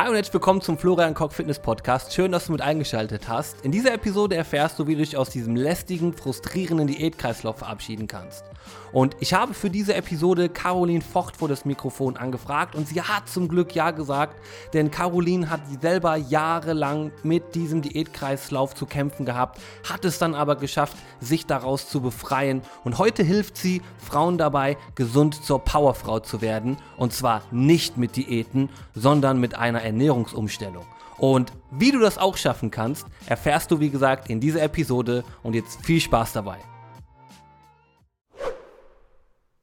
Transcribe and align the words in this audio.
Hi 0.00 0.08
und 0.08 0.14
herzlich 0.14 0.32
willkommen 0.32 0.62
zum 0.62 0.78
Florian 0.78 1.12
Koch 1.12 1.30
Fitness 1.30 1.58
Podcast. 1.58 2.14
Schön, 2.14 2.32
dass 2.32 2.46
du 2.46 2.52
mit 2.52 2.62
eingeschaltet 2.62 3.28
hast. 3.28 3.62
In 3.66 3.70
dieser 3.70 3.92
Episode 3.92 4.34
erfährst 4.34 4.78
du, 4.78 4.86
wie 4.86 4.94
du 4.94 5.00
dich 5.00 5.14
aus 5.14 5.28
diesem 5.28 5.56
lästigen, 5.56 6.14
frustrierenden 6.14 6.86
Diätkreislauf 6.86 7.58
verabschieden 7.58 8.06
kannst. 8.06 8.46
Und 8.92 9.16
ich 9.20 9.34
habe 9.34 9.54
für 9.54 9.70
diese 9.70 9.94
Episode 9.94 10.48
Caroline 10.48 11.00
Vocht 11.00 11.36
vor 11.36 11.48
das 11.48 11.64
Mikrofon 11.64 12.16
angefragt 12.16 12.74
und 12.74 12.88
sie 12.88 13.00
hat 13.00 13.28
zum 13.28 13.48
Glück 13.48 13.74
ja 13.74 13.92
gesagt, 13.92 14.40
denn 14.72 14.90
Caroline 14.90 15.48
hat 15.48 15.60
selber 15.80 16.16
jahrelang 16.16 17.12
mit 17.22 17.54
diesem 17.54 17.82
Diätkreislauf 17.82 18.74
zu 18.74 18.86
kämpfen 18.86 19.26
gehabt, 19.26 19.60
hat 19.88 20.04
es 20.04 20.18
dann 20.18 20.34
aber 20.34 20.56
geschafft, 20.56 20.96
sich 21.20 21.46
daraus 21.46 21.88
zu 21.88 22.00
befreien 22.00 22.62
und 22.82 22.98
heute 22.98 23.22
hilft 23.22 23.56
sie 23.56 23.80
Frauen 23.98 24.38
dabei, 24.38 24.76
gesund 24.96 25.44
zur 25.44 25.60
Powerfrau 25.60 26.20
zu 26.20 26.40
werden 26.40 26.76
und 26.96 27.12
zwar 27.12 27.42
nicht 27.52 27.96
mit 27.96 28.16
Diäten, 28.16 28.70
sondern 28.94 29.38
mit 29.38 29.56
einer 29.56 29.82
Ernährungsumstellung. 29.90 30.86
Und 31.18 31.52
wie 31.70 31.90
du 31.90 31.98
das 31.98 32.16
auch 32.16 32.36
schaffen 32.36 32.70
kannst, 32.70 33.06
erfährst 33.26 33.70
du 33.70 33.80
wie 33.80 33.90
gesagt 33.90 34.30
in 34.30 34.40
dieser 34.40 34.62
Episode 34.62 35.24
und 35.42 35.54
jetzt 35.54 35.84
viel 35.84 36.00
Spaß 36.00 36.32
dabei. 36.32 36.58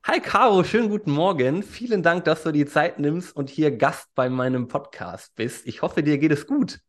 Hi 0.04 0.20
Caro, 0.22 0.64
schönen 0.64 0.90
guten 0.90 1.12
Morgen. 1.12 1.64
Vielen 1.64 2.04
Dank, 2.04 2.26
dass 2.26 2.44
du 2.44 2.52
die 2.52 2.66
Zeit 2.66 3.00
nimmst 3.00 3.36
und 3.36 3.50
hier 3.50 3.76
Gast 3.76 4.08
bei 4.16 4.30
meinem 4.30 4.68
Podcast 4.68 5.36
bist. 5.36 5.66
Ich 5.66 5.82
hoffe, 5.82 6.04
dir 6.04 6.18
geht 6.18 6.32
es 6.32 6.46
gut. 6.46 6.80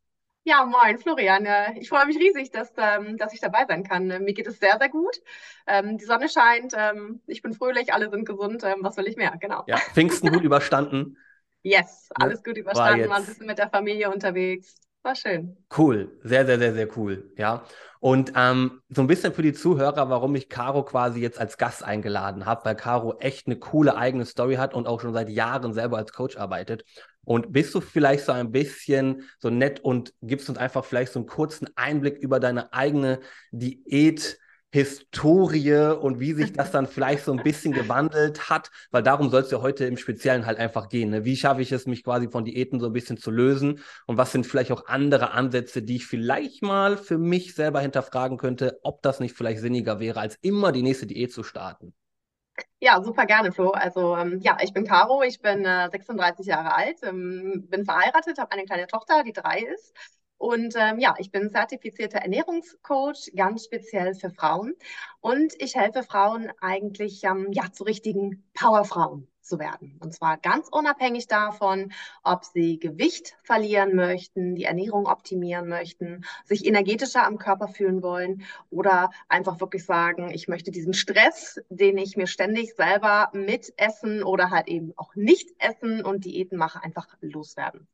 Ja, 0.44 0.64
moin, 0.64 0.98
Florian. 0.98 1.44
Äh, 1.44 1.78
ich 1.78 1.88
freue 1.88 2.06
mich 2.06 2.18
riesig, 2.18 2.50
dass, 2.50 2.72
ähm, 2.78 3.16
dass 3.16 3.34
ich 3.34 3.40
dabei 3.40 3.66
sein 3.66 3.84
kann. 3.84 4.06
Mir 4.06 4.32
geht 4.34 4.46
es 4.46 4.58
sehr, 4.58 4.78
sehr 4.78 4.88
gut. 4.88 5.20
Ähm, 5.66 5.98
die 5.98 6.04
Sonne 6.04 6.28
scheint, 6.28 6.74
ähm, 6.76 7.20
ich 7.26 7.42
bin 7.42 7.52
fröhlich, 7.52 7.92
alle 7.92 8.08
sind 8.08 8.24
gesund. 8.24 8.62
Was 8.80 8.96
will 8.96 9.08
ich 9.08 9.16
mehr? 9.16 9.34
Genau. 9.40 9.64
Ja, 9.66 9.76
Pfingsten 9.76 10.30
gut 10.32 10.44
überstanden. 10.44 11.18
Yes, 11.62 12.08
alles 12.14 12.42
gut 12.42 12.56
überstanden, 12.56 13.02
war, 13.02 13.10
war 13.10 13.16
ein 13.16 13.26
bisschen 13.26 13.46
mit 13.46 13.58
der 13.58 13.68
Familie 13.68 14.10
unterwegs. 14.10 14.76
War 15.02 15.14
schön. 15.14 15.56
Cool, 15.76 16.18
sehr, 16.22 16.44
sehr, 16.44 16.58
sehr, 16.58 16.74
sehr 16.74 16.98
cool. 16.98 17.32
Ja. 17.36 17.64
Und 18.00 18.32
ähm, 18.36 18.82
so 18.88 19.00
ein 19.00 19.06
bisschen 19.06 19.32
für 19.32 19.42
die 19.42 19.52
Zuhörer, 19.52 20.10
warum 20.10 20.34
ich 20.34 20.48
Caro 20.48 20.84
quasi 20.84 21.20
jetzt 21.20 21.38
als 21.40 21.56
Gast 21.56 21.84
eingeladen 21.84 22.46
habe, 22.46 22.64
weil 22.64 22.74
Caro 22.74 23.16
echt 23.18 23.46
eine 23.46 23.56
coole 23.56 23.96
eigene 23.96 24.26
Story 24.26 24.56
hat 24.56 24.74
und 24.74 24.86
auch 24.86 25.00
schon 25.00 25.12
seit 25.12 25.28
Jahren 25.28 25.72
selber 25.72 25.96
als 25.98 26.12
Coach 26.12 26.36
arbeitet. 26.36 26.84
Und 27.24 27.52
bist 27.52 27.74
du 27.74 27.80
vielleicht 27.80 28.24
so 28.24 28.32
ein 28.32 28.50
bisschen 28.52 29.28
so 29.38 29.50
nett 29.50 29.80
und 29.80 30.14
gibst 30.22 30.48
uns 30.48 30.58
einfach 30.58 30.84
vielleicht 30.84 31.12
so 31.12 31.20
einen 31.20 31.28
kurzen 31.28 31.68
Einblick 31.76 32.18
über 32.18 32.40
deine 32.40 32.72
eigene 32.72 33.20
Diät? 33.50 34.38
Historie 34.70 35.96
und 35.98 36.20
wie 36.20 36.34
sich 36.34 36.52
das 36.52 36.70
dann 36.70 36.86
vielleicht 36.86 37.24
so 37.24 37.32
ein 37.32 37.42
bisschen 37.42 37.72
gewandelt 37.72 38.50
hat, 38.50 38.70
weil 38.90 39.02
darum 39.02 39.30
soll 39.30 39.40
es 39.40 39.50
ja 39.50 39.62
heute 39.62 39.86
im 39.86 39.96
Speziellen 39.96 40.44
halt 40.44 40.58
einfach 40.58 40.90
gehen. 40.90 41.10
Ne? 41.10 41.24
Wie 41.24 41.36
schaffe 41.36 41.62
ich 41.62 41.72
es, 41.72 41.86
mich 41.86 42.04
quasi 42.04 42.28
von 42.28 42.44
Diäten 42.44 42.78
so 42.78 42.86
ein 42.86 42.92
bisschen 42.92 43.16
zu 43.16 43.30
lösen 43.30 43.80
und 44.06 44.18
was 44.18 44.32
sind 44.32 44.46
vielleicht 44.46 44.70
auch 44.70 44.86
andere 44.86 45.30
Ansätze, 45.30 45.82
die 45.82 45.96
ich 45.96 46.06
vielleicht 46.06 46.62
mal 46.62 46.98
für 46.98 47.16
mich 47.16 47.54
selber 47.54 47.80
hinterfragen 47.80 48.36
könnte, 48.36 48.78
ob 48.82 49.00
das 49.00 49.20
nicht 49.20 49.34
vielleicht 49.34 49.60
sinniger 49.60 50.00
wäre, 50.00 50.20
als 50.20 50.36
immer 50.42 50.70
die 50.70 50.82
nächste 50.82 51.06
Diät 51.06 51.32
zu 51.32 51.42
starten. 51.42 51.94
Ja, 52.80 53.02
super 53.02 53.24
gerne, 53.24 53.52
Flo. 53.52 53.70
Also 53.70 54.16
ähm, 54.16 54.40
ja, 54.40 54.58
ich 54.60 54.72
bin 54.72 54.84
Caro, 54.84 55.22
ich 55.22 55.40
bin 55.40 55.64
äh, 55.64 55.88
36 55.90 56.46
Jahre 56.46 56.74
alt, 56.74 56.98
ähm, 57.04 57.66
bin 57.68 57.84
verheiratet, 57.84 58.38
habe 58.38 58.52
eine 58.52 58.64
kleine 58.64 58.86
Tochter, 58.86 59.22
die 59.24 59.32
drei 59.32 59.60
ist 59.60 59.94
und 60.38 60.74
ähm, 60.76 61.00
ja, 61.00 61.16
ich 61.18 61.32
bin 61.32 61.50
zertifizierter 61.50 62.18
Ernährungscoach, 62.18 63.32
ganz 63.34 63.64
speziell 63.64 64.14
für 64.14 64.30
Frauen. 64.30 64.74
Und 65.20 65.52
ich 65.58 65.74
helfe 65.74 66.04
Frauen 66.04 66.50
eigentlich 66.60 67.24
ähm, 67.24 67.48
ja, 67.50 67.72
zu 67.72 67.82
richtigen 67.82 68.48
Powerfrauen 68.54 69.26
zu 69.42 69.58
werden. 69.58 69.98
Und 70.00 70.14
zwar 70.14 70.36
ganz 70.36 70.68
unabhängig 70.70 71.26
davon, 71.26 71.92
ob 72.22 72.44
sie 72.44 72.78
Gewicht 72.78 73.36
verlieren 73.42 73.96
möchten, 73.96 74.54
die 74.54 74.64
Ernährung 74.64 75.06
optimieren 75.06 75.68
möchten, 75.68 76.24
sich 76.44 76.66
energetischer 76.66 77.26
am 77.26 77.38
Körper 77.38 77.66
fühlen 77.66 78.02
wollen 78.02 78.44
oder 78.70 79.10
einfach 79.28 79.58
wirklich 79.58 79.84
sagen, 79.84 80.30
ich 80.30 80.46
möchte 80.46 80.70
diesen 80.70 80.92
Stress, 80.92 81.60
den 81.68 81.98
ich 81.98 82.16
mir 82.16 82.26
ständig 82.26 82.74
selber 82.76 83.30
mitessen 83.32 84.22
oder 84.22 84.50
halt 84.50 84.68
eben 84.68 84.92
auch 84.96 85.14
nicht 85.16 85.50
essen 85.58 86.04
und 86.04 86.24
Diäten 86.24 86.58
mache, 86.58 86.82
einfach 86.82 87.08
loswerden. 87.20 87.88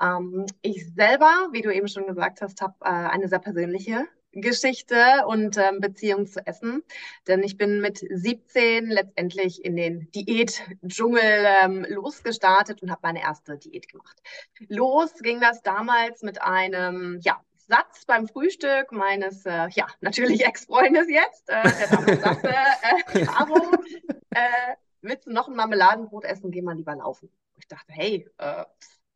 Ähm, 0.00 0.46
ich 0.62 0.92
selber, 0.94 1.48
wie 1.52 1.62
du 1.62 1.72
eben 1.72 1.88
schon 1.88 2.06
gesagt 2.06 2.40
hast, 2.40 2.60
habe 2.60 2.74
äh, 2.82 2.88
eine 2.88 3.28
sehr 3.28 3.38
persönliche 3.38 4.06
Geschichte 4.32 5.26
und 5.26 5.56
ähm, 5.56 5.80
Beziehung 5.80 6.26
zu 6.26 6.44
Essen. 6.46 6.82
Denn 7.26 7.42
ich 7.42 7.56
bin 7.56 7.80
mit 7.80 7.98
17 7.98 8.86
letztendlich 8.86 9.64
in 9.64 9.76
den 9.76 10.10
Diät-Dschungel 10.12 11.46
ähm, 11.62 11.86
losgestartet 11.88 12.82
und 12.82 12.90
habe 12.90 13.00
meine 13.02 13.22
erste 13.22 13.58
Diät 13.58 13.88
gemacht. 13.88 14.20
Los 14.68 15.14
ging 15.22 15.40
das 15.40 15.62
damals 15.62 16.22
mit 16.22 16.40
einem, 16.40 17.18
ja, 17.22 17.40
Satz 17.70 18.04
beim 18.04 18.26
Frühstück 18.26 18.90
meines, 18.90 19.46
äh, 19.46 19.68
ja, 19.70 19.86
natürlich 20.00 20.44
Ex-Freundes 20.46 21.08
jetzt, 21.08 21.48
äh, 21.48 21.62
der 21.62 21.88
damals 21.88 22.20
sagte, 22.20 22.48
äh, 22.48 23.24
Caro, 23.26 23.72
äh, 24.30 24.74
willst 25.02 25.26
du 25.26 25.32
noch 25.32 25.48
ein 25.48 25.54
Marmeladenbrot 25.54 26.24
essen, 26.24 26.50
geh 26.50 26.62
mal 26.62 26.76
lieber 26.76 26.96
laufen. 26.96 27.30
Ich 27.58 27.68
dachte, 27.68 27.92
hey, 27.92 28.28
äh, 28.38 28.64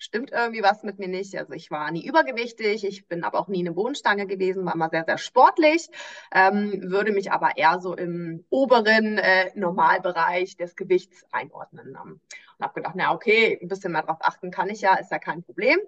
stimmt 0.04 0.31
irgendwie 0.31 0.62
was 0.62 0.82
mit 0.82 0.98
mir 0.98 1.09
nicht. 1.09 1.37
Also 1.37 1.53
ich 1.54 1.70
war 1.70 1.91
nie 1.91 2.06
übergewichtig, 2.06 2.84
ich 2.84 3.09
bin 3.09 3.25
aber 3.25 3.41
auch 3.41 3.48
nie 3.48 3.60
eine 3.60 3.72
Bohnenstange 3.72 4.26
gewesen, 4.26 4.65
war 4.65 4.75
immer 4.75 4.91
sehr, 4.91 5.04
sehr 5.04 5.19
sportlich, 5.19 5.88
ähm, 6.32 6.91
würde 6.91 7.12
mich 7.12 7.32
aber 7.32 7.56
eher 7.56 7.81
so 7.81 7.94
im 7.94 8.44
oberen 8.50 9.19
äh, 9.19 9.50
Normalbereich 9.54 10.56
des 10.56 10.76
Gewichts 10.76 11.25
einordnen. 11.32 11.97
Ähm, 12.00 12.20
und 12.59 12.64
habe 12.64 12.75
gedacht, 12.75 12.94
na 12.97 13.12
okay, 13.12 13.59
ein 13.60 13.69
bisschen 13.69 13.93
mehr 13.93 14.03
drauf 14.03 14.19
achten 14.20 14.50
kann 14.50 14.70
ich 14.70 14.82
ja, 14.82 14.94
ist 14.94 15.10
ja 15.10 15.19
kein 15.19 15.43
Problem 15.43 15.78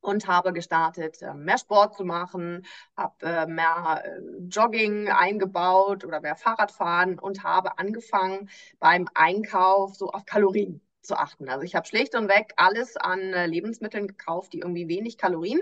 und 0.00 0.26
habe 0.28 0.52
gestartet, 0.52 1.20
äh, 1.22 1.34
mehr 1.34 1.58
Sport 1.58 1.94
zu 1.94 2.04
machen, 2.04 2.64
habe 2.96 3.26
äh, 3.26 3.46
mehr 3.46 4.02
äh, 4.04 4.20
Jogging 4.48 5.08
eingebaut 5.08 6.04
oder 6.04 6.20
mehr 6.20 6.36
Fahrradfahren 6.36 7.18
und 7.18 7.44
habe 7.44 7.78
angefangen 7.78 8.48
beim 8.78 9.08
Einkauf 9.14 9.94
so 9.94 10.10
auf 10.10 10.24
Kalorien 10.24 10.80
zu 11.02 11.16
achten. 11.16 11.48
Also 11.48 11.64
ich 11.64 11.74
habe 11.74 11.86
schlicht 11.86 12.14
und 12.14 12.28
weg 12.28 12.52
alles 12.56 12.96
an 12.96 13.20
äh, 13.20 13.46
Lebensmitteln 13.46 14.06
gekauft, 14.06 14.52
die 14.52 14.58
irgendwie 14.58 14.88
wenig 14.88 15.18
Kalorien 15.18 15.60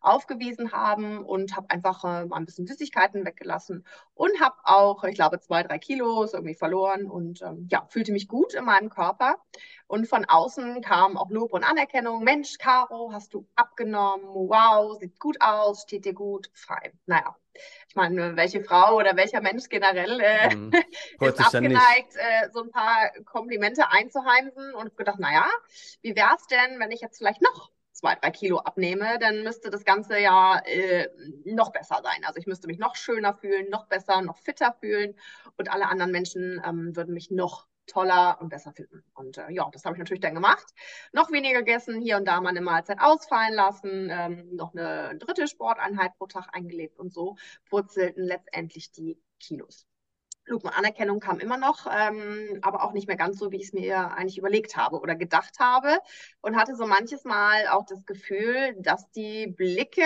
aufgewiesen 0.00 0.72
haben 0.72 1.24
und 1.24 1.56
habe 1.56 1.70
einfach 1.70 2.04
äh, 2.04 2.26
mal 2.26 2.36
ein 2.36 2.44
bisschen 2.44 2.66
Süßigkeiten 2.66 3.24
weggelassen 3.24 3.84
und 4.14 4.40
habe 4.40 4.56
auch, 4.64 5.04
ich 5.04 5.14
glaube, 5.14 5.40
zwei, 5.40 5.62
drei 5.62 5.78
Kilos 5.78 6.34
irgendwie 6.34 6.54
verloren 6.54 7.06
und 7.10 7.42
ähm, 7.42 7.68
ja, 7.70 7.86
fühlte 7.88 8.12
mich 8.12 8.28
gut 8.28 8.54
in 8.54 8.64
meinem 8.64 8.90
Körper. 8.90 9.36
Und 9.90 10.06
von 10.06 10.24
außen 10.24 10.82
kam 10.82 11.16
auch 11.16 11.30
Lob 11.30 11.52
und 11.52 11.64
Anerkennung. 11.64 12.22
Mensch, 12.22 12.58
Caro, 12.58 13.10
hast 13.12 13.34
du 13.34 13.44
abgenommen? 13.56 14.24
Wow, 14.24 14.96
sieht 15.00 15.18
gut 15.18 15.36
aus, 15.40 15.82
steht 15.82 16.04
dir 16.04 16.14
gut, 16.14 16.48
fein. 16.54 16.92
Naja, 17.06 17.34
ich 17.88 17.96
meine, 17.96 18.36
welche 18.36 18.62
Frau 18.62 18.94
oder 18.94 19.16
welcher 19.16 19.40
Mensch 19.40 19.68
generell 19.68 20.20
äh, 20.20 20.54
mhm. 20.54 20.72
ist 21.20 21.40
abgeneigt, 21.40 22.14
äh, 22.14 22.50
so 22.52 22.62
ein 22.62 22.70
paar 22.70 23.10
Komplimente 23.24 23.90
einzuheimsen 23.90 24.74
und 24.74 24.96
gedacht, 24.96 25.18
naja, 25.18 25.44
wie 26.02 26.14
wäre 26.14 26.36
es 26.36 26.46
denn, 26.46 26.78
wenn 26.78 26.92
ich 26.92 27.00
jetzt 27.00 27.18
vielleicht 27.18 27.42
noch 27.42 27.72
zwei, 27.90 28.14
drei 28.14 28.30
Kilo 28.30 28.58
abnehme, 28.58 29.18
dann 29.18 29.42
müsste 29.42 29.70
das 29.70 29.84
Ganze 29.84 30.20
ja 30.20 30.60
äh, 30.66 31.08
noch 31.44 31.72
besser 31.72 32.00
sein. 32.04 32.24
Also 32.24 32.38
ich 32.38 32.46
müsste 32.46 32.68
mich 32.68 32.78
noch 32.78 32.94
schöner 32.94 33.34
fühlen, 33.34 33.68
noch 33.70 33.86
besser, 33.86 34.22
noch 34.22 34.38
fitter 34.38 34.72
fühlen 34.78 35.16
und 35.56 35.68
alle 35.68 35.88
anderen 35.88 36.12
Menschen 36.12 36.62
ähm, 36.64 36.94
würden 36.94 37.12
mich 37.12 37.32
noch 37.32 37.66
toller 37.86 38.38
und 38.40 38.48
besser 38.48 38.72
finden. 38.72 39.04
Und 39.14 39.38
äh, 39.38 39.50
ja, 39.50 39.68
das 39.72 39.84
habe 39.84 39.96
ich 39.96 39.98
natürlich 39.98 40.20
dann 40.20 40.34
gemacht. 40.34 40.66
Noch 41.12 41.30
weniger 41.30 41.60
gegessen, 41.60 42.00
hier 42.00 42.16
und 42.16 42.26
da 42.26 42.40
mal 42.40 42.50
eine 42.50 42.60
Mahlzeit 42.60 42.98
ausfallen 43.00 43.54
lassen, 43.54 44.08
ähm, 44.10 44.54
noch 44.54 44.72
eine 44.74 45.16
dritte 45.18 45.48
Sporteinheit 45.48 46.16
pro 46.18 46.26
Tag 46.26 46.48
eingelebt 46.52 46.98
und 46.98 47.12
so 47.12 47.36
purzelten 47.68 48.24
letztendlich 48.24 48.92
die 48.92 49.18
Kilos. 49.40 49.86
Anerkennung 50.58 51.20
kam 51.20 51.38
immer 51.38 51.56
noch, 51.56 51.86
ähm, 51.90 52.58
aber 52.62 52.82
auch 52.84 52.92
nicht 52.92 53.06
mehr 53.06 53.16
ganz 53.16 53.38
so, 53.38 53.52
wie 53.52 53.56
ich 53.56 53.64
es 53.64 53.72
mir 53.72 54.12
eigentlich 54.12 54.38
überlegt 54.38 54.76
habe 54.76 55.00
oder 55.00 55.14
gedacht 55.14 55.58
habe. 55.60 55.98
Und 56.40 56.56
hatte 56.56 56.74
so 56.76 56.86
manches 56.86 57.24
Mal 57.24 57.68
auch 57.68 57.84
das 57.86 58.04
Gefühl, 58.06 58.74
dass 58.78 59.10
die 59.10 59.46
Blicke 59.46 60.02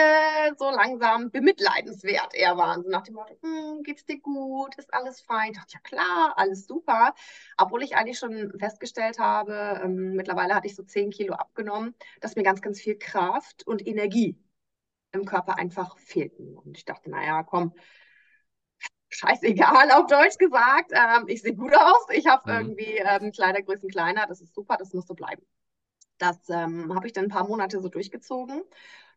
so 0.58 0.70
langsam 0.70 1.30
bemitleidenswert 1.30 2.34
eher 2.34 2.56
waren. 2.56 2.82
So 2.82 2.90
nach 2.90 3.02
dem 3.02 3.14
Motto, 3.14 3.34
hm, 3.42 3.82
geht's 3.82 4.04
dir 4.04 4.20
gut? 4.20 4.74
Ist 4.76 4.92
alles 4.92 5.20
fein? 5.20 5.52
Ich 5.52 5.58
dachte, 5.58 5.74
ja 5.74 5.80
klar, 5.80 6.34
alles 6.36 6.66
super. 6.66 7.14
Obwohl 7.56 7.82
ich 7.82 7.96
eigentlich 7.96 8.18
schon 8.18 8.52
festgestellt 8.58 9.18
habe, 9.18 9.80
ähm, 9.84 10.14
mittlerweile 10.14 10.54
hatte 10.54 10.66
ich 10.66 10.76
so 10.76 10.82
10 10.82 11.10
Kilo 11.10 11.34
abgenommen, 11.34 11.94
dass 12.20 12.36
mir 12.36 12.42
ganz, 12.42 12.60
ganz 12.62 12.80
viel 12.80 12.98
Kraft 12.98 13.66
und 13.66 13.86
Energie 13.86 14.38
im 15.12 15.24
Körper 15.24 15.56
einfach 15.58 15.96
fehlten. 15.98 16.56
Und 16.58 16.76
ich 16.76 16.84
dachte, 16.84 17.10
naja, 17.10 17.42
komm, 17.44 17.72
scheißegal 19.14 19.90
auf 19.92 20.06
Deutsch 20.06 20.38
gesagt. 20.38 20.92
Ähm, 20.92 21.28
ich 21.28 21.42
sehe 21.42 21.54
gut 21.54 21.74
aus, 21.74 22.06
ich 22.12 22.26
habe 22.26 22.50
mhm. 22.52 22.58
irgendwie 22.58 22.98
ähm, 22.98 23.32
Kleidergrößen 23.32 23.88
kleiner, 23.88 24.26
das 24.26 24.40
ist 24.40 24.54
super, 24.54 24.76
das 24.76 24.92
muss 24.92 25.06
so 25.06 25.14
bleiben. 25.14 25.42
Das 26.18 26.48
ähm, 26.48 26.94
habe 26.94 27.06
ich 27.06 27.12
dann 27.12 27.24
ein 27.24 27.30
paar 27.30 27.46
Monate 27.46 27.80
so 27.80 27.88
durchgezogen. 27.88 28.62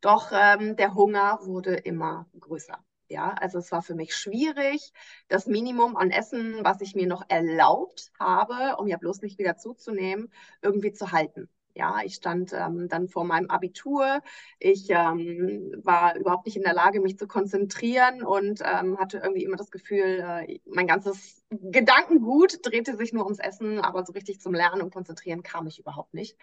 Doch 0.01 0.31
ähm, 0.33 0.75
der 0.75 0.94
Hunger 0.95 1.39
wurde 1.44 1.75
immer 1.75 2.27
größer. 2.39 2.83
Ja, 3.09 3.31
also 3.39 3.59
es 3.59 3.71
war 3.71 3.81
für 3.81 3.95
mich 3.95 4.15
schwierig, 4.15 4.91
das 5.29 5.47
Minimum 5.47 5.95
an 5.95 6.11
Essen, 6.11 6.57
was 6.63 6.81
ich 6.81 6.93
mir 6.93 7.07
noch 7.07 7.23
erlaubt 7.29 8.11
habe, 8.19 8.75
um 8.77 8.88
ja 8.88 8.97
bloß 8.97 9.21
nicht 9.21 9.39
wieder 9.39 9.55
zuzunehmen, 9.55 10.31
irgendwie 10.61 10.91
zu 10.91 11.11
halten. 11.11 11.50
Ja, 11.77 12.00
ich 12.03 12.15
stand 12.15 12.53
ähm, 12.53 12.88
dann 12.89 13.07
vor 13.07 13.24
meinem 13.24 13.51
Abitur. 13.51 14.21
Ich 14.57 14.89
ähm, 14.89 15.71
war 15.83 16.18
überhaupt 16.18 16.47
nicht 16.47 16.57
in 16.57 16.63
der 16.63 16.74
Lage, 16.74 17.00
mich 17.01 17.19
zu 17.19 17.27
konzentrieren 17.27 18.24
und 18.24 18.62
ähm, 18.62 18.97
hatte 18.97 19.19
irgendwie 19.19 19.44
immer 19.44 19.57
das 19.57 19.69
Gefühl, 19.69 20.24
äh, 20.47 20.59
mein 20.65 20.88
ganzes 20.88 21.44
Gedankengut 21.51 22.65
drehte 22.65 22.97
sich 22.97 23.13
nur 23.13 23.25
ums 23.25 23.38
Essen, 23.38 23.79
aber 23.79 24.03
so 24.03 24.13
richtig 24.13 24.41
zum 24.41 24.56
Lernen 24.56 24.81
und 24.81 24.91
Konzentrieren 24.91 25.44
kam 25.44 25.68
ich 25.68 25.77
überhaupt 25.77 26.15
nicht. 26.15 26.35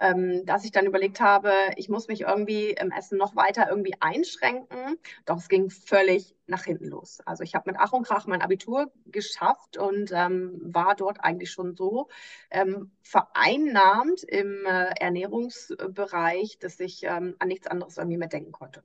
Ähm, 0.00 0.46
dass 0.46 0.64
ich 0.64 0.72
dann 0.72 0.86
überlegt 0.86 1.20
habe, 1.20 1.52
ich 1.76 1.90
muss 1.90 2.08
mich 2.08 2.22
irgendwie 2.22 2.70
im 2.70 2.90
Essen 2.90 3.18
noch 3.18 3.36
weiter 3.36 3.66
irgendwie 3.68 3.94
einschränken. 4.00 4.96
Doch 5.26 5.36
es 5.36 5.48
ging 5.48 5.68
völlig 5.68 6.34
nach 6.48 6.64
hinten 6.64 6.86
los. 6.86 7.20
Also 7.24 7.44
ich 7.44 7.54
habe 7.54 7.70
mit 7.70 7.76
Ach 7.78 7.92
und 7.92 8.06
Krach 8.06 8.26
mein 8.26 8.42
Abitur 8.42 8.92
geschafft 9.06 9.76
und 9.76 10.10
ähm, 10.12 10.58
war 10.62 10.96
dort 10.96 11.22
eigentlich 11.22 11.50
schon 11.50 11.74
so 11.76 12.08
ähm, 12.50 12.90
vereinnahmt 13.02 14.22
im 14.24 14.64
äh, 14.66 14.92
Ernährungsbereich, 14.98 16.58
dass 16.58 16.80
ich 16.80 17.02
ähm, 17.04 17.36
an 17.38 17.48
nichts 17.48 17.66
anderes 17.66 17.98
irgendwie 17.98 18.18
mehr 18.18 18.28
denken 18.28 18.52
konnte. 18.52 18.82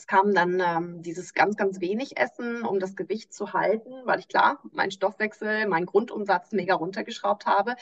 Es 0.00 0.06
kam 0.06 0.32
dann 0.32 0.62
ähm, 0.66 1.02
dieses 1.02 1.34
ganz, 1.34 1.58
ganz 1.58 1.78
wenig 1.82 2.16
Essen, 2.16 2.64
um 2.64 2.80
das 2.80 2.96
Gewicht 2.96 3.34
zu 3.34 3.52
halten, 3.52 3.90
weil 4.06 4.18
ich 4.18 4.28
klar 4.28 4.58
meinen 4.72 4.90
Stoffwechsel, 4.90 5.66
meinen 5.66 5.84
Grundumsatz 5.84 6.52
mega 6.52 6.74
runtergeschraubt 6.74 7.44
habe. 7.44 7.76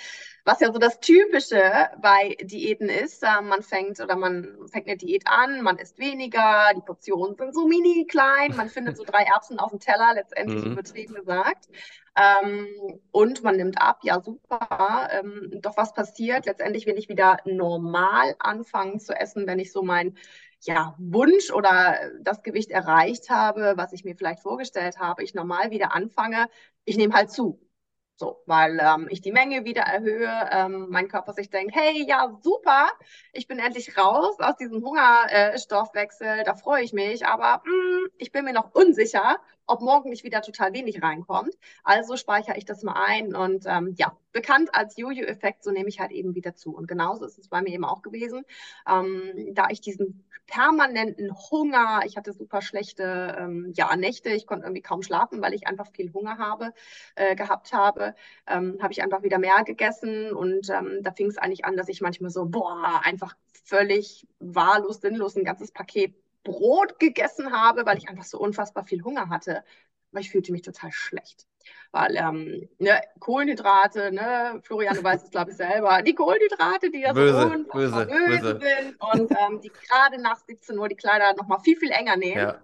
Was 0.44 0.58
ja 0.58 0.72
so 0.72 0.80
das 0.80 0.98
Typische 0.98 1.62
bei 2.02 2.36
Diäten 2.42 2.88
ist, 2.88 3.22
äh, 3.22 3.40
man 3.40 3.62
fängt 3.62 4.00
oder 4.00 4.16
man 4.16 4.58
fängt 4.66 4.88
eine 4.88 4.96
Diät 4.96 5.28
an, 5.28 5.62
man 5.62 5.78
isst 5.78 6.00
weniger, 6.00 6.72
die 6.74 6.80
Portionen 6.80 7.36
sind 7.36 7.54
so 7.54 7.68
mini 7.68 8.04
klein, 8.10 8.56
man 8.56 8.68
findet 8.68 8.96
so 8.96 9.04
drei 9.04 9.22
Erbsen 9.22 9.60
auf 9.60 9.70
dem 9.70 9.78
Teller, 9.78 10.14
letztendlich 10.14 10.64
mhm. 10.64 10.72
übertrieben 10.72 11.14
gesagt. 11.14 11.68
Ähm, 12.16 12.66
und 13.12 13.44
man 13.44 13.56
nimmt 13.56 13.80
ab, 13.80 14.00
ja 14.02 14.20
super. 14.20 15.08
Ähm, 15.12 15.60
doch 15.62 15.76
was 15.76 15.94
passiert? 15.94 16.46
Letztendlich 16.46 16.86
will 16.86 16.98
ich 16.98 17.08
wieder 17.08 17.38
normal 17.44 18.34
anfangen 18.40 18.98
zu 18.98 19.14
essen, 19.14 19.46
wenn 19.46 19.60
ich 19.60 19.70
so 19.70 19.82
mein 19.82 20.16
ja, 20.62 20.94
Wunsch 20.98 21.50
oder 21.52 21.96
das 22.20 22.42
Gewicht 22.42 22.70
erreicht 22.70 23.30
habe, 23.30 23.74
was 23.76 23.92
ich 23.92 24.04
mir 24.04 24.16
vielleicht 24.16 24.40
vorgestellt 24.42 24.98
habe, 24.98 25.22
ich 25.22 25.34
normal 25.34 25.70
wieder 25.70 25.94
anfange, 25.94 26.48
ich 26.84 26.96
nehme 26.96 27.14
halt 27.14 27.30
zu. 27.30 27.60
So, 28.16 28.42
weil 28.46 28.80
ähm, 28.82 29.06
ich 29.10 29.20
die 29.20 29.30
Menge 29.30 29.64
wieder 29.64 29.82
erhöhe, 29.82 30.28
ähm, 30.50 30.88
mein 30.90 31.06
Körper 31.06 31.32
sich 31.32 31.50
denkt, 31.50 31.72
hey, 31.76 32.04
ja, 32.08 32.36
super, 32.42 32.88
ich 33.32 33.46
bin 33.46 33.60
endlich 33.60 33.96
raus 33.96 34.34
aus 34.40 34.56
diesem 34.56 34.84
Hungerstoffwechsel, 34.84 36.40
äh, 36.40 36.44
da 36.44 36.56
freue 36.56 36.82
ich 36.82 36.92
mich, 36.92 37.24
aber 37.24 37.62
mh, 37.64 37.70
hm, 37.72 38.08
ich 38.18 38.32
bin 38.32 38.44
mir 38.44 38.52
noch 38.52 38.74
unsicher, 38.74 39.38
ob 39.68 39.82
morgen 39.82 40.10
nicht 40.10 40.24
wieder 40.24 40.42
total 40.42 40.72
wenig 40.72 41.02
reinkommt. 41.02 41.54
Also 41.84 42.16
speichere 42.16 42.56
ich 42.56 42.64
das 42.64 42.82
mal 42.82 43.00
ein 43.06 43.34
und 43.34 43.64
ähm, 43.66 43.94
ja, 43.96 44.16
bekannt 44.32 44.70
als 44.74 44.96
Jojo-Effekt, 44.96 45.62
so 45.62 45.70
nehme 45.70 45.88
ich 45.88 46.00
halt 46.00 46.10
eben 46.10 46.34
wieder 46.34 46.54
zu. 46.54 46.74
Und 46.74 46.88
genauso 46.88 47.24
ist 47.24 47.38
es 47.38 47.48
bei 47.48 47.62
mir 47.62 47.70
eben 47.70 47.84
auch 47.84 48.02
gewesen, 48.02 48.44
ähm, 48.88 49.54
da 49.54 49.68
ich 49.70 49.80
diesen 49.80 50.24
permanenten 50.46 51.30
Hunger, 51.50 52.00
ich 52.06 52.16
hatte 52.16 52.32
super 52.32 52.62
schlechte 52.62 53.36
ähm, 53.38 53.72
ja, 53.76 53.94
Nächte, 53.96 54.30
ich 54.30 54.46
konnte 54.46 54.64
irgendwie 54.64 54.82
kaum 54.82 55.02
schlafen, 55.02 55.42
weil 55.42 55.54
ich 55.54 55.66
einfach 55.66 55.90
viel 55.92 56.12
Hunger 56.12 56.38
habe, 56.38 56.72
äh, 57.14 57.36
gehabt 57.36 57.72
habe, 57.72 58.14
ähm, 58.46 58.78
habe 58.80 58.92
ich 58.92 59.02
einfach 59.02 59.22
wieder 59.22 59.38
mehr 59.38 59.62
gegessen 59.64 60.32
und 60.32 60.70
ähm, 60.70 61.00
da 61.02 61.12
fing 61.12 61.26
es 61.26 61.36
eigentlich 61.36 61.66
an, 61.66 61.76
dass 61.76 61.88
ich 61.88 62.00
manchmal 62.00 62.30
so, 62.30 62.46
boah, 62.46 63.02
einfach 63.04 63.36
völlig 63.64 64.26
wahllos, 64.38 65.02
sinnlos 65.02 65.36
ein 65.36 65.44
ganzes 65.44 65.70
Paket 65.70 66.14
Brot 66.44 66.98
gegessen 66.98 67.52
habe, 67.52 67.84
weil 67.86 67.98
ich 67.98 68.08
einfach 68.08 68.24
so 68.24 68.38
unfassbar 68.38 68.84
viel 68.84 69.02
Hunger 69.02 69.28
hatte. 69.28 69.64
Aber 70.12 70.20
ich 70.20 70.30
fühlte 70.30 70.52
mich 70.52 70.62
total 70.62 70.90
schlecht. 70.92 71.46
Weil 71.92 72.16
ähm, 72.16 72.68
ne, 72.78 73.00
Kohlenhydrate, 73.18 74.12
ne, 74.12 74.60
Florian, 74.62 74.96
du 74.96 75.04
weißt 75.04 75.24
es, 75.24 75.30
glaube 75.30 75.50
ich, 75.50 75.56
selber, 75.56 76.02
die 76.02 76.14
Kohlenhydrate, 76.14 76.90
die 76.90 77.00
ja 77.00 77.12
böse, 77.12 77.42
so 77.42 77.72
böse, 77.72 78.06
böse, 78.06 78.60
sind 78.60 78.96
und 79.00 79.30
ähm, 79.32 79.60
die 79.60 79.70
gerade 79.70 80.20
nach 80.20 80.38
17 80.38 80.78
Uhr 80.78 80.88
die 80.88 80.96
Kleider 80.96 81.34
nochmal 81.34 81.60
viel, 81.60 81.76
viel 81.76 81.90
enger 81.90 82.16
nehmen. 82.16 82.40
Ja 82.40 82.62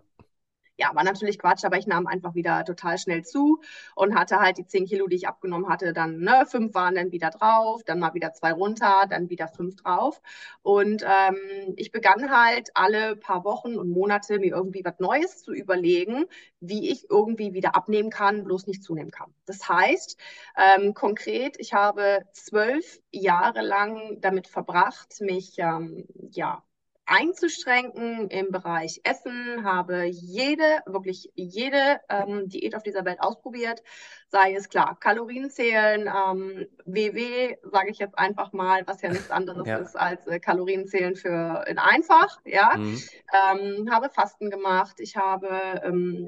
ja, 0.76 0.94
war 0.94 1.04
natürlich 1.04 1.38
Quatsch, 1.38 1.64
aber 1.64 1.78
ich 1.78 1.86
nahm 1.86 2.06
einfach 2.06 2.34
wieder 2.34 2.64
total 2.64 2.98
schnell 2.98 3.24
zu 3.24 3.60
und 3.94 4.14
hatte 4.14 4.40
halt 4.40 4.58
die 4.58 4.66
10 4.66 4.86
Kilo, 4.86 5.06
die 5.06 5.16
ich 5.16 5.28
abgenommen 5.28 5.68
hatte, 5.68 5.92
dann 5.92 6.18
ne, 6.18 6.44
fünf 6.48 6.74
waren 6.74 6.94
dann 6.94 7.12
wieder 7.12 7.30
drauf, 7.30 7.82
dann 7.84 8.00
mal 8.00 8.14
wieder 8.14 8.32
zwei 8.32 8.52
runter, 8.52 9.06
dann 9.08 9.30
wieder 9.30 9.48
fünf 9.48 9.76
drauf. 9.76 10.20
Und 10.62 11.04
ähm, 11.04 11.74
ich 11.76 11.92
begann 11.92 12.30
halt 12.30 12.70
alle 12.74 13.16
paar 13.16 13.44
Wochen 13.44 13.76
und 13.76 13.88
Monate 13.90 14.38
mir 14.38 14.52
irgendwie 14.54 14.84
was 14.84 14.98
Neues 14.98 15.42
zu 15.42 15.52
überlegen, 15.52 16.24
wie 16.60 16.90
ich 16.90 17.08
irgendwie 17.10 17.54
wieder 17.54 17.76
abnehmen 17.76 18.10
kann, 18.10 18.44
bloß 18.44 18.66
nicht 18.66 18.82
zunehmen 18.82 19.10
kann. 19.10 19.32
Das 19.46 19.68
heißt, 19.68 20.18
ähm, 20.56 20.94
konkret, 20.94 21.56
ich 21.58 21.74
habe 21.74 22.20
zwölf 22.32 23.00
Jahre 23.12 23.62
lang 23.62 24.20
damit 24.20 24.48
verbracht, 24.48 25.20
mich 25.20 25.54
ähm, 25.58 26.06
ja 26.30 26.62
einzuschränken 27.06 28.28
im 28.28 28.50
Bereich 28.50 29.00
Essen, 29.04 29.64
habe 29.64 30.04
jede, 30.04 30.82
wirklich 30.86 31.30
jede 31.34 32.00
ähm, 32.08 32.48
Diät 32.48 32.74
auf 32.74 32.82
dieser 32.82 33.04
Welt 33.04 33.20
ausprobiert, 33.20 33.82
sei 34.34 34.54
es 34.56 34.68
klar, 34.68 34.96
Kalorien 34.98 35.48
zählen, 35.48 36.08
ähm, 36.08 36.66
WW, 36.86 37.56
sage 37.70 37.90
ich 37.90 38.00
jetzt 38.00 38.18
einfach 38.18 38.52
mal, 38.52 38.84
was 38.84 39.00
ja 39.00 39.10
nichts 39.10 39.30
anderes 39.30 39.64
ja. 39.64 39.76
ist 39.78 39.94
als 39.94 40.26
äh, 40.26 40.40
Kalorien 40.40 40.88
zählen 40.88 41.14
für 41.14 41.64
in 41.68 41.78
einfach, 41.78 42.40
ja. 42.44 42.76
Mhm. 42.76 43.00
Ähm, 43.32 43.92
habe 43.92 44.10
Fasten 44.10 44.50
gemacht, 44.50 44.98
ich 44.98 45.16
habe 45.16 45.80
ähm, 45.84 46.26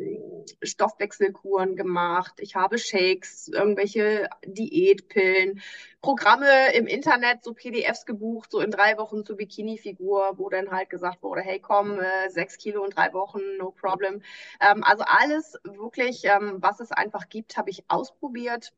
Stoffwechselkuren 0.63 1.75
gemacht, 1.75 2.35
ich 2.39 2.55
habe 2.55 2.79
Shakes, 2.79 3.49
irgendwelche 3.49 4.29
Diätpillen, 4.45 5.61
Programme 6.01 6.73
im 6.75 6.87
Internet, 6.87 7.43
so 7.43 7.53
PDFs 7.53 8.07
gebucht, 8.07 8.53
so 8.53 8.61
in 8.61 8.71
drei 8.71 8.97
Wochen 8.97 9.25
zur 9.25 9.37
Bikini-Figur, 9.37 10.35
wo 10.37 10.49
dann 10.49 10.71
halt 10.71 10.89
gesagt 10.89 11.21
wurde, 11.25 11.41
hey 11.41 11.59
komm, 11.59 11.99
äh, 11.99 12.31
sechs 12.31 12.59
Kilo 12.59 12.85
in 12.85 12.91
drei 12.93 13.13
Wochen, 13.13 13.41
no 13.59 13.73
problem. 13.73 14.23
Ähm, 14.61 14.85
also 14.85 15.03
alles 15.05 15.59
wirklich, 15.65 16.25
ähm, 16.25 16.59
was 16.61 16.79
es 16.79 16.93
einfach 16.93 17.29
gibt, 17.29 17.57
habe 17.57 17.71
ich 17.71 17.83
ausprobiert. 17.97 18.73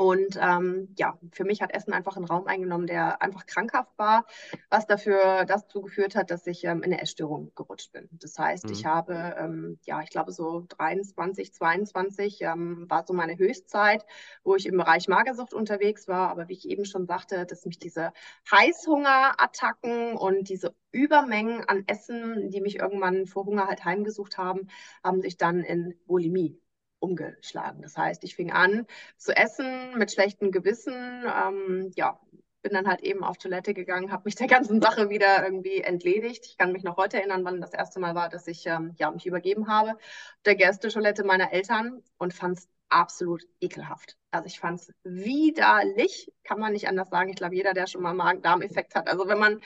Und 0.00 0.38
ähm, 0.40 0.94
ja, 0.96 1.18
für 1.30 1.44
mich 1.44 1.60
hat 1.60 1.74
Essen 1.74 1.92
einfach 1.92 2.16
einen 2.16 2.24
Raum 2.24 2.46
eingenommen, 2.46 2.86
der 2.86 3.20
einfach 3.20 3.44
krankhaft 3.44 3.92
war, 3.98 4.24
was 4.70 4.86
dafür 4.86 5.44
dazu 5.44 5.82
geführt 5.82 6.16
hat, 6.16 6.30
dass 6.30 6.46
ich 6.46 6.64
ähm, 6.64 6.78
in 6.78 6.84
eine 6.84 7.02
Essstörung 7.02 7.52
gerutscht 7.54 7.92
bin. 7.92 8.08
Das 8.12 8.38
heißt, 8.38 8.64
mhm. 8.64 8.72
ich 8.72 8.86
habe, 8.86 9.36
ähm, 9.38 9.78
ja, 9.84 10.00
ich 10.00 10.08
glaube 10.08 10.32
so 10.32 10.64
23, 10.70 11.52
22 11.52 12.40
ähm, 12.40 12.86
war 12.88 13.04
so 13.06 13.12
meine 13.12 13.36
Höchstzeit, 13.36 14.06
wo 14.42 14.56
ich 14.56 14.64
im 14.64 14.78
Bereich 14.78 15.06
Magersucht 15.06 15.52
unterwegs 15.52 16.08
war. 16.08 16.30
Aber 16.30 16.48
wie 16.48 16.54
ich 16.54 16.66
eben 16.66 16.86
schon 16.86 17.04
sagte, 17.06 17.44
dass 17.44 17.66
mich 17.66 17.78
diese 17.78 18.14
Heißhungerattacken 18.50 20.16
und 20.16 20.48
diese 20.48 20.74
Übermengen 20.92 21.62
an 21.68 21.84
Essen, 21.86 22.50
die 22.50 22.62
mich 22.62 22.76
irgendwann 22.76 23.26
vor 23.26 23.44
Hunger 23.44 23.66
halt 23.66 23.84
heimgesucht 23.84 24.38
haben, 24.38 24.68
haben 25.04 25.20
sich 25.20 25.36
dann 25.36 25.60
in 25.60 25.94
Bulimie 26.06 26.58
umgeschlagen. 27.00 27.82
Das 27.82 27.96
heißt, 27.96 28.22
ich 28.24 28.36
fing 28.36 28.52
an 28.52 28.86
zu 29.16 29.36
essen 29.36 29.98
mit 29.98 30.12
schlechtem 30.12 30.52
Gewissen. 30.52 30.94
Ähm, 30.94 31.90
ja, 31.96 32.20
bin 32.62 32.72
dann 32.72 32.86
halt 32.86 33.00
eben 33.00 33.24
auf 33.24 33.38
Toilette 33.38 33.74
gegangen, 33.74 34.12
habe 34.12 34.22
mich 34.26 34.34
der 34.34 34.46
ganzen 34.46 34.80
Sache 34.82 35.10
wieder 35.10 35.44
irgendwie 35.44 35.80
entledigt. 35.80 36.46
Ich 36.46 36.58
kann 36.58 36.72
mich 36.72 36.84
noch 36.84 36.96
heute 36.96 37.18
erinnern, 37.18 37.44
wann 37.44 37.60
das 37.60 37.72
erste 37.72 38.00
Mal 38.00 38.14
war, 38.14 38.28
dass 38.28 38.46
ich 38.46 38.66
ähm, 38.66 38.94
ja, 38.98 39.10
mich 39.10 39.26
übergeben 39.26 39.68
habe. 39.68 39.96
Der 40.44 40.54
Gästetoilette 40.54 41.24
meiner 41.24 41.52
Eltern 41.52 42.02
und 42.18 42.34
fand 42.34 42.58
es 42.58 42.68
absolut 42.90 43.44
ekelhaft. 43.60 44.16
Also 44.32 44.46
ich 44.46 44.58
fand 44.58 44.80
es 44.80 44.92
widerlich, 45.04 46.32
kann 46.44 46.58
man 46.58 46.72
nicht 46.72 46.88
anders 46.88 47.08
sagen. 47.08 47.30
Ich 47.30 47.36
glaube, 47.36 47.54
jeder, 47.54 47.72
der 47.72 47.86
schon 47.86 48.02
mal 48.02 48.14
Magen-Darm-Effekt 48.14 48.94
hat. 48.94 49.08
Also 49.08 49.28
wenn 49.28 49.38
man 49.38 49.60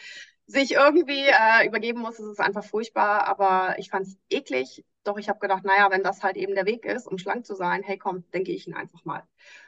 sich 0.46 0.72
irgendwie 0.72 1.26
äh, 1.26 1.66
übergeben 1.66 2.00
muss, 2.00 2.18
ist 2.18 2.26
es 2.26 2.38
einfach 2.38 2.64
furchtbar. 2.64 3.26
Aber 3.26 3.76
ich 3.78 3.90
fand 3.90 4.06
es 4.06 4.18
eklig. 4.30 4.84
Doch 5.04 5.18
ich 5.18 5.28
habe 5.28 5.38
gedacht, 5.38 5.64
naja, 5.64 5.90
wenn 5.90 6.02
das 6.02 6.22
halt 6.22 6.36
eben 6.36 6.54
der 6.54 6.66
Weg 6.66 6.86
ist, 6.86 7.06
um 7.06 7.18
schlank 7.18 7.44
zu 7.44 7.54
sein, 7.54 7.82
hey 7.82 7.98
komm, 7.98 8.24
gehe 8.32 8.54
ich 8.54 8.66
ihn 8.66 8.74
einfach 8.74 9.04
mal. 9.04 9.22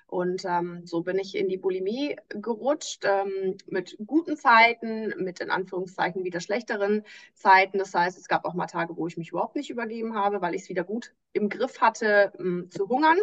Und 0.07 0.45
ähm, 0.47 0.87
so 0.87 1.03
bin 1.03 1.19
ich 1.19 1.35
in 1.35 1.49
die 1.49 1.59
Bulimie 1.59 2.17
gerutscht, 2.29 3.05
ähm, 3.05 3.57
mit 3.67 3.97
guten 4.07 4.37
Zeiten, 4.37 5.13
mit 5.23 5.41
in 5.41 5.51
Anführungszeichen 5.51 6.25
wieder 6.25 6.41
schlechteren 6.41 7.05
Zeiten. 7.35 7.79
Das 7.79 7.93
heißt, 7.93 8.17
es 8.19 8.29
gab 8.29 8.45
auch 8.45 8.55
mal 8.55 8.67
Tage, 8.67 8.97
wo 8.97 9.07
ich 9.07 9.17
mich 9.17 9.31
überhaupt 9.31 9.57
nicht 9.57 9.71
übergeben 9.71 10.15
habe, 10.17 10.41
weil 10.41 10.55
ich 10.55 10.63
es 10.63 10.69
wieder 10.69 10.85
gut 10.85 11.15
im 11.33 11.49
Griff 11.49 11.81
hatte, 11.81 12.33
ähm, 12.39 12.71
zu 12.71 12.89
hungern. 12.89 13.19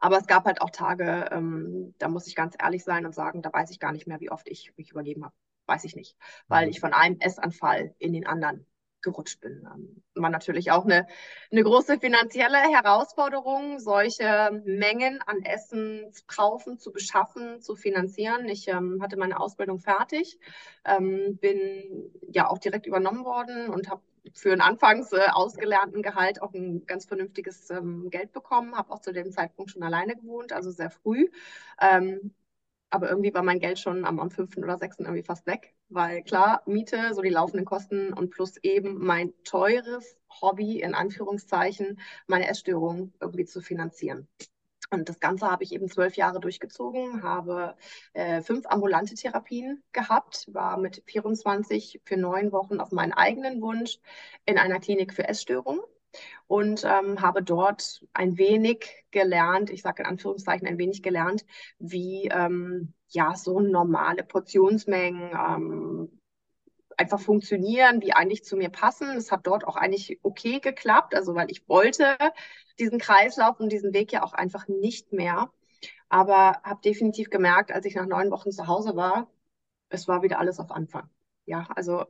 Aber 0.00 0.18
es 0.18 0.26
gab 0.26 0.44
halt 0.46 0.60
auch 0.60 0.70
Tage, 0.70 1.28
ähm, 1.32 1.94
da 1.98 2.08
muss 2.08 2.26
ich 2.26 2.34
ganz 2.34 2.56
ehrlich 2.60 2.84
sein 2.84 3.06
und 3.06 3.14
sagen, 3.14 3.42
da 3.42 3.52
weiß 3.52 3.70
ich 3.70 3.80
gar 3.80 3.92
nicht 3.92 4.06
mehr, 4.06 4.20
wie 4.20 4.30
oft 4.30 4.48
ich 4.48 4.72
mich 4.76 4.90
übergeben 4.90 5.24
habe 5.24 5.34
weiß 5.66 5.84
ich 5.84 5.96
nicht, 5.96 6.16
weil 6.48 6.66
mhm. 6.66 6.70
ich 6.70 6.80
von 6.80 6.92
einem 6.92 7.18
Essanfall 7.20 7.94
in 7.98 8.12
den 8.12 8.26
anderen 8.26 8.66
gerutscht 9.06 9.40
bin. 9.40 9.66
Ähm, 9.72 10.02
war 10.14 10.30
natürlich 10.30 10.70
auch 10.72 10.84
eine, 10.84 11.06
eine 11.50 11.62
große 11.62 11.98
finanzielle 11.98 12.58
Herausforderung, 12.58 13.78
solche 13.78 14.62
Mengen 14.64 15.20
an 15.26 15.42
Essen 15.42 16.12
zu 16.12 16.24
kaufen, 16.26 16.78
zu 16.78 16.92
beschaffen, 16.92 17.60
zu 17.62 17.76
finanzieren. 17.76 18.48
Ich 18.48 18.68
ähm, 18.68 19.00
hatte 19.02 19.16
meine 19.16 19.38
Ausbildung 19.38 19.78
fertig, 19.78 20.38
ähm, 20.84 21.38
bin 21.40 22.10
ja 22.28 22.48
auch 22.48 22.58
direkt 22.58 22.86
übernommen 22.86 23.24
worden 23.24 23.68
und 23.68 23.88
habe 23.88 24.02
für 24.34 24.50
einen 24.50 24.60
anfangs 24.60 25.12
äh, 25.12 25.28
ausgelernten 25.32 26.02
Gehalt 26.02 26.42
auch 26.42 26.52
ein 26.52 26.84
ganz 26.86 27.06
vernünftiges 27.06 27.70
ähm, 27.70 28.10
Geld 28.10 28.32
bekommen, 28.32 28.76
habe 28.76 28.92
auch 28.92 29.00
zu 29.00 29.12
dem 29.12 29.30
Zeitpunkt 29.30 29.70
schon 29.70 29.84
alleine 29.84 30.16
gewohnt, 30.16 30.52
also 30.52 30.72
sehr 30.72 30.90
früh. 30.90 31.28
Ähm, 31.80 32.34
aber 32.90 33.08
irgendwie 33.08 33.34
war 33.34 33.42
mein 33.42 33.58
Geld 33.58 33.78
schon 33.78 34.04
am, 34.04 34.20
am 34.20 34.30
5. 34.30 34.56
oder 34.58 34.78
6. 34.78 35.00
irgendwie 35.00 35.22
fast 35.22 35.46
weg, 35.46 35.74
weil 35.88 36.22
klar, 36.22 36.62
Miete, 36.66 37.14
so 37.14 37.22
die 37.22 37.30
laufenden 37.30 37.64
Kosten 37.64 38.12
und 38.12 38.30
plus 38.30 38.56
eben 38.62 38.98
mein 39.04 39.32
teures 39.44 40.16
Hobby, 40.40 40.80
in 40.80 40.94
Anführungszeichen, 40.94 42.00
meine 42.26 42.48
Essstörung 42.48 43.12
irgendwie 43.20 43.44
zu 43.44 43.60
finanzieren. 43.60 44.28
Und 44.90 45.08
das 45.08 45.18
Ganze 45.18 45.50
habe 45.50 45.64
ich 45.64 45.72
eben 45.72 45.88
zwölf 45.88 46.16
Jahre 46.16 46.38
durchgezogen, 46.38 47.22
habe 47.22 47.76
äh, 48.12 48.40
fünf 48.40 48.66
ambulante 48.66 49.14
Therapien 49.14 49.82
gehabt, 49.92 50.46
war 50.52 50.76
mit 50.76 51.02
24 51.06 52.00
für 52.04 52.16
neun 52.16 52.52
Wochen 52.52 52.78
auf 52.78 52.92
meinen 52.92 53.12
eigenen 53.12 53.60
Wunsch 53.62 53.98
in 54.44 54.58
einer 54.58 54.78
Klinik 54.78 55.12
für 55.12 55.26
Essstörungen 55.28 55.80
und 56.46 56.84
ähm, 56.84 57.20
habe 57.20 57.42
dort 57.42 58.04
ein 58.12 58.38
wenig 58.38 59.04
gelernt, 59.10 59.70
ich 59.70 59.82
sage 59.82 60.02
in 60.02 60.08
Anführungszeichen 60.08 60.66
ein 60.66 60.78
wenig 60.78 61.02
gelernt, 61.02 61.44
wie 61.78 62.28
ähm, 62.32 62.94
ja 63.08 63.34
so 63.34 63.60
normale 63.60 64.22
Portionsmengen 64.22 65.30
ähm, 65.32 66.20
einfach 66.96 67.20
funktionieren, 67.20 68.00
wie 68.02 68.12
eigentlich 68.12 68.44
zu 68.44 68.56
mir 68.56 68.70
passen. 68.70 69.16
Es 69.16 69.30
hat 69.30 69.46
dort 69.46 69.66
auch 69.66 69.76
eigentlich 69.76 70.18
okay 70.22 70.60
geklappt, 70.60 71.14
also 71.14 71.34
weil 71.34 71.50
ich 71.50 71.68
wollte 71.68 72.16
diesen 72.78 72.98
Kreislauf 72.98 73.60
und 73.60 73.70
diesen 73.70 73.92
Weg 73.92 74.12
ja 74.12 74.22
auch 74.22 74.32
einfach 74.32 74.68
nicht 74.68 75.12
mehr. 75.12 75.50
Aber 76.08 76.60
habe 76.62 76.80
definitiv 76.84 77.30
gemerkt, 77.30 77.72
als 77.72 77.84
ich 77.86 77.94
nach 77.94 78.06
neun 78.06 78.30
Wochen 78.30 78.52
zu 78.52 78.66
Hause 78.66 78.96
war, 78.96 79.28
es 79.88 80.08
war 80.08 80.22
wieder 80.22 80.38
alles 80.38 80.58
auf 80.58 80.70
Anfang. 80.70 81.08
Ja, 81.46 81.68
also 81.74 82.06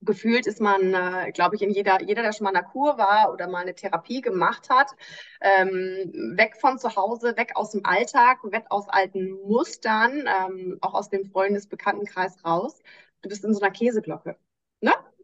gefühlt 0.00 0.46
ist 0.46 0.60
man, 0.60 0.94
äh, 0.94 1.32
glaube 1.32 1.56
ich, 1.56 1.62
in 1.62 1.70
jeder, 1.70 2.00
jeder, 2.02 2.22
der 2.22 2.32
schon 2.32 2.44
mal 2.44 2.50
in 2.50 2.54
der 2.54 2.64
Kur 2.64 2.98
war 2.98 3.32
oder 3.32 3.48
mal 3.48 3.62
eine 3.62 3.74
Therapie 3.74 4.20
gemacht 4.20 4.70
hat, 4.70 4.92
ähm, 5.40 6.34
weg 6.36 6.56
von 6.60 6.78
zu 6.78 6.94
Hause, 6.96 7.36
weg 7.36 7.52
aus 7.54 7.72
dem 7.72 7.84
Alltag, 7.84 8.38
weg 8.44 8.66
aus 8.70 8.88
alten 8.88 9.32
Mustern, 9.46 10.26
ähm, 10.26 10.78
auch 10.80 10.94
aus 10.94 11.08
dem 11.10 11.24
Freundesbekanntenkreis 11.24 12.44
raus. 12.44 12.80
Du 13.22 13.28
bist 13.28 13.44
in 13.44 13.54
so 13.54 13.60
einer 13.60 13.72
Käseglocke. 13.72 14.36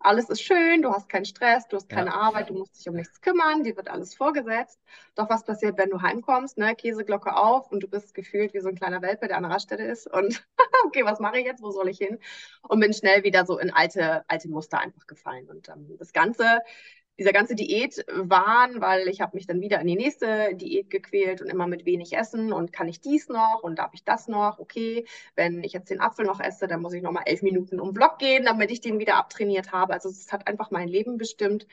Alles 0.04 0.28
ist 0.28 0.42
schön, 0.42 0.82
du 0.82 0.92
hast 0.92 1.08
keinen 1.08 1.24
Stress, 1.24 1.66
du 1.66 1.76
hast 1.76 1.88
keine 1.88 2.10
ja. 2.10 2.16
Arbeit, 2.16 2.50
du 2.50 2.54
musst 2.54 2.78
dich 2.78 2.86
um 2.90 2.94
nichts 2.94 3.22
kümmern, 3.22 3.64
dir 3.64 3.74
wird 3.74 3.88
alles 3.88 4.14
vorgesetzt. 4.14 4.78
Doch 5.14 5.30
was 5.30 5.44
passiert, 5.44 5.78
wenn 5.78 5.88
du 5.88 6.02
heimkommst, 6.02 6.58
ne? 6.58 6.74
Käseglocke 6.76 7.34
auf 7.34 7.72
und 7.72 7.80
du 7.82 7.88
bist 7.88 8.12
gefühlt 8.12 8.52
wie 8.52 8.60
so 8.60 8.68
ein 8.68 8.74
kleiner 8.74 9.00
Welpe, 9.00 9.28
der 9.28 9.38
an 9.38 9.44
der 9.44 9.52
Raststätte 9.52 9.82
ist 9.82 10.06
und 10.06 10.46
okay, 10.86 11.06
was 11.06 11.20
mache 11.20 11.38
ich 11.38 11.46
jetzt, 11.46 11.62
wo 11.62 11.70
soll 11.70 11.88
ich 11.88 11.96
hin? 11.96 12.18
Und 12.68 12.80
bin 12.80 12.92
schnell 12.92 13.24
wieder 13.24 13.46
so 13.46 13.58
in 13.58 13.70
alte, 13.72 14.24
alte 14.28 14.50
Muster 14.50 14.78
einfach 14.78 15.06
gefallen. 15.06 15.48
Und 15.48 15.70
ähm, 15.70 15.96
das 15.98 16.12
Ganze 16.12 16.60
dieser 17.18 17.32
ganze 17.32 17.54
Diätwahn, 17.54 18.80
weil 18.80 19.08
ich 19.08 19.20
habe 19.20 19.36
mich 19.36 19.46
dann 19.46 19.60
wieder 19.60 19.80
in 19.80 19.86
die 19.86 19.96
nächste 19.96 20.54
Diät 20.54 20.90
gequält 20.90 21.40
und 21.40 21.48
immer 21.48 21.66
mit 21.66 21.84
wenig 21.84 22.16
Essen 22.16 22.52
und 22.52 22.72
kann 22.72 22.88
ich 22.88 23.00
dies 23.00 23.28
noch 23.28 23.62
und 23.62 23.78
darf 23.78 23.94
ich 23.94 24.04
das 24.04 24.26
noch? 24.26 24.58
Okay, 24.58 25.06
wenn 25.36 25.62
ich 25.62 25.72
jetzt 25.72 25.90
den 25.90 26.00
Apfel 26.00 26.26
noch 26.26 26.40
esse, 26.40 26.66
dann 26.66 26.82
muss 26.82 26.92
ich 26.92 27.02
noch 27.02 27.12
mal 27.12 27.22
elf 27.26 27.42
Minuten 27.42 27.78
um 27.78 27.92
Block 27.92 28.18
gehen, 28.18 28.44
damit 28.44 28.70
ich 28.70 28.80
den 28.80 28.98
wieder 28.98 29.16
abtrainiert 29.16 29.72
habe. 29.72 29.92
Also 29.92 30.08
es 30.08 30.32
hat 30.32 30.48
einfach 30.48 30.70
mein 30.70 30.88
Leben 30.88 31.16
bestimmt, 31.16 31.66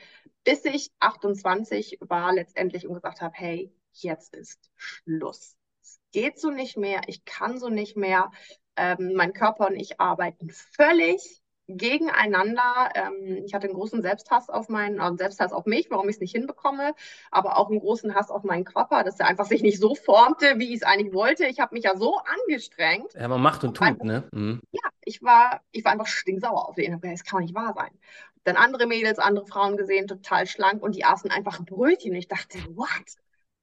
bis 0.44 0.64
ich 0.64 0.90
28 1.00 1.98
war 2.00 2.32
letztendlich 2.32 2.86
und 2.86 2.94
gesagt 2.94 3.20
habe, 3.20 3.34
hey, 3.36 3.72
jetzt 3.92 4.34
ist 4.36 4.70
Schluss. 4.76 5.56
Es 5.82 6.00
geht 6.12 6.38
so 6.38 6.50
nicht 6.50 6.76
mehr, 6.76 7.02
ich 7.08 7.24
kann 7.24 7.58
so 7.58 7.68
nicht 7.68 7.96
mehr. 7.96 8.30
Ähm, 8.76 9.12
mein 9.14 9.34
Körper 9.34 9.66
und 9.66 9.76
ich 9.76 10.00
arbeiten 10.00 10.48
völlig 10.50 11.41
gegeneinander. 11.68 12.90
Ähm, 12.94 13.42
ich 13.44 13.54
hatte 13.54 13.66
einen 13.66 13.76
großen 13.76 14.02
Selbsthass 14.02 14.48
auf 14.48 14.68
meinen, 14.68 15.00
also 15.00 15.16
Selbsthass 15.16 15.52
auf 15.52 15.66
mich, 15.66 15.90
warum 15.90 16.08
ich 16.08 16.16
es 16.16 16.20
nicht 16.20 16.34
hinbekomme, 16.34 16.94
aber 17.30 17.58
auch 17.58 17.70
einen 17.70 17.80
großen 17.80 18.14
Hass 18.14 18.30
auf 18.30 18.42
meinen 18.44 18.64
Körper, 18.64 19.04
dass 19.04 19.20
er 19.20 19.26
einfach 19.26 19.46
sich 19.46 19.62
nicht 19.62 19.78
so 19.78 19.94
formte, 19.94 20.58
wie 20.58 20.70
ich 20.70 20.76
es 20.76 20.82
eigentlich 20.82 21.12
wollte. 21.12 21.46
Ich 21.46 21.60
habe 21.60 21.74
mich 21.74 21.84
ja 21.84 21.96
so 21.96 22.16
angestrengt. 22.16 23.14
Ja, 23.14 23.28
man 23.28 23.42
macht 23.42 23.64
und 23.64 23.76
tut, 23.76 23.86
einfach, 23.86 24.04
ne? 24.04 24.28
Mhm. 24.32 24.60
Ja, 24.72 24.82
ich 25.04 25.22
war, 25.22 25.62
ich 25.70 25.84
war 25.84 25.92
einfach 25.92 26.06
stinksauer 26.06 26.68
auf 26.68 26.74
den. 26.74 27.00
Das 27.00 27.24
kann 27.24 27.42
nicht 27.42 27.54
wahr 27.54 27.74
sein. 27.74 27.90
Dann 28.44 28.56
andere 28.56 28.86
Mädels, 28.86 29.18
andere 29.18 29.46
Frauen 29.46 29.76
gesehen, 29.76 30.08
total 30.08 30.46
schlank 30.46 30.82
und 30.82 30.96
die 30.96 31.04
aßen 31.04 31.30
einfach 31.30 31.64
Brötchen. 31.64 32.14
Ich 32.14 32.28
dachte, 32.28 32.58
what? 32.74 32.88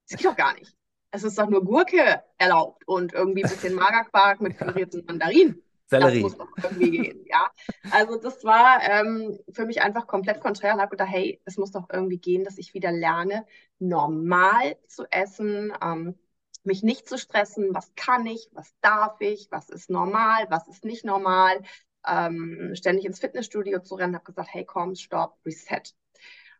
Das 0.09 0.17
geht 0.17 0.25
doch 0.25 0.37
gar 0.37 0.53
nicht. 0.55 0.73
Es 1.11 1.23
ist 1.23 1.37
doch 1.37 1.49
nur 1.49 1.63
Gurke 1.63 2.23
erlaubt 2.37 2.87
und 2.87 3.13
irgendwie 3.13 3.43
ein 3.43 3.49
bisschen 3.49 3.73
Magerquark 3.75 4.41
mit 4.41 4.57
pürierten 4.57 5.03
Mandarinen. 5.05 5.61
Sellerie. 5.89 6.21
Das 6.23 6.37
muss 6.37 6.37
doch 6.37 6.49
irgendwie 6.63 6.91
gehen, 6.91 7.25
ja. 7.25 7.47
Also 7.89 8.17
das 8.17 8.43
war 8.43 8.81
ähm, 8.83 9.39
für 9.51 9.65
mich 9.65 9.81
einfach 9.81 10.07
komplett 10.07 10.39
konträr 10.41 10.73
und 10.73 10.81
habe 10.81 10.91
gedacht, 10.91 11.09
hey, 11.11 11.41
es 11.45 11.57
muss 11.57 11.71
doch 11.71 11.87
irgendwie 11.91 12.19
gehen, 12.19 12.43
dass 12.43 12.57
ich 12.57 12.73
wieder 12.73 12.91
lerne, 12.91 13.45
normal 13.79 14.77
zu 14.87 15.05
essen, 15.11 15.73
ähm, 15.81 16.17
mich 16.63 16.83
nicht 16.83 17.07
zu 17.07 17.17
stressen, 17.17 17.73
was 17.73 17.93
kann 17.95 18.25
ich, 18.25 18.49
was 18.51 18.73
darf 18.81 19.19
ich, 19.21 19.47
was 19.51 19.69
ist 19.69 19.89
normal, 19.89 20.45
was 20.49 20.67
ist 20.67 20.85
nicht 20.85 21.05
normal, 21.05 21.61
ähm, 22.05 22.71
ständig 22.75 23.05
ins 23.05 23.19
Fitnessstudio 23.19 23.79
zu 23.79 23.95
rennen, 23.95 24.15
habe 24.15 24.25
gesagt, 24.25 24.49
hey, 24.51 24.65
komm, 24.65 24.95
stopp, 24.95 25.37
reset. 25.45 25.95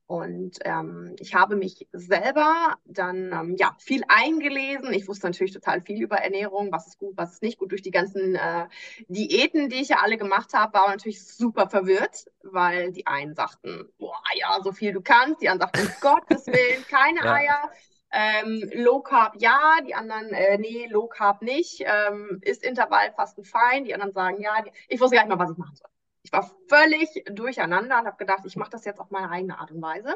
Und 0.09 0.57
ähm, 0.65 1.15
ich 1.19 1.35
habe 1.35 1.55
mich 1.55 1.87
selber 1.93 2.79
dann 2.85 3.31
ähm, 3.31 3.55
ja 3.59 3.75
viel 3.77 4.01
eingelesen. 4.07 4.91
Ich 4.91 5.07
wusste 5.07 5.27
natürlich 5.27 5.53
total 5.53 5.81
viel 5.81 6.01
über 6.01 6.15
Ernährung, 6.15 6.71
was 6.71 6.87
ist 6.87 6.97
gut, 6.97 7.15
was 7.15 7.33
ist 7.33 7.43
nicht 7.43 7.59
gut. 7.59 7.69
Durch 7.69 7.83
die 7.83 7.91
ganzen 7.91 8.33
äh, 8.33 8.67
Diäten, 9.07 9.69
die 9.69 9.81
ich 9.81 9.89
ja 9.89 9.97
alle 10.01 10.17
gemacht 10.17 10.51
habe, 10.55 10.73
war 10.73 10.89
natürlich 10.89 11.23
super 11.23 11.69
verwirrt, 11.69 12.25
weil 12.41 12.91
die 12.91 13.05
einen 13.05 13.35
sagten, 13.35 13.87
boah, 13.99 14.19
Eier, 14.33 14.63
so 14.63 14.71
viel 14.71 14.93
du 14.93 15.01
kannst. 15.01 15.43
Die 15.43 15.49
anderen 15.49 15.71
sagten, 15.71 15.87
um 15.87 15.93
Gottes 16.01 16.47
Willen, 16.47 16.83
keine 16.89 17.23
ja. 17.23 17.33
Eier. 17.35 17.71
Ähm, 18.11 18.67
Low 18.73 19.01
Carb 19.01 19.35
ja, 19.37 19.77
die 19.85 19.93
anderen, 19.93 20.29
äh, 20.29 20.57
nee, 20.57 20.87
Low 20.89 21.05
Carb 21.05 21.43
nicht. 21.43 21.83
Ähm, 21.85 22.39
ist 22.41 22.63
Intervallfasten 22.63 23.43
fein? 23.43 23.85
Die 23.85 23.93
anderen 23.93 24.13
sagen 24.13 24.41
ja. 24.41 24.55
Ich 24.87 24.99
wusste 24.99 25.17
gar 25.17 25.25
nicht 25.27 25.37
mal, 25.37 25.43
was 25.43 25.51
ich 25.51 25.57
machen 25.57 25.75
soll. 25.75 25.88
Ich 26.29 26.33
war 26.33 26.51
völlig 26.67 27.25
durcheinander 27.25 27.97
und 27.97 28.05
habe 28.05 28.17
gedacht, 28.17 28.43
ich 28.45 28.55
mache 28.55 28.69
das 28.69 28.85
jetzt 28.85 28.99
auf 28.99 29.09
meine 29.09 29.31
eigene 29.31 29.57
Art 29.57 29.71
und 29.71 29.81
Weise 29.81 30.15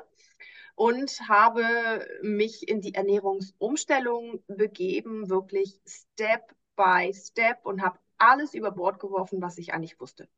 und 0.76 1.10
habe 1.28 2.08
mich 2.22 2.68
in 2.68 2.82
die 2.82 2.94
Ernährungsumstellung 2.94 4.44
begeben, 4.46 5.28
wirklich 5.28 5.82
Step 5.88 6.54
by 6.76 7.12
Step 7.16 7.66
und 7.66 7.82
habe 7.82 7.98
alles 8.20 8.54
über 8.54 8.70
Bord 8.70 9.00
geworfen, 9.00 9.42
was 9.42 9.58
ich 9.58 9.74
eigentlich 9.74 10.00
wusste. 10.00 10.30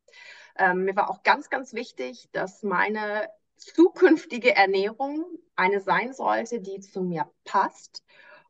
Ähm, 0.56 0.84
mir 0.84 0.96
war 0.96 1.10
auch 1.10 1.22
ganz, 1.22 1.50
ganz 1.50 1.74
wichtig, 1.74 2.30
dass 2.32 2.62
meine 2.62 3.28
zukünftige 3.56 4.56
Ernährung 4.56 5.26
eine 5.56 5.80
sein 5.80 6.14
sollte, 6.14 6.58
die 6.58 6.80
zu 6.80 7.02
mir 7.02 7.30
passt 7.44 8.02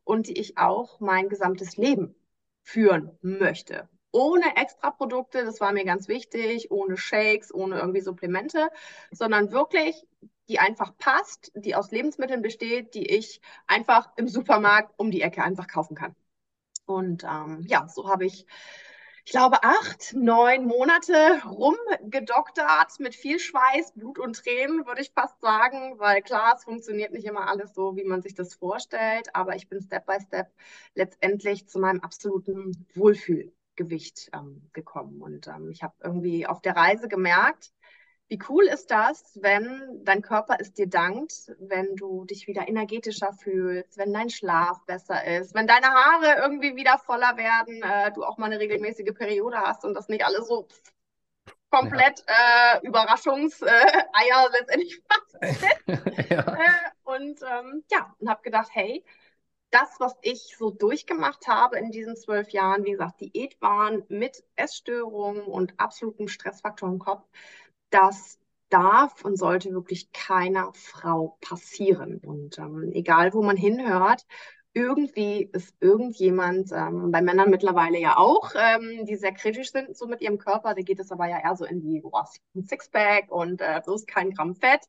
und 0.05 0.29
die 0.29 0.39
ich 0.39 0.57
auch 0.57 1.01
mein 1.01 1.27
gesamtes 1.27 1.75
Leben 1.75 2.15
führen 2.63 3.17
möchte 3.21 3.89
ohne 4.11 4.55
Extraprodukte, 4.55 5.45
das 5.45 5.59
war 5.61 5.73
mir 5.73 5.85
ganz 5.85 6.07
wichtig, 6.07 6.71
ohne 6.71 6.97
Shakes, 6.97 7.53
ohne 7.53 7.79
irgendwie 7.79 8.01
Supplemente, 8.01 8.69
sondern 9.11 9.51
wirklich, 9.51 10.05
die 10.49 10.59
einfach 10.59 10.97
passt, 10.97 11.51
die 11.55 11.75
aus 11.75 11.91
Lebensmitteln 11.91 12.41
besteht, 12.41 12.93
die 12.93 13.05
ich 13.05 13.41
einfach 13.67 14.09
im 14.15 14.27
Supermarkt 14.27 14.93
um 14.97 15.11
die 15.11 15.21
Ecke 15.21 15.43
einfach 15.43 15.67
kaufen 15.67 15.95
kann. 15.95 16.15
Und 16.85 17.23
ähm, 17.25 17.63
ja, 17.67 17.87
so 17.89 18.09
habe 18.09 18.25
ich, 18.25 18.45
ich 19.25 19.31
glaube, 19.31 19.61
acht, 19.63 20.13
neun 20.15 20.65
Monate 20.65 21.41
rumgedoktert 21.45 22.99
mit 22.99 23.13
viel 23.13 23.39
Schweiß, 23.39 23.91
Blut 23.93 24.19
und 24.19 24.37
Tränen, 24.37 24.85
würde 24.85 25.01
ich 25.01 25.11
fast 25.11 25.39
sagen, 25.41 25.99
weil 25.99 26.21
klar, 26.21 26.53
es 26.55 26.63
funktioniert 26.63 27.11
nicht 27.11 27.25
immer 27.25 27.49
alles 27.49 27.73
so, 27.73 27.97
wie 27.97 28.05
man 28.05 28.21
sich 28.21 28.35
das 28.35 28.55
vorstellt, 28.55 29.35
aber 29.35 29.55
ich 29.57 29.67
bin 29.67 29.81
Step 29.81 30.05
by 30.05 30.17
Step 30.21 30.47
letztendlich 30.95 31.67
zu 31.67 31.79
meinem 31.79 31.99
absoluten 31.99 32.87
Wohlfühl 32.95 33.51
Gewicht 33.77 34.29
ähm, 34.33 34.69
gekommen. 34.73 35.21
Und 35.21 35.47
ähm, 35.47 35.69
ich 35.71 35.83
habe 35.83 35.93
irgendwie 36.03 36.45
auf 36.45 36.61
der 36.61 36.75
Reise 36.75 37.07
gemerkt, 37.07 37.71
wie 38.29 38.39
cool 38.49 38.65
ist 38.65 38.91
das, 38.91 39.39
wenn 39.41 40.01
dein 40.03 40.21
Körper 40.21 40.57
es 40.59 40.73
dir 40.73 40.87
dankt, 40.87 41.55
wenn 41.59 41.95
du 41.95 42.25
dich 42.25 42.47
wieder 42.47 42.67
energetischer 42.67 43.31
fühlst, 43.31 43.97
wenn 43.97 44.11
dein 44.11 44.29
Schlaf 44.29 44.85
besser 44.85 45.25
ist, 45.25 45.55
wenn 45.55 45.65
deine 45.65 45.87
Haare 45.87 46.41
irgendwie 46.41 46.75
wieder 46.75 46.97
voller 46.97 47.37
werden, 47.37 47.81
äh, 47.81 48.11
du 48.11 48.25
auch 48.25 48.37
mal 48.37 48.47
eine 48.47 48.59
regelmäßige 48.59 49.13
Periode 49.13 49.57
hast 49.57 49.85
und 49.85 49.93
das 49.93 50.09
nicht 50.09 50.25
alles 50.25 50.47
so 50.47 50.67
komplett 51.69 52.23
ja. 52.27 52.79
äh, 52.81 52.85
Überraschungseier 52.85 53.71
äh, 53.71 54.57
letztendlich 54.59 55.01
fast. 55.07 56.29
ja. 56.29 56.53
Äh, 56.53 56.89
und 57.03 57.39
ähm, 57.43 57.83
ja, 57.89 58.13
und 58.19 58.29
habe 58.29 58.41
gedacht, 58.41 58.69
hey, 58.71 59.05
das, 59.71 59.89
was 59.99 60.15
ich 60.21 60.55
so 60.57 60.71
durchgemacht 60.71 61.47
habe 61.47 61.77
in 61.77 61.91
diesen 61.91 62.15
zwölf 62.15 62.49
Jahren, 62.49 62.85
wie 62.85 62.91
gesagt, 62.91 63.21
Diätwahn 63.21 64.03
mit 64.07 64.43
Essstörungen 64.55 65.43
und 65.43 65.73
absolutem 65.77 66.27
Stressfaktor 66.27 66.89
im 66.89 66.99
Kopf, 66.99 67.25
das 67.89 68.39
darf 68.69 69.23
und 69.23 69.37
sollte 69.37 69.71
wirklich 69.71 70.11
keiner 70.11 70.71
Frau 70.73 71.37
passieren. 71.41 72.19
Und 72.19 72.57
ähm, 72.59 72.91
egal, 72.93 73.33
wo 73.33 73.41
man 73.41 73.57
hinhört, 73.57 74.25
irgendwie 74.73 75.49
ist 75.53 75.75
irgendjemand, 75.79 76.71
ähm, 76.71 77.11
bei 77.11 77.21
Männern 77.21 77.49
mittlerweile 77.49 77.97
ja 77.97 78.17
auch, 78.17 78.51
ähm, 78.55 79.05
die 79.05 79.15
sehr 79.15 79.33
kritisch 79.33 79.71
sind 79.71 79.97
so 79.97 80.05
mit 80.05 80.21
ihrem 80.21 80.37
Körper, 80.37 80.75
da 80.75 80.81
geht 80.81 80.99
es 80.99 81.11
aber 81.11 81.27
ja 81.27 81.39
eher 81.39 81.55
so 81.55 81.65
in 81.65 81.81
die, 81.81 82.01
boah, 82.01 82.27
Sixpack 82.55 83.31
und 83.31 83.61
äh, 83.61 83.81
bloß 83.83 84.05
kein 84.05 84.31
Gramm 84.31 84.55
Fett. 84.55 84.81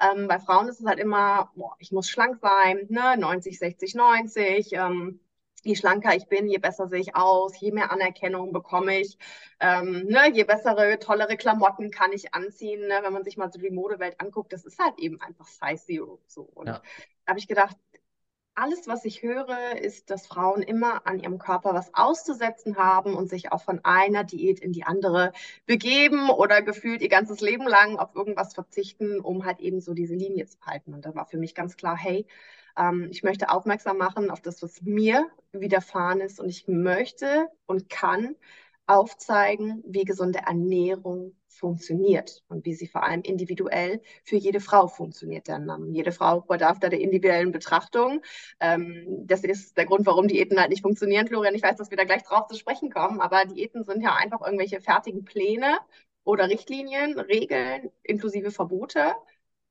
Ähm, 0.00 0.28
bei 0.28 0.38
Frauen 0.38 0.68
ist 0.68 0.80
es 0.80 0.86
halt 0.86 0.98
immer, 0.98 1.50
boah, 1.54 1.76
ich 1.78 1.92
muss 1.92 2.08
schlank 2.08 2.38
sein, 2.40 2.86
ne? 2.88 3.16
90, 3.18 3.58
60, 3.58 3.94
90. 3.94 4.72
Ähm, 4.72 5.20
je 5.62 5.74
schlanker 5.76 6.14
ich 6.14 6.26
bin, 6.26 6.48
je 6.48 6.58
besser 6.58 6.88
sehe 6.88 7.00
ich 7.00 7.14
aus, 7.14 7.58
je 7.60 7.72
mehr 7.72 7.92
Anerkennung 7.92 8.52
bekomme 8.52 8.98
ich, 9.00 9.18
ähm, 9.60 10.06
ne, 10.06 10.30
je 10.32 10.44
bessere, 10.44 10.98
tollere 10.98 11.36
Klamotten 11.36 11.90
kann 11.90 12.12
ich 12.12 12.34
anziehen. 12.34 12.88
Ne? 12.88 13.00
Wenn 13.02 13.12
man 13.12 13.24
sich 13.24 13.36
mal 13.36 13.52
so 13.52 13.58
die 13.58 13.70
Modewelt 13.70 14.18
anguckt, 14.20 14.52
das 14.52 14.64
ist 14.64 14.78
halt 14.78 14.98
eben 14.98 15.20
einfach 15.20 15.46
Size 15.46 15.84
Zero. 15.84 16.20
So. 16.26 16.42
Und 16.42 16.68
ja. 16.68 16.80
da 17.24 17.30
habe 17.30 17.38
ich 17.38 17.48
gedacht, 17.48 17.76
alles, 18.54 18.86
was 18.86 19.04
ich 19.04 19.22
höre, 19.22 19.76
ist, 19.80 20.10
dass 20.10 20.26
Frauen 20.26 20.62
immer 20.62 21.06
an 21.06 21.18
ihrem 21.18 21.38
Körper 21.38 21.72
was 21.74 21.94
auszusetzen 21.94 22.76
haben 22.76 23.14
und 23.14 23.28
sich 23.28 23.52
auch 23.52 23.62
von 23.62 23.80
einer 23.84 24.24
Diät 24.24 24.60
in 24.60 24.72
die 24.72 24.84
andere 24.84 25.32
begeben 25.66 26.30
oder 26.30 26.62
gefühlt 26.62 27.02
ihr 27.02 27.08
ganzes 27.08 27.40
Leben 27.40 27.66
lang 27.66 27.98
auf 27.98 28.14
irgendwas 28.14 28.54
verzichten, 28.54 29.20
um 29.20 29.44
halt 29.44 29.60
eben 29.60 29.80
so 29.80 29.94
diese 29.94 30.14
Linie 30.14 30.46
zu 30.46 30.60
halten. 30.62 30.94
Und 30.94 31.06
da 31.06 31.14
war 31.14 31.26
für 31.26 31.38
mich 31.38 31.54
ganz 31.54 31.76
klar, 31.76 31.96
hey, 31.96 32.26
ähm, 32.76 33.08
ich 33.10 33.22
möchte 33.22 33.50
aufmerksam 33.50 33.98
machen 33.98 34.30
auf 34.30 34.40
das, 34.40 34.62
was 34.62 34.82
mir 34.82 35.26
widerfahren 35.52 36.20
ist 36.20 36.40
und 36.40 36.48
ich 36.48 36.68
möchte 36.68 37.48
und 37.66 37.88
kann 37.88 38.36
aufzeigen, 38.86 39.82
wie 39.86 40.04
gesunde 40.04 40.40
Ernährung 40.40 41.36
funktioniert 41.60 42.42
und 42.48 42.64
wie 42.64 42.74
sie 42.74 42.88
vor 42.88 43.04
allem 43.04 43.20
individuell 43.22 44.00
für 44.24 44.36
jede 44.36 44.60
Frau 44.60 44.88
funktioniert. 44.88 45.46
Denn 45.46 45.68
ähm, 45.68 45.94
jede 45.94 46.10
Frau 46.10 46.40
bedarf 46.40 46.80
da 46.80 46.88
der 46.88 47.00
individuellen 47.00 47.52
Betrachtung. 47.52 48.22
Ähm, 48.58 49.06
das 49.26 49.44
ist 49.44 49.76
der 49.76 49.86
Grund, 49.86 50.06
warum 50.06 50.26
Diäten 50.26 50.58
halt 50.58 50.70
nicht 50.70 50.82
funktionieren, 50.82 51.28
Florian. 51.28 51.54
Ich 51.54 51.62
weiß, 51.62 51.76
dass 51.76 51.90
wir 51.90 51.96
da 51.96 52.04
gleich 52.04 52.24
drauf 52.24 52.48
zu 52.48 52.56
sprechen 52.56 52.90
kommen, 52.90 53.20
aber 53.20 53.44
Diäten 53.44 53.84
sind 53.84 54.02
ja 54.02 54.16
einfach 54.16 54.40
irgendwelche 54.44 54.80
fertigen 54.80 55.24
Pläne 55.24 55.78
oder 56.24 56.48
Richtlinien, 56.48 57.18
Regeln 57.18 57.90
inklusive 58.02 58.50
Verbote 58.50 59.14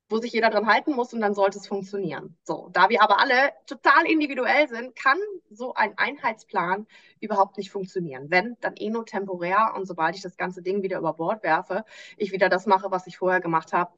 wo 0.10 0.18
sich 0.18 0.34
jeder 0.34 0.50
dran 0.50 0.68
halten 0.68 0.96
muss 0.96 1.14
und 1.14 1.22
dann 1.22 1.36
sollte 1.36 1.60
es 1.60 1.68
funktionieren. 1.68 2.36
So, 2.44 2.70
da 2.74 2.90
wir 2.90 3.02
aber 3.02 3.20
alle 3.20 3.52
total 3.68 4.06
individuell 4.06 4.68
sind, 4.68 4.96
kann 4.96 5.18
so 5.52 5.74
ein 5.76 5.98
Einheitsplan 5.98 6.88
überhaupt 7.20 7.58
nicht 7.58 7.72
funktionieren. 7.72 8.26
Wenn, 8.30 8.58
dann 8.62 8.76
eh 8.76 8.90
nur 8.90 9.06
temporär 9.06 9.74
und 9.76 9.86
sobald 9.86 10.16
ich 10.16 10.22
das 10.22 10.36
ganze 10.36 10.62
Ding 10.62 10.82
wieder 10.82 10.98
über 10.98 11.14
Bord 11.14 11.44
werfe, 11.44 11.86
ich 12.18 12.32
wieder 12.32 12.50
das 12.50 12.66
mache, 12.66 12.92
was 12.92 13.08
ich 13.08 13.18
vorher 13.18 13.40
gemacht 13.40 13.72
habe, 13.72 13.92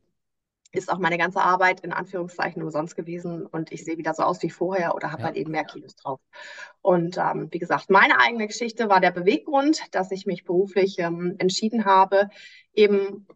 ist 0.73 0.91
auch 0.91 0.99
meine 0.99 1.17
ganze 1.17 1.41
Arbeit 1.41 1.81
in 1.81 1.91
Anführungszeichen 1.91 2.63
umsonst 2.63 2.95
gewesen 2.95 3.45
und 3.45 3.71
ich 3.71 3.83
sehe 3.83 3.97
wieder 3.97 4.13
so 4.13 4.23
aus 4.23 4.41
wie 4.41 4.49
vorher 4.49 4.95
oder 4.95 5.11
habe 5.11 5.21
ja. 5.21 5.27
halt 5.27 5.35
eben 5.35 5.51
mehr 5.51 5.65
Kilos 5.65 5.95
drauf. 5.95 6.19
Und 6.81 7.17
ähm, 7.17 7.49
wie 7.51 7.59
gesagt, 7.59 7.89
meine 7.89 8.19
eigene 8.19 8.47
Geschichte 8.47 8.87
war 8.89 9.01
der 9.01 9.11
Beweggrund, 9.11 9.81
dass 9.91 10.11
ich 10.11 10.25
mich 10.25 10.45
beruflich 10.45 10.97
ähm, 10.99 11.35
entschieden 11.39 11.85
habe, 11.85 12.29
eben 12.73 13.27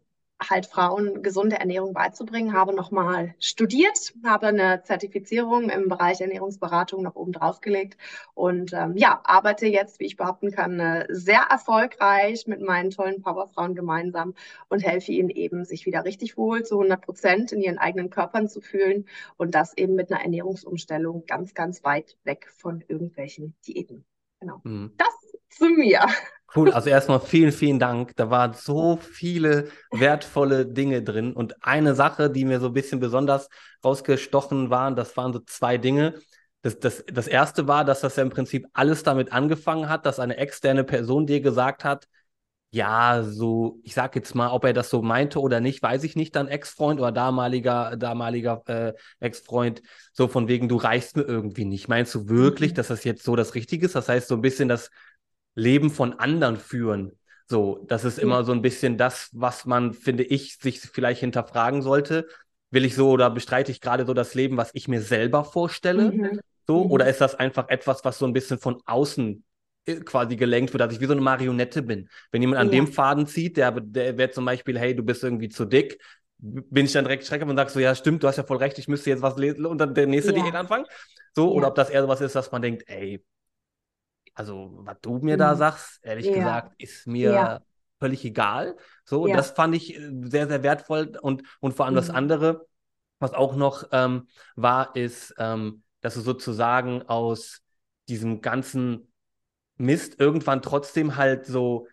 halt 0.42 0.65
Frauen 0.65 1.24
gesunde 1.24 1.58
Ernährung 1.58 1.94
beizubringen, 1.94 2.54
habe 2.54 2.75
nochmal 2.75 3.36
studiert, 3.39 4.13
habe 4.25 4.48
eine 4.48 4.84
Zertifizierung 4.84 5.70
im 5.70 5.88
Bereich 5.88 6.22
Ernährungsberatung 6.22 7.01
noch 7.01 7.15
oben 7.15 7.32
drauf 7.32 7.62
gelegt 7.62 7.98
und 8.34 8.74
ähm, 8.74 8.98
ja, 8.98 9.22
arbeite 9.24 9.68
jetzt, 9.68 10.00
wie 10.00 10.06
ich 10.06 10.18
behaupten 10.18 10.51
kann, 10.51 10.80
äh, 10.80 11.06
sehr 11.10 11.42
erfolgreich 11.50 12.48
mit 12.48 12.62
meinen 12.62 12.89
tollen 12.89 13.22
Powerfrauen 13.22 13.75
gemeinsam 13.75 14.34
und 14.68 14.86
helfe 14.86 15.13
ihnen 15.13 15.30
eben, 15.30 15.63
sich 15.63 15.86
wieder 15.86 16.04
richtig 16.04 16.38
wohl 16.38 16.63
zu 16.63 16.75
100 16.75 17.01
Prozent 17.01 17.51
in 17.54 17.62
ihren 17.62 17.77
eigenen 17.77 18.10
Körpern 18.10 18.50
zu 18.50 18.60
fühlen 18.60 19.08
und 19.38 19.56
das 19.56 19.75
eben 19.77 19.96
mit 19.96 20.12
einer 20.12 20.22
Ernährungsumstellung 20.22 21.25
ganz, 21.25 21.54
ganz 21.54 21.84
weit 21.84 22.18
weg 22.24 22.51
von 22.56 22.84
irgendwelchen 22.88 23.56
Diäten. 23.65 24.06
Genau. 24.42 24.60
Mhm. 24.63 24.94
Das 24.98 25.15
zu 25.50 25.70
mir. 25.70 26.06
Cool, 26.55 26.71
also 26.71 26.89
erstmal 26.89 27.19
vielen, 27.19 27.51
vielen 27.51 27.79
Dank. 27.79 28.15
Da 28.15 28.29
waren 28.29 28.53
so 28.53 28.97
viele 28.97 29.67
wertvolle 29.91 30.65
Dinge 30.65 31.03
drin. 31.03 31.33
Und 31.33 31.63
eine 31.65 31.95
Sache, 31.95 32.29
die 32.29 32.45
mir 32.45 32.59
so 32.62 32.67
ein 32.67 32.74
bisschen 32.74 33.00
besonders 33.00 33.50
rausgestochen 33.83 34.69
waren, 34.69 34.95
das 34.95 35.17
waren 35.17 35.33
so 35.33 35.39
zwei 35.39 35.77
Dinge. 35.77 36.15
Das, 36.62 36.79
das, 36.79 37.03
das 37.12 37.27
erste 37.27 37.67
war, 37.67 37.83
dass 37.83 38.01
das 38.01 38.15
ja 38.15 38.24
im 38.24 38.29
Prinzip 38.29 38.67
alles 38.74 39.03
damit 39.03 39.33
angefangen 39.33 39.89
hat, 39.89 40.05
dass 40.05 40.19
eine 40.19 40.38
externe 40.38 40.83
Person 40.83 41.27
dir 41.27 41.41
gesagt 41.41 41.83
hat, 41.83 42.07
ja, 42.71 43.24
so, 43.24 43.79
ich 43.83 43.93
sag 43.93 44.15
jetzt 44.15 44.35
mal, 44.35 44.50
ob 44.51 44.65
er 44.65 44.74
das 44.74 44.89
so 44.89 45.01
meinte 45.01 45.39
oder 45.39 45.62
nicht, 45.62 45.81
weiß 45.81 46.03
ich 46.03 46.15
nicht, 46.15 46.35
dann 46.35 46.50
Ex-Freund 46.50 47.00
oder 47.00 47.12
damaliger, 47.12 47.95
damaliger 47.95 48.63
äh, 48.67 48.93
Ex-Freund, 49.19 49.81
so 50.12 50.27
von 50.27 50.47
wegen, 50.49 50.67
du 50.67 50.75
reichst 50.75 51.15
mir 51.15 51.23
irgendwie 51.23 51.63
nicht. 51.63 51.88
Meinst 51.88 52.13
du 52.15 52.27
wirklich, 52.27 52.71
mhm. 52.71 52.75
dass 52.75 52.88
das 52.88 53.03
jetzt 53.03 53.23
so 53.23 53.36
das 53.36 53.56
Richtige 53.56 53.86
ist? 53.86 53.95
Das 53.95 54.10
heißt, 54.10 54.27
so 54.27 54.36
ein 54.36 54.41
bisschen 54.41 54.67
das 54.67 54.89
Leben 55.56 55.89
von 55.89 56.13
anderen 56.13 56.58
führen. 56.58 57.13
So, 57.48 57.86
das 57.88 58.06
ist 58.06 58.20
immer 58.20 58.44
so 58.44 58.52
ein 58.52 58.62
bisschen 58.62 58.98
das, 58.98 59.30
was 59.34 59.65
man, 59.65 59.94
finde 59.94 60.24
ich, 60.24 60.58
sich 60.58 60.82
vielleicht 60.82 61.20
hinterfragen 61.20 61.82
sollte. 61.82 62.28
Will 62.72 62.86
ich 62.86 62.96
so 62.96 63.10
oder 63.12 63.30
bestreite 63.30 63.72
ich 63.72 63.82
gerade 63.82 64.06
so 64.06 64.13
das 64.13 64.34
Leben, 64.34 64.58
was 64.58 64.72
ich 64.74 64.88
mir 64.88 65.02
selber 65.02 65.44
vorstelle? 65.44 66.12
Mhm. 66.12 66.39
So, 66.68 66.84
mhm. 66.84 66.91
oder 66.91 67.08
ist 67.08 67.22
das 67.22 67.36
einfach 67.36 67.70
etwas, 67.70 68.04
was 68.04 68.18
so 68.18 68.26
ein 68.26 68.34
bisschen 68.34 68.58
von 68.58 68.82
außen 68.86 69.44
äh, 69.86 69.96
quasi 69.98 70.36
gelenkt 70.36 70.74
wird, 70.74 70.82
dass 70.82 70.94
ich 70.94 71.00
wie 71.00 71.06
so 71.06 71.13
eine 71.13 71.22
Marionette 71.22 71.84
bin. 71.84 72.10
Wenn 72.32 72.41
jemand 72.41 72.60
an 72.60 72.68
ja. 72.68 72.74
dem 72.74 72.88
Faden 72.88 73.28
zieht, 73.28 73.58
der, 73.58 73.72
der 73.72 74.18
wäre 74.18 74.32
zum 74.32 74.46
Beispiel, 74.46 74.80
hey, 74.80 74.96
du 74.96 75.04
bist 75.04 75.24
irgendwie 75.24 75.50
zu 75.50 75.65
dick, 75.65 76.00
bin 76.38 76.86
ich 76.86 76.91
dann 76.91 77.06
direkt 77.06 77.26
schreckhaft 77.26 77.50
und 77.50 77.58
sag 77.58 77.70
so, 77.70 77.80
ja, 77.80 77.94
stimmt, 77.96 78.24
du 78.24 78.28
hast 78.28 78.38
ja 78.38 78.44
voll 78.44 78.58
recht, 78.58 78.78
ich 78.80 78.88
müsste 78.88 79.12
jetzt 79.12 79.22
was 79.22 79.38
lesen 79.38 79.65
und 79.65 79.78
dann 79.78 79.94
der 79.94 80.08
nächste 80.08 80.36
ja. 80.36 80.44
Diät 80.44 80.56
anfangen. 80.56 80.86
So, 81.34 81.50
ja. 81.50 81.52
oder 81.52 81.68
ob 81.68 81.76
das 81.76 81.89
eher 81.89 82.02
so 82.02 82.08
was 82.08 82.22
ist, 82.22 82.36
dass 82.36 82.52
man 82.52 82.62
denkt, 82.62 82.84
ey, 82.88 83.24
also 84.36 84.71
was 84.76 84.98
du 85.02 85.17
mir 85.19 85.36
mhm. 85.36 85.39
da 85.39 85.56
sagst, 85.56 86.00
ehrlich 86.04 86.28
ja. 86.28 86.34
gesagt, 86.34 86.74
ist 86.78 87.08
mir 87.08 87.32
ja. 87.32 87.62
völlig 88.00 88.24
egal. 88.26 88.76
So, 89.06 89.28
ja. 89.28 89.36
das 89.36 89.52
fand 89.52 89.76
ich 89.76 89.98
äh, 89.98 90.12
sehr, 90.24 90.48
sehr 90.48 90.62
wertvoll 90.62 91.17
und, 91.21 91.43
und 91.62 91.74
vor 91.74 91.86
allem 91.86 91.95
mhm. 91.95 92.00
das 92.00 92.10
andere, 92.10 92.67
was 93.19 93.34
auch 93.34 93.56
noch 93.56 93.88
ähm, 93.91 94.28
war, 94.56 94.95
ist, 94.95 95.34
ähm, 95.38 95.84
dass 96.02 96.13
du 96.13 96.21
sozusagen 96.21 97.04
aus 97.04 97.62
diesem 98.10 98.41
ganzen 98.41 99.12
Mist 99.78 100.19
irgendwann 100.19 100.62
trotzdem 100.62 101.15
halt 101.15 101.45
so, 101.45 101.88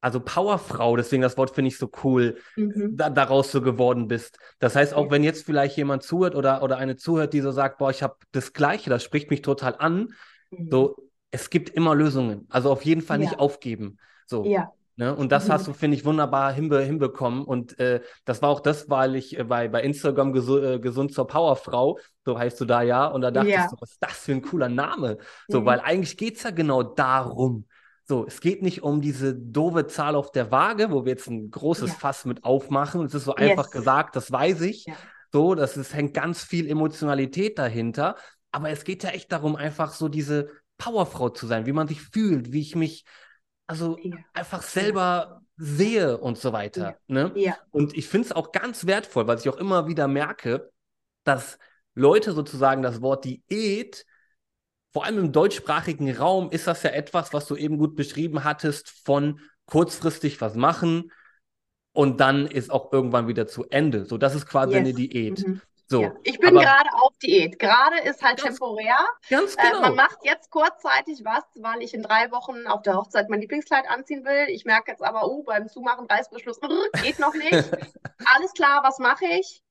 also 0.00 0.20
Powerfrau, 0.20 0.96
deswegen 0.96 1.22
das 1.22 1.36
Wort 1.36 1.50
finde 1.50 1.68
ich 1.68 1.78
so 1.78 1.90
cool, 2.04 2.36
mhm. 2.56 2.96
da, 2.96 3.10
daraus 3.10 3.50
so 3.50 3.62
geworden 3.62 4.06
bist. 4.06 4.38
Das 4.58 4.76
heißt, 4.76 4.94
auch 4.94 5.10
wenn 5.10 5.24
jetzt 5.24 5.46
vielleicht 5.46 5.76
jemand 5.78 6.02
zuhört 6.02 6.34
oder, 6.34 6.62
oder 6.62 6.76
eine 6.76 6.96
zuhört, 6.96 7.32
die 7.32 7.40
so 7.40 7.50
sagt, 7.50 7.78
boah, 7.78 7.90
ich 7.90 8.02
habe 8.02 8.16
das 8.32 8.52
Gleiche, 8.52 8.90
das 8.90 9.02
spricht 9.02 9.30
mich 9.30 9.42
total 9.42 9.74
an, 9.76 10.14
mhm. 10.50 10.70
so 10.70 11.06
es 11.36 11.50
gibt 11.50 11.68
immer 11.70 11.94
Lösungen. 11.94 12.46
Also 12.48 12.70
auf 12.70 12.84
jeden 12.84 13.02
Fall 13.02 13.20
ja. 13.20 13.28
nicht 13.28 13.38
aufgeben. 13.38 13.98
So. 14.26 14.44
Ja. 14.44 14.72
Ne? 14.96 15.14
Und 15.14 15.30
das 15.30 15.46
mhm. 15.46 15.52
hast 15.52 15.66
du, 15.66 15.74
finde 15.74 15.96
ich, 15.98 16.06
wunderbar 16.06 16.52
hinbe 16.52 16.80
hinbekommen. 16.80 17.44
Und 17.44 17.78
äh, 17.78 18.00
das 18.24 18.40
war 18.40 18.48
auch 18.48 18.60
das, 18.60 18.88
weil 18.88 19.14
ich 19.14 19.38
äh, 19.38 19.44
bei, 19.44 19.68
bei 19.68 19.82
Instagram 19.82 20.32
gesu 20.32 20.58
äh, 20.58 20.80
gesund 20.80 21.12
zur 21.12 21.26
Powerfrau, 21.26 21.98
so 22.24 22.38
heißt 22.38 22.58
du 22.58 22.64
da 22.64 22.80
ja, 22.80 23.06
und 23.06 23.20
da 23.20 23.30
dachte 23.30 23.50
ja. 23.50 23.64
ich 23.64 23.70
so, 23.70 23.76
was 23.78 23.90
ist 23.90 24.02
das 24.02 24.12
für 24.12 24.32
ein 24.32 24.40
cooler 24.40 24.70
Name? 24.70 25.18
So, 25.48 25.60
mhm. 25.60 25.66
weil 25.66 25.80
eigentlich 25.80 26.16
geht 26.16 26.38
es 26.38 26.44
ja 26.44 26.50
genau 26.50 26.82
darum. 26.82 27.66
So, 28.04 28.24
es 28.26 28.40
geht 28.40 28.62
nicht 28.62 28.82
um 28.82 29.02
diese 29.02 29.34
doofe 29.34 29.86
Zahl 29.86 30.14
auf 30.14 30.32
der 30.32 30.50
Waage, 30.50 30.90
wo 30.90 31.04
wir 31.04 31.12
jetzt 31.12 31.28
ein 31.28 31.50
großes 31.50 31.90
ja. 31.90 31.96
Fass 31.98 32.24
mit 32.24 32.44
aufmachen. 32.44 33.04
Es 33.04 33.12
ist 33.12 33.24
so 33.24 33.34
yes. 33.36 33.50
einfach 33.50 33.70
gesagt, 33.70 34.16
das 34.16 34.32
weiß 34.32 34.62
ich. 34.62 34.86
Ja. 34.86 34.94
So, 35.32 35.54
das 35.54 35.76
ist, 35.76 35.92
hängt 35.92 36.14
ganz 36.14 36.42
viel 36.42 36.70
Emotionalität 36.70 37.58
dahinter. 37.58 38.16
Aber 38.50 38.70
es 38.70 38.84
geht 38.84 39.02
ja 39.02 39.10
echt 39.10 39.30
darum, 39.30 39.56
einfach 39.56 39.92
so 39.92 40.08
diese 40.08 40.48
Powerfrau 40.78 41.30
zu 41.30 41.46
sein, 41.46 41.66
wie 41.66 41.72
man 41.72 41.88
sich 41.88 42.02
fühlt, 42.02 42.52
wie 42.52 42.60
ich 42.60 42.76
mich 42.76 43.04
also 43.66 43.98
ja. 44.02 44.16
einfach 44.32 44.62
selber 44.62 45.42
sehe 45.56 46.18
und 46.18 46.38
so 46.38 46.52
weiter. 46.52 46.82
Ja. 46.82 46.96
Ne? 47.08 47.32
ja. 47.34 47.56
Und 47.70 47.96
ich 47.96 48.08
finde 48.08 48.26
es 48.26 48.32
auch 48.32 48.52
ganz 48.52 48.86
wertvoll, 48.86 49.26
weil 49.26 49.38
ich 49.38 49.48
auch 49.48 49.56
immer 49.56 49.88
wieder 49.88 50.06
merke, 50.06 50.70
dass 51.24 51.58
Leute 51.94 52.32
sozusagen 52.32 52.82
das 52.82 53.00
Wort 53.00 53.24
Diät, 53.24 54.04
vor 54.92 55.04
allem 55.04 55.18
im 55.18 55.32
deutschsprachigen 55.32 56.14
Raum, 56.14 56.50
ist 56.50 56.66
das 56.66 56.82
ja 56.82 56.90
etwas, 56.90 57.32
was 57.32 57.46
du 57.46 57.56
eben 57.56 57.78
gut 57.78 57.96
beschrieben 57.96 58.44
hattest, 58.44 58.90
von 59.04 59.40
kurzfristig 59.64 60.40
was 60.40 60.54
machen 60.54 61.10
und 61.92 62.20
dann 62.20 62.46
ist 62.46 62.70
auch 62.70 62.92
irgendwann 62.92 63.26
wieder 63.26 63.46
zu 63.46 63.64
Ende. 63.70 64.04
So, 64.04 64.18
das 64.18 64.34
ist 64.34 64.46
quasi 64.46 64.74
yes. 64.74 64.80
eine 64.80 64.92
Diät. 64.92 65.46
Mhm. 65.46 65.60
So, 65.88 66.02
ja. 66.02 66.12
Ich 66.24 66.40
bin 66.40 66.54
gerade 66.54 66.90
auf 66.94 67.16
Diät. 67.22 67.60
Gerade 67.60 68.00
ist 68.00 68.22
halt 68.22 68.42
ganz, 68.42 68.58
temporär. 68.58 68.98
Ganz 69.30 69.56
genau. 69.56 69.78
Äh, 69.78 69.80
man 69.80 69.94
macht 69.94 70.18
jetzt 70.24 70.50
kurzzeitig 70.50 71.24
was, 71.24 71.44
weil 71.54 71.82
ich 71.82 71.94
in 71.94 72.02
drei 72.02 72.32
Wochen 72.32 72.66
auf 72.66 72.82
der 72.82 72.96
Hochzeit 72.96 73.28
mein 73.28 73.40
Lieblingskleid 73.40 73.88
anziehen 73.88 74.24
will. 74.24 74.48
Ich 74.48 74.64
merke 74.64 74.90
jetzt 74.90 75.02
aber, 75.02 75.28
oh, 75.28 75.44
beim 75.44 75.68
Zumachen 75.68 76.06
Reißverschluss 76.06 76.60
geht 77.02 77.20
noch 77.20 77.34
nicht. 77.34 77.52
Alles 78.34 78.52
klar, 78.54 78.82
was 78.82 78.98
mache 78.98 79.26
ich? 79.26 79.62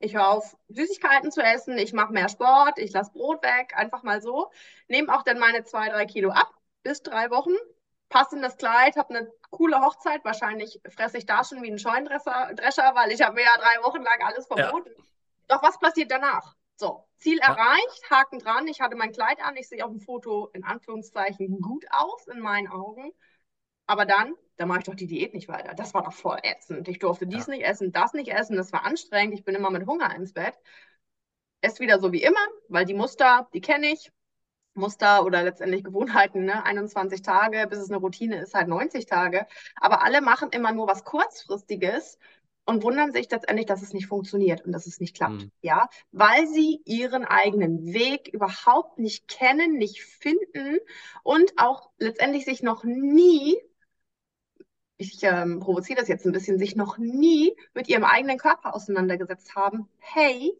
Ich 0.00 0.16
höre 0.16 0.28
auf, 0.28 0.56
Süßigkeiten 0.68 1.30
zu 1.30 1.42
essen, 1.42 1.76
ich 1.76 1.92
mache 1.92 2.12
mehr 2.12 2.30
Sport, 2.30 2.78
ich 2.78 2.90
lasse 2.92 3.12
Brot 3.12 3.42
weg, 3.42 3.74
einfach 3.76 4.02
mal 4.02 4.22
so. 4.22 4.50
Nehme 4.88 5.14
auch 5.14 5.22
dann 5.22 5.38
meine 5.38 5.62
zwei, 5.64 5.90
drei 5.90 6.06
Kilo 6.06 6.30
ab, 6.30 6.50
bis 6.82 7.02
drei 7.02 7.30
Wochen. 7.30 7.52
Passe 8.08 8.36
in 8.36 8.42
das 8.42 8.56
Kleid, 8.56 8.96
habe 8.96 9.14
eine 9.14 9.32
coole 9.50 9.80
Hochzeit. 9.80 10.24
Wahrscheinlich 10.24 10.80
fresse 10.88 11.18
ich 11.18 11.26
da 11.26 11.44
schon 11.44 11.62
wie 11.62 11.70
ein 11.70 11.78
Scheunendrescher, 11.78 12.92
weil 12.94 13.12
ich 13.12 13.20
habe 13.20 13.34
mir 13.34 13.44
ja 13.44 13.56
drei 13.56 13.84
Wochen 13.84 14.02
lang 14.02 14.20
alles 14.24 14.46
verboten. 14.46 14.90
Ja. 14.96 15.04
Doch 15.50 15.62
was 15.64 15.78
passiert 15.80 16.12
danach? 16.12 16.54
So, 16.76 17.04
Ziel 17.16 17.38
ja. 17.38 17.48
erreicht, 17.48 18.08
Haken 18.08 18.38
dran. 18.38 18.68
Ich 18.68 18.80
hatte 18.80 18.94
mein 18.94 19.10
Kleid 19.10 19.42
an. 19.42 19.56
Ich 19.56 19.68
sehe 19.68 19.84
auf 19.84 19.90
dem 19.90 20.00
Foto 20.00 20.48
in 20.54 20.62
Anführungszeichen 20.62 21.60
gut 21.60 21.84
aus 21.90 22.28
in 22.28 22.38
meinen 22.38 22.68
Augen. 22.68 23.12
Aber 23.86 24.06
dann, 24.06 24.34
da 24.56 24.66
mache 24.66 24.78
ich 24.78 24.84
doch 24.84 24.94
die 24.94 25.08
Diät 25.08 25.34
nicht 25.34 25.48
weiter. 25.48 25.74
Das 25.74 25.92
war 25.92 26.04
doch 26.04 26.12
voll 26.12 26.38
ätzend. 26.44 26.86
Ich 26.86 27.00
durfte 27.00 27.26
dies 27.26 27.48
ja. 27.48 27.54
nicht 27.54 27.64
essen, 27.64 27.90
das 27.90 28.12
nicht 28.12 28.32
essen. 28.32 28.56
Das 28.56 28.72
war 28.72 28.84
anstrengend. 28.84 29.34
Ich 29.34 29.44
bin 29.44 29.56
immer 29.56 29.70
mit 29.70 29.86
Hunger 29.88 30.14
ins 30.14 30.32
Bett. 30.32 30.54
Ist 31.62 31.80
wieder 31.80 31.98
so 31.98 32.12
wie 32.12 32.22
immer, 32.22 32.46
weil 32.68 32.84
die 32.84 32.94
Muster, 32.94 33.48
die 33.52 33.60
kenne 33.60 33.88
ich. 33.88 34.12
Muster 34.74 35.24
oder 35.24 35.42
letztendlich 35.42 35.82
Gewohnheiten, 35.82 36.44
ne? 36.44 36.64
21 36.64 37.22
Tage, 37.22 37.66
bis 37.68 37.80
es 37.80 37.90
eine 37.90 37.98
Routine 37.98 38.40
ist, 38.40 38.54
halt 38.54 38.68
90 38.68 39.04
Tage. 39.04 39.48
Aber 39.74 40.02
alle 40.02 40.20
machen 40.20 40.50
immer 40.52 40.70
nur 40.70 40.86
was 40.86 41.04
Kurzfristiges 41.04 42.18
und 42.64 42.82
wundern 42.82 43.12
sich 43.12 43.30
letztendlich, 43.30 43.66
dass 43.66 43.82
es 43.82 43.92
nicht 43.92 44.06
funktioniert 44.06 44.64
und 44.64 44.72
dass 44.72 44.86
es 44.86 45.00
nicht 45.00 45.16
klappt. 45.16 45.42
Mhm. 45.42 45.50
Ja, 45.62 45.88
weil 46.12 46.46
sie 46.46 46.80
ihren 46.84 47.24
eigenen 47.24 47.92
Weg 47.92 48.28
überhaupt 48.28 48.98
nicht 48.98 49.28
kennen, 49.28 49.78
nicht 49.78 50.02
finden 50.02 50.78
und 51.22 51.52
auch 51.56 51.90
letztendlich 51.98 52.44
sich 52.44 52.62
noch 52.62 52.84
nie 52.84 53.56
ich 55.00 55.22
ähm, 55.22 55.60
provoziere 55.60 55.98
das 55.98 56.08
jetzt 56.08 56.26
ein 56.26 56.32
bisschen, 56.32 56.58
sich 56.58 56.76
noch 56.76 56.98
nie 56.98 57.56
mit 57.72 57.88
ihrem 57.88 58.04
eigenen 58.04 58.36
Körper 58.36 58.74
auseinandergesetzt 58.74 59.54
haben. 59.56 59.88
Hey, 59.98 60.52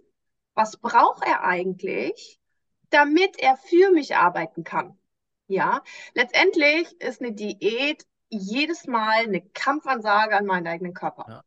was 0.55 0.79
braucht 0.79 1.27
er 1.27 1.45
eigentlich, 1.45 2.41
damit 2.89 3.39
er 3.39 3.59
für 3.59 3.91
mich 3.93 4.17
arbeiten 4.17 4.65
kann? 4.65 4.99
Ja, 5.47 5.83
letztendlich 6.15 7.01
ist 7.03 7.21
eine 7.21 7.33
Diät 7.33 8.07
jedes 8.31 8.87
Mal 8.87 9.25
eine 9.25 9.43
Kampfansage 9.43 10.37
an 10.37 10.47
meinen 10.47 10.69
eigenen 10.69 10.95
Körper. 10.95 11.27
Ja. 11.29 11.45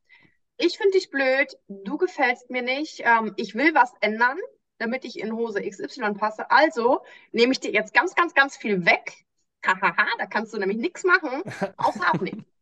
Ich 0.65 0.77
finde 0.77 0.91
dich 0.91 1.09
blöd, 1.09 1.57
du 1.67 1.97
gefällst 1.97 2.49
mir 2.49 2.61
nicht, 2.61 3.01
ähm, 3.03 3.33
ich 3.35 3.53
will 3.53 3.75
was 3.75 3.91
ändern, 3.99 4.37
damit 4.77 5.03
ich 5.03 5.19
in 5.19 5.33
Hose 5.33 5.61
XY 5.61 6.13
passe. 6.13 6.49
Also 6.49 7.01
nehme 7.33 7.51
ich 7.51 7.59
dir 7.59 7.71
jetzt 7.71 7.93
ganz, 7.93 8.15
ganz, 8.15 8.33
ganz 8.33 8.55
viel 8.55 8.85
weg. 8.85 9.25
Hahaha, 9.65 10.07
da 10.17 10.25
kannst 10.25 10.53
du 10.53 10.57
nämlich 10.57 10.77
nichts 10.77 11.03
machen, 11.03 11.43
außer 11.77 12.07
abnehmen. 12.07 12.45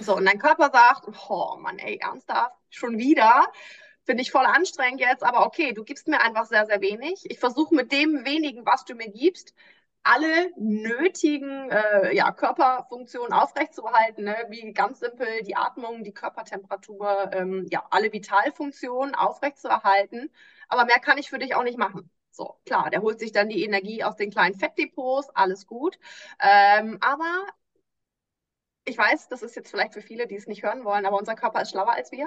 So, 0.00 0.14
und 0.16 0.26
dein 0.26 0.38
Körper 0.38 0.70
sagt, 0.70 1.08
oh 1.28 1.56
Mann, 1.58 1.78
ey, 1.78 1.96
ernsthaft, 1.96 2.54
schon 2.68 2.98
wieder. 2.98 3.50
Finde 4.04 4.22
ich 4.22 4.30
voll 4.30 4.44
anstrengend 4.44 5.00
jetzt, 5.00 5.24
aber 5.24 5.46
okay, 5.46 5.72
du 5.72 5.82
gibst 5.82 6.06
mir 6.08 6.20
einfach 6.20 6.44
sehr, 6.44 6.66
sehr 6.66 6.80
wenig. 6.82 7.24
Ich 7.24 7.40
versuche 7.40 7.74
mit 7.74 7.90
dem 7.90 8.24
wenigen, 8.24 8.66
was 8.66 8.84
du 8.84 8.94
mir 8.94 9.10
gibst, 9.10 9.54
alle 10.02 10.50
nötigen 10.56 11.70
äh, 11.70 12.14
ja, 12.14 12.32
Körperfunktionen 12.32 13.32
aufrechtzuerhalten, 13.32 14.24
ne? 14.24 14.36
wie 14.48 14.72
ganz 14.72 15.00
simpel 15.00 15.42
die 15.42 15.56
Atmung, 15.56 16.04
die 16.04 16.12
Körpertemperatur, 16.14 17.30
ähm, 17.32 17.66
ja, 17.70 17.84
alle 17.90 18.12
Vitalfunktionen 18.12 19.14
aufrechtzuerhalten. 19.14 20.30
Aber 20.68 20.84
mehr 20.86 20.98
kann 21.00 21.18
ich 21.18 21.30
für 21.30 21.38
dich 21.38 21.54
auch 21.54 21.64
nicht 21.64 21.78
machen. 21.78 22.10
So, 22.30 22.56
klar, 22.64 22.88
der 22.90 23.02
holt 23.02 23.18
sich 23.18 23.32
dann 23.32 23.48
die 23.48 23.64
Energie 23.64 24.04
aus 24.04 24.16
den 24.16 24.30
kleinen 24.30 24.54
Fettdepots, 24.54 25.28
alles 25.30 25.66
gut. 25.66 25.98
Ähm, 26.40 26.98
aber 27.00 27.46
ich 28.88 28.96
weiß, 28.96 29.28
das 29.28 29.42
ist 29.42 29.54
jetzt 29.54 29.70
vielleicht 29.70 29.92
für 29.92 30.00
viele, 30.00 30.26
die 30.26 30.36
es 30.36 30.46
nicht 30.46 30.62
hören 30.62 30.84
wollen, 30.84 31.04
aber 31.06 31.18
unser 31.18 31.34
Körper 31.34 31.60
ist 31.60 31.70
schlauer 31.70 31.92
als 31.92 32.10
wir. 32.10 32.26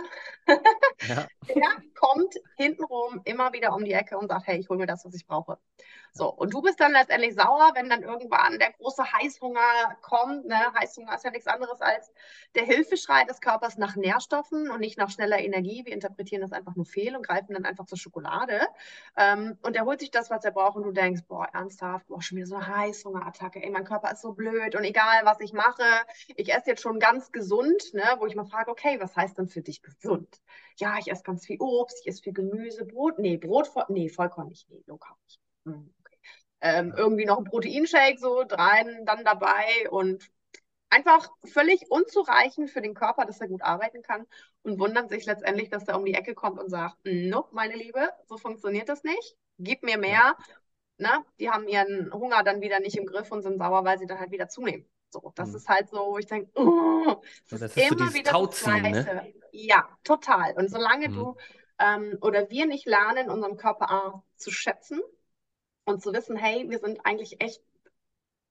Ja. 1.08 1.28
er 1.47 1.84
kommt 2.00 2.36
hintenrum 2.56 3.21
immer 3.26 3.52
wieder 3.54 3.74
um 3.74 3.84
die 3.84 3.93
Ecke 3.93 4.17
und 4.17 4.28
sagt, 4.28 4.47
hey, 4.47 4.60
ich 4.60 4.69
hole 4.69 4.80
mir 4.80 4.86
das, 4.86 5.04
was 5.06 5.15
ich 5.15 5.26
brauche. 5.26 5.58
So, 6.13 6.30
und 6.30 6.54
du 6.54 6.62
bist 6.62 6.80
dann 6.82 6.91
letztendlich 6.91 7.36
sauer, 7.36 7.71
wenn 7.74 7.89
dann 7.89 8.04
irgendwann 8.04 8.60
der 8.60 8.74
große 8.74 9.02
Heißhunger 9.13 9.97
kommt. 10.02 10.45
Ne? 10.45 10.58
Heißhunger 10.78 11.15
ist 11.15 11.24
ja 11.24 11.32
nichts 11.32 11.47
anderes 11.47 11.82
als 11.82 12.12
der 12.54 12.65
Hilfeschrei 12.65 13.24
des 13.24 13.39
Körpers 13.39 13.78
nach 13.78 13.95
Nährstoffen 13.95 14.69
und 14.69 14.82
nicht 14.82 14.97
nach 14.97 15.10
schneller 15.10 15.39
Energie. 15.39 15.86
Wir 15.86 15.93
interpretieren 15.93 16.41
das 16.41 16.52
einfach 16.52 16.76
nur 16.76 16.86
fehl 16.86 17.15
und 17.15 17.26
greifen 17.26 17.54
dann 17.54 17.63
einfach 17.63 17.86
zur 17.86 17.97
Schokolade. 17.97 18.60
Ähm, 19.15 19.58
und 19.62 19.78
er 19.78 19.86
holt 19.86 20.02
sich 20.02 20.12
das, 20.12 20.30
was 20.30 20.43
er 20.43 20.52
braucht 20.52 20.76
und 20.76 20.84
du 20.84 20.91
denkst, 20.91 21.21
boah, 21.30 21.47
ernsthaft, 21.54 22.08
boah, 22.08 22.21
schon 22.21 22.38
wieder 22.38 22.47
so 22.47 22.56
eine 22.56 22.67
Heißhungerattacke. 22.67 23.63
Ey, 23.63 23.69
mein 23.69 23.86
Körper 23.86 24.12
ist 24.12 24.21
so 24.21 24.34
blöd 24.34 24.76
und 24.76 24.84
egal, 24.84 25.21
was 25.24 25.39
ich 25.39 25.54
mache, 25.54 25.84
ich 26.36 26.51
esse 26.52 26.72
jetzt 26.72 26.82
schon 26.82 27.00
ganz 27.00 27.32
gesund, 27.32 27.94
ne? 27.94 28.04
wo 28.20 28.26
ich 28.26 28.36
mal 28.36 28.46
frage, 28.46 28.72
okay, 28.72 29.00
was 29.00 29.16
heißt 29.16 29.38
denn 29.38 29.48
für 29.48 29.62
dich 29.62 29.82
gesund? 29.82 30.42
Ja, 30.78 30.98
ich 31.00 31.12
esse 31.12 31.24
ganz 31.24 31.46
viel 31.46 31.58
Obst, 31.60 32.00
ich 32.02 32.08
esse 32.08 32.24
viel 32.24 32.34
Gemüse, 32.34 32.86
Brot, 32.86 33.20
nee, 33.20 33.38
Brot, 33.38 33.70
nee, 33.90 34.10
vollkommen 34.10 34.50
nicht, 34.50 34.70
nee, 34.70 34.84
low 34.88 34.98
carb 34.98 35.18
nicht. 35.26 35.40
Hm 35.66 35.94
ähm, 36.62 36.94
irgendwie 36.96 37.26
noch 37.26 37.40
ein 37.40 37.44
Proteinshake 37.44 38.20
so 38.20 38.44
rein, 38.50 39.06
dann 39.06 39.26
dabei 39.26 39.90
und 39.90 40.32
einfach 40.90 41.30
völlig 41.46 41.90
unzureichend 41.90 42.70
für 42.70 42.82
den 42.82 42.94
Körper, 42.94 43.26
dass 43.26 43.42
er 43.42 43.48
gut 43.48 43.64
arbeiten 43.64 44.02
kann 44.04 44.28
und 44.62 44.80
wundern 44.80 45.10
sich 45.10 45.26
letztendlich, 45.26 45.70
dass 45.70 45.88
er 45.88 45.98
um 45.98 46.06
die 46.06 46.14
Ecke 46.14 46.36
kommt 46.36 46.60
und 46.60 46.70
sagt, 46.70 46.98
nope, 47.04 47.50
meine 47.54 47.76
Liebe, 47.76 48.10
so 48.28 48.38
funktioniert 48.38 48.90
das 48.90 49.04
nicht, 49.04 49.36
gib 49.58 49.84
mir 49.84 49.98
mehr. 49.98 50.38
Na, 50.98 51.20
ne? 51.20 51.26
die 51.40 51.50
haben 51.50 51.68
ihren 51.68 52.14
Hunger 52.14 52.44
dann 52.44 52.62
wieder 52.62 52.80
nicht 52.80 52.96
im 52.96 53.08
Griff 53.08 53.32
und 53.32 53.42
sind 53.42 53.58
sauer, 53.58 53.84
weil 53.84 53.98
sie 53.98 54.06
dann 54.06 54.20
halt 54.20 54.32
wieder 54.32 54.50
zunehmen. 54.50 54.88
So, 55.12 55.32
das 55.36 55.50
mhm. 55.50 55.56
ist 55.56 55.69
halt 55.69 55.89
so, 55.89 55.97
wo 55.97 56.17
ich 56.17 56.26
denke, 56.26 56.50
oh, 56.56 57.21
das, 57.50 57.60
das, 57.60 57.76
ist 57.76 57.91
immer 57.91 58.08
so 58.08 58.13
wieder 58.13 58.32
Tauziehen, 58.32 58.93
das 58.93 59.06
ne? 59.06 59.34
Ja, 59.52 59.88
total. 60.04 60.54
Und 60.56 60.69
solange 60.69 61.10
mhm. 61.10 61.13
du 61.13 61.36
ähm, 61.80 62.17
oder 62.21 62.50
wir 62.50 62.65
nicht 62.65 62.86
lernen, 62.86 63.30
unseren 63.30 63.58
Körper 63.58 64.24
zu 64.38 64.52
schätzen, 64.52 65.02
und 65.86 66.02
zu 66.02 66.13
wissen, 66.13 66.36
hey, 66.36 66.69
wir 66.69 66.80
sind 66.80 67.06
eigentlich 67.06 67.41
echt 67.41 67.62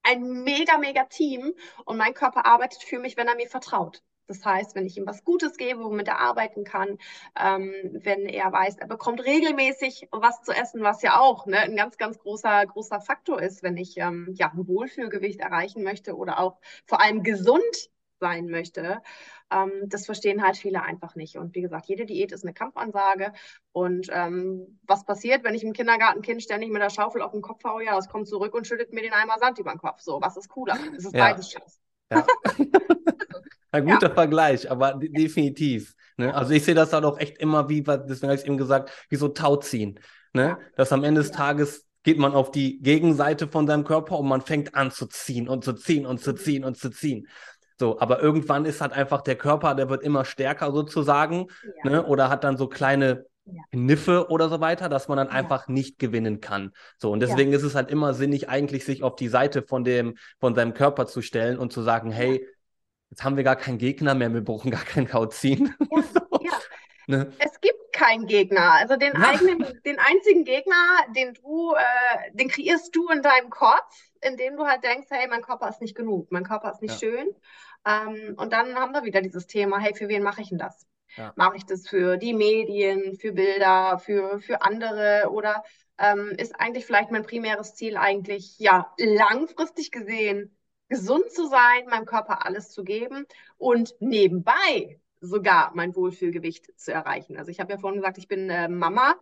ein 0.03 0.45
mega, 0.45 0.79
mega 0.79 1.05
Team 1.05 1.55
und 1.85 1.97
mein 1.97 2.15
Körper 2.15 2.47
arbeitet 2.47 2.83
für 2.83 2.99
mich, 2.99 3.17
wenn 3.17 3.29
er 3.29 3.37
mir 3.37 3.49
vertraut. 3.49 4.03
Das 4.31 4.45
heißt, 4.45 4.77
wenn 4.77 4.87
ich 4.87 4.97
ihm 4.97 5.07
was 5.07 5.25
Gutes 5.25 5.57
gebe, 5.57 5.83
womit 5.83 6.07
er 6.07 6.21
arbeiten 6.21 6.63
kann, 6.63 6.99
ähm, 7.37 7.75
wenn 7.93 8.27
er 8.27 8.53
weiß, 8.53 8.79
er 8.79 8.87
bekommt 8.87 9.25
regelmäßig 9.25 10.07
was 10.13 10.43
zu 10.43 10.53
essen, 10.53 10.85
was 10.85 11.03
ja 11.03 11.19
auch 11.19 11.47
ne, 11.47 11.59
ein 11.59 11.75
ganz, 11.75 11.99
ganz 11.99 12.17
großer, 12.17 12.65
großer 12.67 13.01
Faktor 13.01 13.43
ist, 13.43 13.65
wenn 13.65 13.77
ich 13.77 13.97
ähm, 13.97 14.33
ja, 14.37 14.53
ein 14.53 14.69
Wohlfühlgewicht 14.69 15.41
erreichen 15.41 15.83
möchte 15.83 16.17
oder 16.17 16.39
auch 16.39 16.61
vor 16.87 17.01
allem 17.03 17.25
gesund 17.25 17.91
sein 18.21 18.47
möchte. 18.47 19.03
Ähm, 19.51 19.73
das 19.87 20.07
verstehen 20.07 20.45
halt 20.45 20.57
viele 20.57 20.83
einfach 20.83 21.17
nicht. 21.17 21.37
Und 21.37 21.57
wie 21.57 21.63
gesagt, 21.63 21.87
jede 21.87 22.07
Diät 22.07 22.31
ist 22.31 22.45
eine 22.45 22.55
Kampfansage. 22.55 23.33
Und 23.73 24.09
ähm, 24.13 24.79
was 24.87 25.05
passiert, 25.05 25.43
wenn 25.43 25.57
ich 25.57 25.65
im 25.65 25.73
Kindergartenkind 25.73 26.41
ständig 26.41 26.71
mit 26.71 26.83
der 26.83 26.91
Schaufel 26.91 27.23
auf 27.23 27.33
den 27.33 27.43
Kopf 27.43 27.65
haue? 27.65 27.85
Ja, 27.85 27.99
es 27.99 28.09
kommt 28.09 28.29
zurück 28.29 28.55
und 28.55 28.69
schüttet 28.69 28.93
mir 28.93 29.03
den 29.03 29.13
Eimer 29.13 29.39
Sand 29.41 29.59
über 29.59 29.73
den 29.73 29.79
Kopf. 29.79 30.01
So, 30.03 30.21
was 30.21 30.37
ist 30.37 30.49
cooler? 30.49 30.79
Es 30.97 31.05
ist 31.05 31.15
ja. 31.15 31.25
beides 31.25 31.51
Scheiß. 31.51 31.80
Ja. 32.11 32.27
Ein 33.73 33.87
guter 33.87 34.09
ja. 34.09 34.15
Vergleich, 34.15 34.71
aber 34.71 34.95
definitiv. 34.95 35.95
Ne? 36.17 36.35
Also 36.35 36.53
ich 36.53 36.65
sehe 36.65 36.75
das 36.75 36.91
dann 36.91 37.05
auch 37.05 37.19
echt 37.19 37.39
immer 37.39 37.69
wie, 37.69 37.83
deswegen 37.83 38.31
habe 38.31 38.35
ich 38.35 38.47
eben 38.47 38.59
gesagt, 38.59 38.91
wie 39.09 39.17
so 39.17 39.29
Tauziehen. 39.29 40.01
Ne? 40.33 40.59
Dass 40.77 40.93
am 40.93 41.05
Ende 41.05 41.21
des 41.21 41.31
Tages 41.31 41.87
geht 42.03 42.19
man 42.19 42.33
auf 42.33 42.51
die 42.51 42.81
Gegenseite 42.81 43.47
von 43.47 43.67
seinem 43.67 43.85
Körper 43.85 44.19
und 44.19 44.27
man 44.27 44.41
fängt 44.41 44.75
an 44.75 44.91
zu 44.91 45.07
ziehen 45.07 45.49
und 45.49 45.65
zu 45.65 45.73
ziehen 45.75 46.07
und 46.07 46.21
zu 46.21 46.33
ziehen 46.33 46.65
und 46.65 46.77
zu 46.77 46.91
ziehen. 46.91 47.29
So, 47.79 47.99
aber 47.99 48.21
irgendwann 48.21 48.67
ist 48.67 48.81
halt 48.81 48.93
einfach 48.93 49.23
der 49.23 49.37
Körper, 49.37 49.75
der 49.75 49.89
wird 49.89 50.03
immer 50.03 50.25
stärker 50.25 50.73
sozusagen, 50.73 51.47
ja. 51.85 51.91
ne? 51.91 52.07
Oder 52.07 52.29
hat 52.29 52.45
dann 52.45 52.59
so 52.59 52.69
kleine 52.69 53.25
ja. 53.53 53.63
Kniffe 53.73 54.31
oder 54.31 54.49
so 54.49 54.61
weiter, 54.61 54.89
dass 54.89 55.09
man 55.09 55.19
dann 55.19 55.29
ja. 55.29 55.35
einfach 55.35 55.69
nicht 55.69 55.99
gewinnen 55.99 56.41
kann. 56.41 56.73
So, 56.99 57.11
und 57.11 57.21
deswegen 57.21 57.53
ist 57.53 57.63
es 57.63 57.75
halt 57.75 57.91
immer 57.91 58.15
sinnig, 58.15 58.49
eigentlich 58.49 58.85
sich 58.85 59.03
auf 59.03 59.17
die 59.17 59.29
Seite 59.29 59.63
von 59.63 59.85
dem, 59.85 60.17
von 60.39 60.55
seinem 60.55 60.75
Körper 60.75 61.07
zu 61.07 61.23
stellen 61.23 61.59
und 61.59 61.73
zu 61.73 61.83
sagen, 61.83 62.11
hey, 62.11 62.47
jetzt 63.11 63.25
haben 63.25 63.37
wir 63.37 63.45
gar 63.45 63.57
keinen 63.57 63.79
Gegner 63.79 64.15
mehr, 64.15 64.33
wir 64.33 64.43
brauchen 64.43 64.71
gar 64.71 64.85
kein 64.85 65.07
Kauzin. 65.07 65.75
Ja, 65.91 66.03
so. 66.15 66.21
ja. 66.41 66.53
Ne? 67.07 67.33
Es 67.39 67.61
gibt 67.61 67.93
keinen 67.93 68.27
Gegner. 68.27 68.73
Also 68.73 68.97
den 68.97 69.15
eigenen, 69.17 69.81
den 69.85 69.99
einzigen 69.99 70.45
Gegner, 70.45 70.75
den 71.15 71.35
du, 71.35 71.75
äh, 71.75 72.33
den 72.35 72.49
kreierst 72.49 72.95
du 72.95 73.09
in 73.09 73.23
deinem 73.23 73.51
Kopf, 73.51 74.11
indem 74.21 74.57
du 74.57 74.67
halt 74.67 74.85
denkst, 74.85 75.09
hey, 75.11 75.27
mein 75.29 75.43
Körper 75.43 75.69
ist 75.69 75.81
nicht 75.81 75.97
genug, 75.97 76.31
mein 76.31 76.45
Körper 76.45 76.71
ist 76.71 76.83
nicht 76.83 76.99
schön. 76.99 77.29
Ähm, 77.87 78.35
und 78.37 78.53
dann 78.53 78.75
haben 78.77 78.93
wir 78.93 79.05
wieder 79.05 79.23
dieses 79.23 79.47
Thema, 79.47 79.79
hey, 79.79 79.95
für 79.95 80.09
wen 80.09 80.23
mache 80.23 80.43
ich 80.43 80.51
denn 80.51 80.59
das? 80.59 80.87
Ja. 81.21 81.33
Mache 81.37 81.59
ich 81.59 81.67
das 81.67 81.87
für 81.87 82.17
die 82.17 82.33
Medien, 82.33 83.15
für 83.17 83.33
Bilder, 83.33 83.99
für, 83.99 84.41
für 84.41 84.63
andere 84.63 85.29
oder 85.31 85.63
ähm, 85.99 86.33
ist 86.39 86.59
eigentlich 86.59 86.87
vielleicht 86.87 87.11
mein 87.11 87.25
primäres 87.27 87.75
Ziel 87.75 87.99
eigentlich, 87.99 88.59
ja, 88.59 88.91
langfristig 88.99 89.91
gesehen, 89.91 90.57
gesund 90.89 91.31
zu 91.31 91.47
sein, 91.47 91.85
meinem 91.91 92.07
Körper 92.07 92.47
alles 92.47 92.71
zu 92.71 92.85
geben 92.85 93.27
und 93.59 93.95
nebenbei 94.01 94.99
sogar 95.21 95.73
mein 95.75 95.95
Wohlfühlgewicht 95.95 96.79
zu 96.79 96.93
erreichen. 96.93 97.37
Also 97.37 97.51
ich 97.51 97.61
habe 97.61 97.73
ja 97.73 97.79
vorhin 97.79 98.01
gesagt, 98.01 98.19
ich 98.19 98.29
bin 98.29 98.51
äh, 98.51 98.69
Mama 98.69 99.15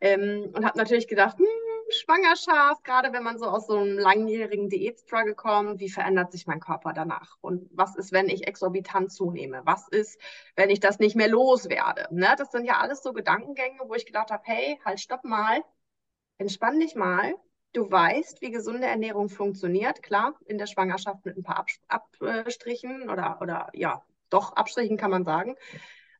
ähm, 0.00 0.50
und 0.54 0.64
habe 0.64 0.78
natürlich 0.78 1.08
gedacht, 1.08 1.38
hm, 1.38 1.46
Schwangerschaft, 1.90 2.84
gerade 2.84 3.12
wenn 3.12 3.22
man 3.22 3.38
so 3.38 3.46
aus 3.46 3.66
so 3.66 3.76
einem 3.76 3.98
langjährigen 3.98 4.68
Diätstruggle 4.68 5.34
kommt, 5.34 5.80
wie 5.80 5.90
verändert 5.90 6.32
sich 6.32 6.46
mein 6.46 6.60
Körper 6.60 6.92
danach? 6.92 7.36
Und 7.40 7.68
was 7.72 7.96
ist, 7.96 8.12
wenn 8.12 8.28
ich 8.28 8.46
exorbitant 8.46 9.12
zunehme? 9.12 9.62
Was 9.64 9.88
ist, 9.88 10.20
wenn 10.56 10.70
ich 10.70 10.80
das 10.80 10.98
nicht 10.98 11.16
mehr 11.16 11.28
loswerde? 11.28 12.08
Ne? 12.10 12.34
Das 12.38 12.50
sind 12.50 12.64
ja 12.64 12.78
alles 12.78 13.02
so 13.02 13.12
Gedankengänge, 13.12 13.80
wo 13.86 13.94
ich 13.94 14.06
gedacht 14.06 14.30
habe, 14.30 14.42
hey, 14.46 14.80
halt, 14.84 15.00
stopp 15.00 15.24
mal, 15.24 15.62
entspann 16.38 16.80
dich 16.80 16.94
mal. 16.94 17.34
Du 17.72 17.90
weißt, 17.90 18.40
wie 18.40 18.50
gesunde 18.50 18.86
Ernährung 18.86 19.28
funktioniert. 19.28 20.02
Klar, 20.02 20.34
in 20.46 20.58
der 20.58 20.66
Schwangerschaft 20.66 21.24
mit 21.24 21.36
ein 21.36 21.42
paar 21.42 21.66
Abstrichen 21.88 23.10
oder, 23.10 23.38
oder 23.40 23.68
ja, 23.72 24.04
doch 24.34 24.56
Abstrichen 24.56 24.96
kann 24.96 25.10
man 25.10 25.24
sagen. 25.24 25.56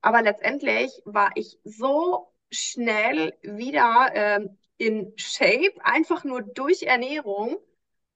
Aber 0.01 0.23
letztendlich 0.23 1.03
war 1.05 1.31
ich 1.35 1.59
so 1.65 2.33
schnell 2.51 3.37
wieder 3.43 4.11
äh, 4.15 4.49
in 4.77 5.13
Shape, 5.17 5.75
einfach 5.83 6.25
nur 6.25 6.43
durch 6.43 6.83
Ernährung, 6.83 7.57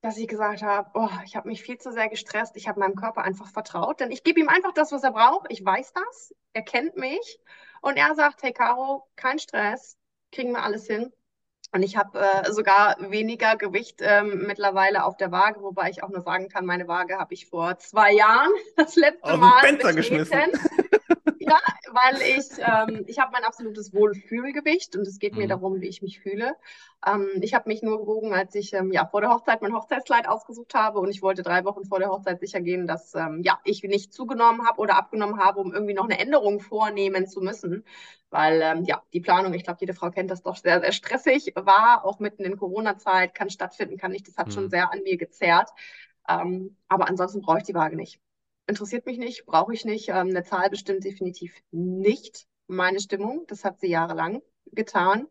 dass 0.00 0.16
ich 0.18 0.28
gesagt 0.28 0.62
habe, 0.62 0.90
oh, 0.94 1.08
ich 1.24 1.34
habe 1.34 1.48
mich 1.48 1.62
viel 1.62 1.78
zu 1.78 1.92
sehr 1.92 2.08
gestresst, 2.08 2.56
ich 2.56 2.68
habe 2.68 2.80
meinem 2.80 2.94
Körper 2.94 3.22
einfach 3.22 3.50
vertraut, 3.50 4.00
denn 4.00 4.10
ich 4.10 4.22
gebe 4.22 4.40
ihm 4.40 4.48
einfach 4.48 4.72
das, 4.72 4.92
was 4.92 5.02
er 5.02 5.12
braucht, 5.12 5.50
ich 5.50 5.64
weiß 5.64 5.92
das, 5.92 6.34
er 6.52 6.62
kennt 6.62 6.96
mich. 6.96 7.40
Und 7.80 7.96
er 7.96 8.14
sagt, 8.14 8.42
hey 8.42 8.52
Caro, 8.52 9.08
kein 9.16 9.38
Stress, 9.38 9.96
kriegen 10.30 10.52
wir 10.52 10.62
alles 10.62 10.86
hin. 10.86 11.12
Und 11.72 11.82
ich 11.82 11.96
habe 11.96 12.18
äh, 12.18 12.50
sogar 12.50 12.96
weniger 12.98 13.56
Gewicht 13.56 14.00
ähm, 14.00 14.44
mittlerweile 14.46 15.04
auf 15.04 15.16
der 15.16 15.30
Waage, 15.30 15.60
wobei 15.62 15.90
ich 15.90 16.02
auch 16.02 16.08
nur 16.08 16.22
sagen 16.22 16.48
kann, 16.48 16.64
meine 16.64 16.88
Waage 16.88 17.18
habe 17.18 17.34
ich 17.34 17.46
vor 17.46 17.78
zwei 17.78 18.12
Jahren 18.12 18.50
das 18.76 18.96
letzte 18.96 19.30
dem 19.32 19.40
Mal 19.40 19.60
betreten. 19.60 19.96
geschmissen. 19.96 20.38
Ja, 21.48 21.56
weil 21.92 22.20
ich, 22.38 22.58
ähm, 22.58 23.04
ich 23.06 23.18
habe 23.20 23.32
mein 23.32 23.44
absolutes 23.44 23.94
Wohlfühlgewicht 23.94 24.96
und 24.96 25.06
es 25.06 25.18
geht 25.18 25.36
mir 25.36 25.46
Mhm. 25.46 25.48
darum, 25.48 25.80
wie 25.80 25.86
ich 25.88 26.02
mich 26.02 26.20
fühle. 26.20 26.56
Ähm, 27.06 27.28
ich 27.42 27.54
habe 27.54 27.68
mich 27.68 27.82
nur 27.82 27.98
gewogen, 28.00 28.34
als 28.34 28.54
ich 28.54 28.72
ähm, 28.74 28.92
ja 28.92 29.06
vor 29.06 29.20
der 29.22 29.30
Hochzeit 29.30 29.62
mein 29.62 29.72
Hochzeitskleid 29.74 30.28
ausgesucht 30.28 30.74
habe 30.74 30.98
und 30.98 31.08
ich 31.10 31.22
wollte 31.22 31.42
drei 31.42 31.64
Wochen 31.64 31.84
vor 31.86 32.00
der 32.00 32.10
Hochzeit 32.10 32.40
sicher 32.40 32.60
gehen, 32.60 32.86
dass 32.86 33.14
ähm, 33.14 33.42
ja 33.44 33.58
ich 33.64 33.82
nicht 33.84 34.12
zugenommen 34.12 34.66
habe 34.66 34.78
oder 34.80 34.96
abgenommen 34.96 35.38
habe, 35.38 35.60
um 35.60 35.72
irgendwie 35.72 35.94
noch 35.94 36.04
eine 36.04 36.18
Änderung 36.18 36.60
vornehmen 36.60 37.26
zu 37.28 37.40
müssen. 37.40 37.84
Weil 38.30 38.60
ähm, 38.62 38.84
ja, 38.84 39.02
die 39.14 39.20
Planung, 39.20 39.54
ich 39.54 39.64
glaube, 39.64 39.78
jede 39.80 39.94
Frau 39.94 40.10
kennt 40.10 40.30
das 40.30 40.42
doch 40.42 40.56
sehr, 40.56 40.80
sehr 40.80 40.92
stressig, 40.92 41.52
war 41.56 42.04
auch 42.04 42.18
mitten 42.18 42.44
in 42.44 42.58
Corona-Zeit, 42.58 43.34
kann 43.34 43.48
stattfinden, 43.48 43.96
kann 43.96 44.12
nicht. 44.12 44.28
Das 44.28 44.36
hat 44.36 44.52
schon 44.52 44.68
Mhm. 44.68 44.70
sehr 44.70 44.92
an 44.92 45.02
mir 45.02 45.16
gezerrt. 45.16 45.70
Ähm, 46.28 46.76
aber 46.88 47.08
ansonsten 47.08 47.40
brauche 47.42 47.58
ich 47.58 47.64
die 47.64 47.74
Waage 47.74 47.96
nicht. 47.96 48.20
Interessiert 48.68 49.06
mich 49.06 49.18
nicht, 49.18 49.46
brauche 49.46 49.72
ich 49.72 49.84
nicht. 49.84 50.10
Ähm, 50.10 50.28
eine 50.28 50.44
Zahl 50.44 50.70
bestimmt 50.70 51.02
definitiv 51.02 51.54
nicht 51.70 52.46
meine 52.66 53.00
Stimmung. 53.00 53.44
Das 53.48 53.64
hat 53.64 53.80
sie 53.80 53.88
jahrelang 53.88 54.42
getan. 54.72 55.26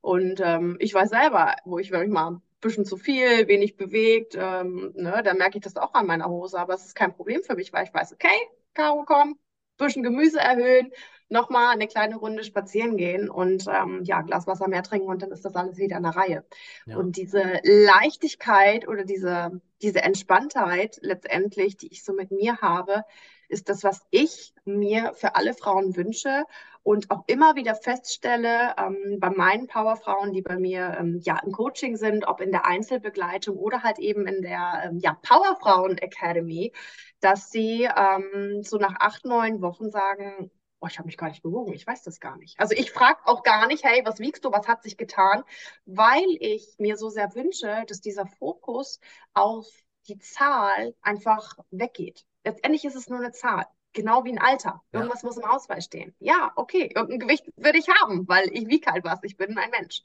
Und 0.00 0.40
ähm, 0.42 0.76
ich 0.80 0.94
weiß 0.94 1.10
selber, 1.10 1.54
wo 1.64 1.78
ich, 1.78 1.90
wenn 1.90 2.02
ich 2.02 2.08
mal 2.08 2.30
ein 2.32 2.42
bisschen 2.60 2.86
zu 2.86 2.96
viel, 2.96 3.46
wenig 3.46 3.76
bewegt, 3.76 4.34
ähm, 4.36 4.92
ne, 4.96 5.22
dann 5.22 5.36
merke 5.36 5.58
ich 5.58 5.64
das 5.64 5.76
auch 5.76 5.92
an 5.94 6.06
meiner 6.06 6.28
Hose. 6.28 6.58
Aber 6.58 6.74
es 6.74 6.86
ist 6.86 6.94
kein 6.94 7.14
Problem 7.14 7.42
für 7.42 7.54
mich, 7.54 7.72
weil 7.74 7.84
ich 7.84 7.92
weiß, 7.92 8.14
okay, 8.14 8.36
Caro, 8.72 9.04
komm, 9.06 9.38
bisschen 9.78 10.02
Gemüse 10.02 10.40
erhöhen, 10.40 10.92
nochmal 11.28 11.72
eine 11.72 11.86
kleine 11.86 12.16
Runde 12.16 12.44
spazieren 12.44 12.96
gehen 12.96 13.28
und 13.28 13.66
ähm, 13.68 14.02
ja, 14.04 14.22
Glas 14.22 14.46
Wasser 14.46 14.68
mehr 14.68 14.82
trinken 14.82 15.08
und 15.08 15.22
dann 15.22 15.30
ist 15.30 15.44
das 15.44 15.54
alles 15.54 15.76
wieder 15.76 15.96
in 15.96 16.02
der 16.02 16.16
Reihe. 16.16 16.44
Ja. 16.86 16.96
Und 16.96 17.16
diese 17.16 17.60
Leichtigkeit 17.62 18.88
oder 18.88 19.04
diese, 19.04 19.60
diese 19.82 20.02
Entspanntheit 20.02 20.98
letztendlich, 21.02 21.76
die 21.76 21.88
ich 21.88 22.04
so 22.04 22.12
mit 22.12 22.30
mir 22.30 22.58
habe, 22.58 23.04
ist 23.48 23.68
das, 23.68 23.82
was 23.84 24.06
ich 24.10 24.52
mir 24.64 25.12
für 25.14 25.34
alle 25.34 25.54
Frauen 25.54 25.96
wünsche 25.96 26.44
und 26.82 27.10
auch 27.10 27.24
immer 27.26 27.56
wieder 27.56 27.74
feststelle 27.74 28.74
ähm, 28.78 29.18
bei 29.18 29.30
meinen 29.30 29.66
Powerfrauen, 29.66 30.32
die 30.32 30.42
bei 30.42 30.58
mir 30.58 30.96
ähm, 30.98 31.20
ja 31.22 31.38
im 31.44 31.52
Coaching 31.52 31.96
sind, 31.96 32.26
ob 32.26 32.40
in 32.40 32.52
der 32.52 32.66
Einzelbegleitung 32.66 33.56
oder 33.56 33.82
halt 33.82 33.98
eben 33.98 34.26
in 34.26 34.42
der 34.42 34.82
ähm, 34.84 34.98
ja, 34.98 35.18
Powerfrauen 35.22 35.98
Academy, 35.98 36.72
dass 37.20 37.50
sie 37.50 37.88
ähm, 37.94 38.62
so 38.62 38.78
nach 38.78 38.96
acht, 39.00 39.24
neun 39.24 39.60
Wochen 39.60 39.90
sagen, 39.90 40.50
oh, 40.80 40.86
ich 40.86 40.98
habe 40.98 41.06
mich 41.06 41.16
gar 41.16 41.28
nicht 41.28 41.42
bewogen, 41.42 41.72
ich 41.72 41.86
weiß 41.86 42.02
das 42.02 42.20
gar 42.20 42.36
nicht. 42.36 42.58
Also 42.58 42.74
ich 42.74 42.92
frage 42.92 43.18
auch 43.24 43.42
gar 43.42 43.66
nicht, 43.66 43.84
hey, 43.84 44.02
was 44.04 44.20
wiegst 44.20 44.44
du, 44.44 44.52
was 44.52 44.68
hat 44.68 44.82
sich 44.82 44.96
getan, 44.96 45.42
weil 45.86 46.26
ich 46.40 46.74
mir 46.78 46.96
so 46.96 47.08
sehr 47.08 47.34
wünsche, 47.34 47.84
dass 47.88 48.00
dieser 48.00 48.26
Fokus 48.26 49.00
auf 49.34 49.66
die 50.06 50.18
Zahl 50.18 50.94
einfach 51.02 51.58
weggeht. 51.70 52.24
Letztendlich 52.44 52.84
ist 52.84 52.96
es 52.96 53.08
nur 53.08 53.18
eine 53.18 53.32
Zahl. 53.32 53.66
Genau 53.92 54.24
wie 54.24 54.32
ein 54.32 54.40
Alter. 54.40 54.82
Ja. 54.92 55.00
Irgendwas 55.00 55.22
muss 55.22 55.36
im 55.36 55.44
Ausweis 55.44 55.84
stehen. 55.84 56.14
Ja, 56.18 56.52
okay, 56.56 56.92
irgendein 56.94 57.20
Gewicht 57.20 57.46
würde 57.56 57.78
ich 57.78 57.88
haben, 57.88 58.28
weil 58.28 58.48
ich 58.52 58.68
wiege 58.68 58.90
halt 58.90 59.04
was. 59.04 59.20
Ich 59.22 59.36
bin 59.36 59.56
ein 59.56 59.70
Mensch. 59.70 60.02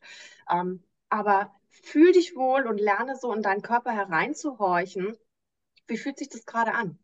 Ähm, 0.50 0.84
aber 1.10 1.54
fühl 1.70 2.12
dich 2.12 2.36
wohl 2.36 2.66
und 2.68 2.80
lerne 2.80 3.16
so 3.16 3.34
in 3.34 3.42
deinen 3.42 3.62
Körper 3.62 3.92
hereinzuhorchen. 3.92 5.18
Wie 5.88 5.98
fühlt 5.98 6.18
sich 6.18 6.30
das 6.30 6.46
gerade 6.46 6.74
an? 6.74 6.98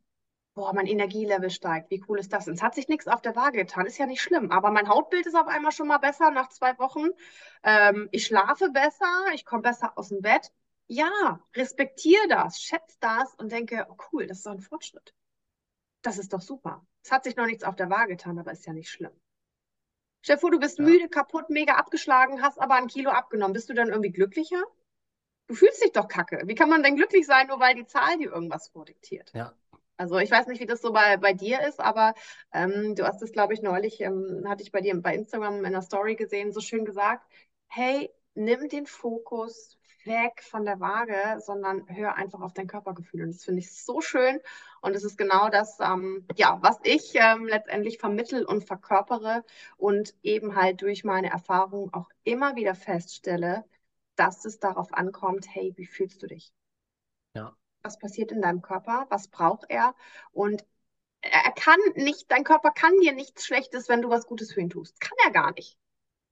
Boah, 0.56 0.74
mein 0.74 0.88
Energielevel 0.88 1.50
steigt. 1.50 1.92
Wie 1.92 2.04
cool 2.08 2.20
ist 2.20 2.34
das? 2.34 2.48
Es 2.48 2.62
hat 2.62 2.76
sich 2.76 2.88
nichts 2.88 3.08
auf 3.08 3.22
der 3.22 3.36
Waage 3.36 3.60
getan. 3.60 3.86
Ist 3.86 3.98
ja 3.98 4.06
nicht 4.06 4.22
schlimm. 4.22 4.52
Aber 4.52 4.72
mein 4.72 4.90
Hautbild 4.90 5.26
ist 5.26 5.36
auf 5.36 5.48
einmal 5.48 5.72
schon 5.72 5.88
mal 5.88 6.00
besser 6.00 6.32
nach 6.32 6.50
zwei 6.50 6.78
Wochen. 6.80 7.10
Ähm, 7.64 8.10
ich 8.12 8.26
schlafe 8.26 8.70
besser. 8.72 9.06
Ich 9.34 9.46
komme 9.46 9.62
besser 9.62 9.98
aus 9.98 10.10
dem 10.10 10.22
Bett. 10.22 10.52
Ja, 10.92 11.40
respektiere 11.56 12.28
das, 12.28 12.60
schätze 12.60 12.98
das 13.00 13.36
und 13.36 13.52
denke, 13.52 13.86
oh 13.90 13.96
cool, 14.12 14.26
das 14.26 14.38
ist 14.40 14.46
doch 14.48 14.54
ein 14.54 14.60
Fortschritt. 14.60 15.14
Das 16.02 16.18
ist 16.18 16.34
doch 16.34 16.42
super. 16.42 16.86
Es 17.04 17.12
hat 17.12 17.24
sich 17.24 17.36
noch 17.36 17.46
nichts 17.46 17.64
auf 17.64 17.76
der 17.76 17.90
Waage 17.92 18.16
getan, 18.16 18.40
aber 18.40 18.52
ist 18.52 18.66
ja 18.66 18.74
nicht 18.74 18.90
schlimm. 18.90 19.12
Stell 20.22 20.36
dir 20.38 20.42
vor, 20.42 20.52
du 20.52 20.60
bist 20.60 20.80
Ja. 20.80 20.86
müde, 20.86 21.08
kaputt, 21.08 21.50
mega 21.50 21.76
abgeschlagen, 21.76 22.42
hast 22.42 22.60
aber 22.60 22.76
ein 22.76 22.88
Kilo 22.88 23.12
abgenommen. 23.12 23.54
Bist 23.54 23.70
du 23.70 23.74
dann 23.74 23.90
irgendwie 23.90 24.12
glücklicher? 24.12 24.62
Du 25.48 25.56
fühlst 25.56 25.84
dich 25.84 25.92
doch 25.94 26.08
kacke. 26.08 26.42
Wie 26.46 26.56
kann 26.56 26.70
man 26.70 26.84
denn 26.84 26.96
glücklich 26.96 27.26
sein, 27.26 27.48
nur 27.48 27.60
weil 27.60 27.76
die 27.76 27.86
Zahl 27.86 28.18
dir 28.18 28.32
irgendwas 28.32 28.70
vordiktiert? 28.70 29.32
Ja. 29.34 29.54
Also 29.98 30.18
ich 30.18 30.32
weiß 30.32 30.48
nicht, 30.48 30.62
wie 30.62 30.66
das 30.66 30.82
so 30.82 30.94
bei, 30.94 31.18
bei 31.18 31.34
dir 31.34 31.62
ist, 31.62 31.80
aber 31.80 32.14
ähm, 32.54 32.96
du 32.96 33.06
hast 33.06 33.22
es, 33.22 33.32
glaube 33.32 33.54
ich, 33.54 33.62
neulich, 33.62 34.00
ähm, 34.02 34.46
hatte 34.48 34.64
ich 34.64 34.72
bei 34.72 34.82
dir 34.82 35.00
bei 35.02 35.16
Instagram 35.16 35.60
in 35.60 35.66
einer 35.66 35.82
Story 35.82 36.16
gesehen, 36.16 36.52
so 36.52 36.62
schön 36.62 36.86
gesagt, 36.86 37.26
hey, 37.68 38.10
nimm 38.34 38.70
den 38.70 38.86
Fokus 38.86 39.79
weg 40.10 40.44
von 40.44 40.66
der 40.66 40.82
Waage, 40.82 41.40
sondern 41.40 41.86
hör 41.88 42.16
einfach 42.16 42.42
auf 42.42 42.54
dein 42.54 42.68
Körpergefühl. 42.68 43.24
Und 43.24 43.30
das 43.30 43.46
finde 43.46 43.60
ich 43.60 43.74
so 43.74 44.02
schön. 44.02 44.42
Und 44.82 44.96
es 44.96 45.06
ist 45.06 45.18
genau 45.18 45.50
das, 45.50 45.80
ähm, 45.80 46.28
ja, 46.36 46.58
was 46.62 46.78
ich 46.84 47.14
ähm, 47.16 47.46
letztendlich 47.46 47.98
vermittel 48.00 48.44
und 48.44 48.66
verkörpere 48.66 49.46
und 49.78 50.14
eben 50.22 50.56
halt 50.56 50.82
durch 50.82 51.06
meine 51.06 51.30
Erfahrung 51.30 51.94
auch 51.94 52.10
immer 52.26 52.58
wieder 52.58 52.76
feststelle, 52.76 53.64
dass 54.18 54.44
es 54.44 54.60
darauf 54.60 54.94
ankommt, 54.94 55.46
hey, 55.50 55.72
wie 55.78 55.86
fühlst 55.86 56.22
du 56.22 56.28
dich? 56.28 56.52
Ja. 57.34 57.56
Was 57.84 57.98
passiert 57.98 58.34
in 58.34 58.42
deinem 58.42 58.62
Körper? 58.62 59.06
Was 59.10 59.30
braucht 59.30 59.66
er? 59.70 59.96
Und 60.32 60.66
er 61.22 61.52
kann 61.54 61.80
nicht, 61.96 62.30
dein 62.32 62.44
Körper 62.44 62.72
kann 62.72 62.98
dir 63.00 63.14
nichts 63.14 63.46
Schlechtes, 63.46 63.88
wenn 63.88 64.02
du 64.02 64.10
was 64.10 64.26
Gutes 64.26 64.52
für 64.52 64.60
ihn 64.60 64.70
tust. 64.70 65.00
Kann 65.00 65.18
er 65.24 65.32
gar 65.32 65.54
nicht. 65.54 65.78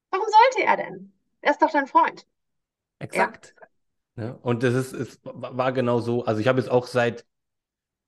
Warum 0.09 0.27
sollte 0.27 0.67
er 0.67 0.77
denn? 0.77 1.13
Er 1.41 1.51
ist 1.51 1.61
doch 1.61 1.71
dein 1.71 1.87
Freund. 1.87 2.25
Exakt. 2.99 3.55
Ne? 4.17 4.37
Und 4.41 4.63
das 4.63 4.73
ist, 4.73 4.93
es 4.93 5.19
war 5.23 5.71
genau 5.71 5.99
so. 5.99 6.25
Also 6.25 6.41
ich 6.41 6.47
habe 6.47 6.59
jetzt 6.59 6.69
auch 6.69 6.87
seit, 6.87 7.25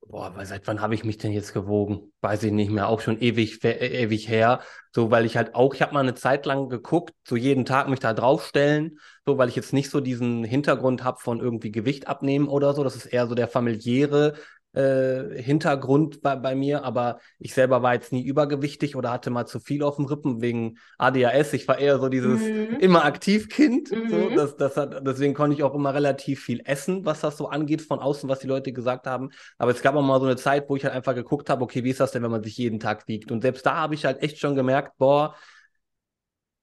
boah, 0.07 0.33
seit 0.45 0.67
wann 0.67 0.81
habe 0.81 0.95
ich 0.95 1.03
mich 1.05 1.17
denn 1.17 1.31
jetzt 1.31 1.53
gewogen? 1.53 2.13
Weiß 2.21 2.43
ich 2.43 2.51
nicht 2.51 2.71
mehr, 2.71 2.89
auch 2.89 3.01
schon 3.01 3.21
ewig, 3.21 3.63
äh, 3.63 4.03
ewig 4.03 4.27
her. 4.29 4.61
So, 4.93 5.11
weil 5.11 5.25
ich 5.25 5.37
halt 5.37 5.55
auch, 5.55 5.75
ich 5.75 5.81
habe 5.83 5.93
mal 5.93 6.01
eine 6.01 6.15
Zeit 6.15 6.45
lang 6.45 6.69
geguckt, 6.69 7.13
so 7.27 7.35
jeden 7.35 7.65
Tag 7.65 7.89
mich 7.89 7.99
da 7.99 8.13
draufstellen, 8.13 8.99
so, 9.25 9.37
weil 9.37 9.49
ich 9.49 9.55
jetzt 9.55 9.73
nicht 9.73 9.91
so 9.91 10.01
diesen 10.01 10.43
Hintergrund 10.43 11.03
habe 11.03 11.19
von 11.19 11.39
irgendwie 11.39 11.71
Gewicht 11.71 12.07
abnehmen 12.07 12.47
oder 12.47 12.73
so. 12.73 12.83
Das 12.83 12.95
ist 12.95 13.05
eher 13.05 13.27
so 13.27 13.35
der 13.35 13.47
familiäre 13.47 14.35
äh, 14.73 15.41
Hintergrund 15.41 16.21
bei, 16.21 16.35
bei 16.35 16.55
mir, 16.55 16.83
aber 16.83 17.19
ich 17.39 17.53
selber 17.53 17.81
war 17.81 17.93
jetzt 17.95 18.11
nie 18.11 18.23
übergewichtig 18.23 18.95
oder 18.95 19.11
hatte 19.11 19.29
mal 19.29 19.45
zu 19.45 19.59
viel 19.59 19.83
auf 19.83 19.95
dem 19.95 20.05
Rippen 20.05 20.41
wegen 20.41 20.77
ADHS. 20.97 21.53
Ich 21.53 21.67
war 21.67 21.79
eher 21.79 21.99
so 21.99 22.07
dieses 22.09 22.51
Mhm. 22.51 22.77
immer 22.79 23.03
Aktivkind. 23.03 23.89
So, 24.07 24.29
Mhm. 24.29 24.35
das, 24.35 24.57
das 24.57 24.77
hat, 24.77 25.05
deswegen 25.05 25.33
konnte 25.33 25.55
ich 25.55 25.63
auch 25.63 25.73
immer 25.73 25.93
relativ 25.93 26.41
viel 26.43 26.61
essen, 26.65 27.05
was 27.05 27.21
das 27.21 27.37
so 27.37 27.47
angeht, 27.49 27.81
von 27.81 27.99
außen, 27.99 28.29
was 28.29 28.39
die 28.39 28.47
Leute 28.47 28.71
gesagt 28.71 29.07
haben. 29.07 29.29
Aber 29.57 29.71
es 29.71 29.81
gab 29.81 29.95
auch 29.95 30.01
mal 30.03 30.19
so 30.19 30.25
eine 30.27 30.35
Zeit, 30.35 30.69
wo 30.69 30.75
ich 30.75 30.83
halt 30.83 30.93
einfach 30.93 31.15
geguckt 31.15 31.49
habe, 31.49 31.63
okay, 31.63 31.83
wie 31.83 31.89
ist 31.89 31.99
das 31.99 32.11
denn, 32.11 32.23
wenn 32.23 32.31
man 32.31 32.43
sich 32.43 32.57
jeden 32.57 32.79
Tag 32.79 33.07
wiegt? 33.07 33.31
Und 33.31 33.41
selbst 33.41 33.65
da 33.65 33.75
habe 33.75 33.95
ich 33.95 34.05
halt 34.05 34.21
echt 34.21 34.39
schon 34.39 34.55
gemerkt, 34.55 34.97
boah, 34.97 35.35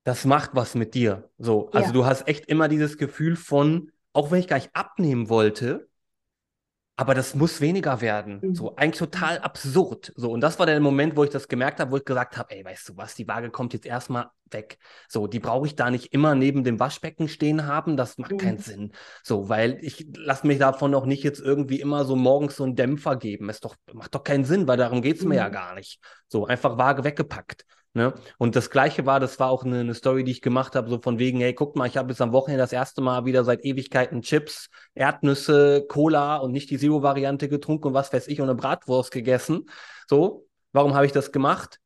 das 0.04 0.24
macht 0.24 0.50
was 0.54 0.74
mit 0.74 0.94
dir. 0.94 1.28
So, 1.38 1.70
also 1.72 1.88
Ja. 1.88 1.92
du 1.92 2.04
hast 2.06 2.28
echt 2.28 2.46
immer 2.46 2.68
dieses 2.68 2.96
Gefühl 2.98 3.36
von, 3.36 3.90
auch 4.12 4.30
wenn 4.30 4.40
ich 4.40 4.48
gar 4.48 4.56
nicht 4.56 4.70
abnehmen 4.74 5.28
wollte, 5.28 5.85
aber 6.98 7.14
das 7.14 7.34
muss 7.34 7.60
weniger 7.60 8.00
werden. 8.00 8.40
Mhm. 8.40 8.54
So, 8.54 8.74
eigentlich 8.76 8.98
total 8.98 9.38
absurd. 9.40 10.12
So, 10.16 10.30
und 10.30 10.40
das 10.40 10.58
war 10.58 10.64
der 10.66 10.80
Moment, 10.80 11.16
wo 11.16 11.24
ich 11.24 11.30
das 11.30 11.48
gemerkt 11.48 11.78
habe, 11.80 11.90
wo 11.90 11.96
ich 11.98 12.04
gesagt 12.04 12.38
habe, 12.38 12.54
ey, 12.54 12.64
weißt 12.64 12.88
du 12.88 12.96
was, 12.96 13.14
die 13.14 13.28
Waage 13.28 13.50
kommt 13.50 13.74
jetzt 13.74 13.84
erstmal 13.84 14.28
weg. 14.50 14.78
So, 15.08 15.26
die 15.26 15.40
brauche 15.40 15.66
ich 15.66 15.76
da 15.76 15.90
nicht 15.90 16.12
immer 16.14 16.34
neben 16.34 16.64
dem 16.64 16.80
Waschbecken 16.80 17.28
stehen 17.28 17.66
haben. 17.66 17.96
Das 17.96 18.16
macht 18.16 18.38
keinen 18.38 18.56
Mhm. 18.56 18.60
Sinn. 18.60 18.92
So, 19.22 19.48
weil 19.48 19.78
ich 19.82 20.06
lasse 20.16 20.46
mich 20.46 20.58
davon 20.58 20.94
auch 20.94 21.04
nicht 21.04 21.22
jetzt 21.22 21.40
irgendwie 21.40 21.80
immer 21.80 22.04
so 22.04 22.16
morgens 22.16 22.56
so 22.56 22.64
einen 22.64 22.76
Dämpfer 22.76 23.16
geben. 23.16 23.50
Ist 23.50 23.64
doch, 23.64 23.76
macht 23.92 24.14
doch 24.14 24.24
keinen 24.24 24.44
Sinn, 24.44 24.66
weil 24.66 24.76
darum 24.78 25.02
geht 25.02 25.18
es 25.18 25.24
mir 25.24 25.36
ja 25.36 25.48
Mhm. 25.48 25.52
gar 25.52 25.74
nicht. 25.74 26.00
So, 26.28 26.46
einfach 26.46 26.78
Waage 26.78 27.04
weggepackt. 27.04 27.64
Ne? 27.96 28.12
Und 28.36 28.56
das 28.56 28.68
Gleiche 28.68 29.06
war, 29.06 29.20
das 29.20 29.40
war 29.40 29.48
auch 29.48 29.64
eine, 29.64 29.80
eine 29.80 29.94
Story, 29.94 30.22
die 30.22 30.30
ich 30.30 30.42
gemacht 30.42 30.76
habe, 30.76 30.90
so 30.90 31.00
von 31.00 31.18
wegen, 31.18 31.40
hey, 31.40 31.54
guck 31.54 31.76
mal, 31.76 31.86
ich 31.86 31.96
habe 31.96 32.10
jetzt 32.10 32.20
am 32.20 32.30
Wochenende 32.30 32.62
das 32.62 32.74
erste 32.74 33.00
Mal 33.00 33.24
wieder 33.24 33.42
seit 33.42 33.64
Ewigkeiten 33.64 34.20
Chips, 34.20 34.68
Erdnüsse, 34.94 35.86
Cola 35.88 36.36
und 36.36 36.52
nicht 36.52 36.68
die 36.68 36.76
Zero-Variante 36.76 37.48
getrunken 37.48 37.86
und 37.88 37.94
was 37.94 38.12
weiß 38.12 38.28
ich 38.28 38.38
und 38.42 38.50
eine 38.50 38.54
Bratwurst 38.54 39.12
gegessen. 39.12 39.70
So, 40.06 40.46
warum 40.72 40.94
habe 40.94 41.06
ich 41.06 41.12
das 41.12 41.32
gemacht? 41.32 41.80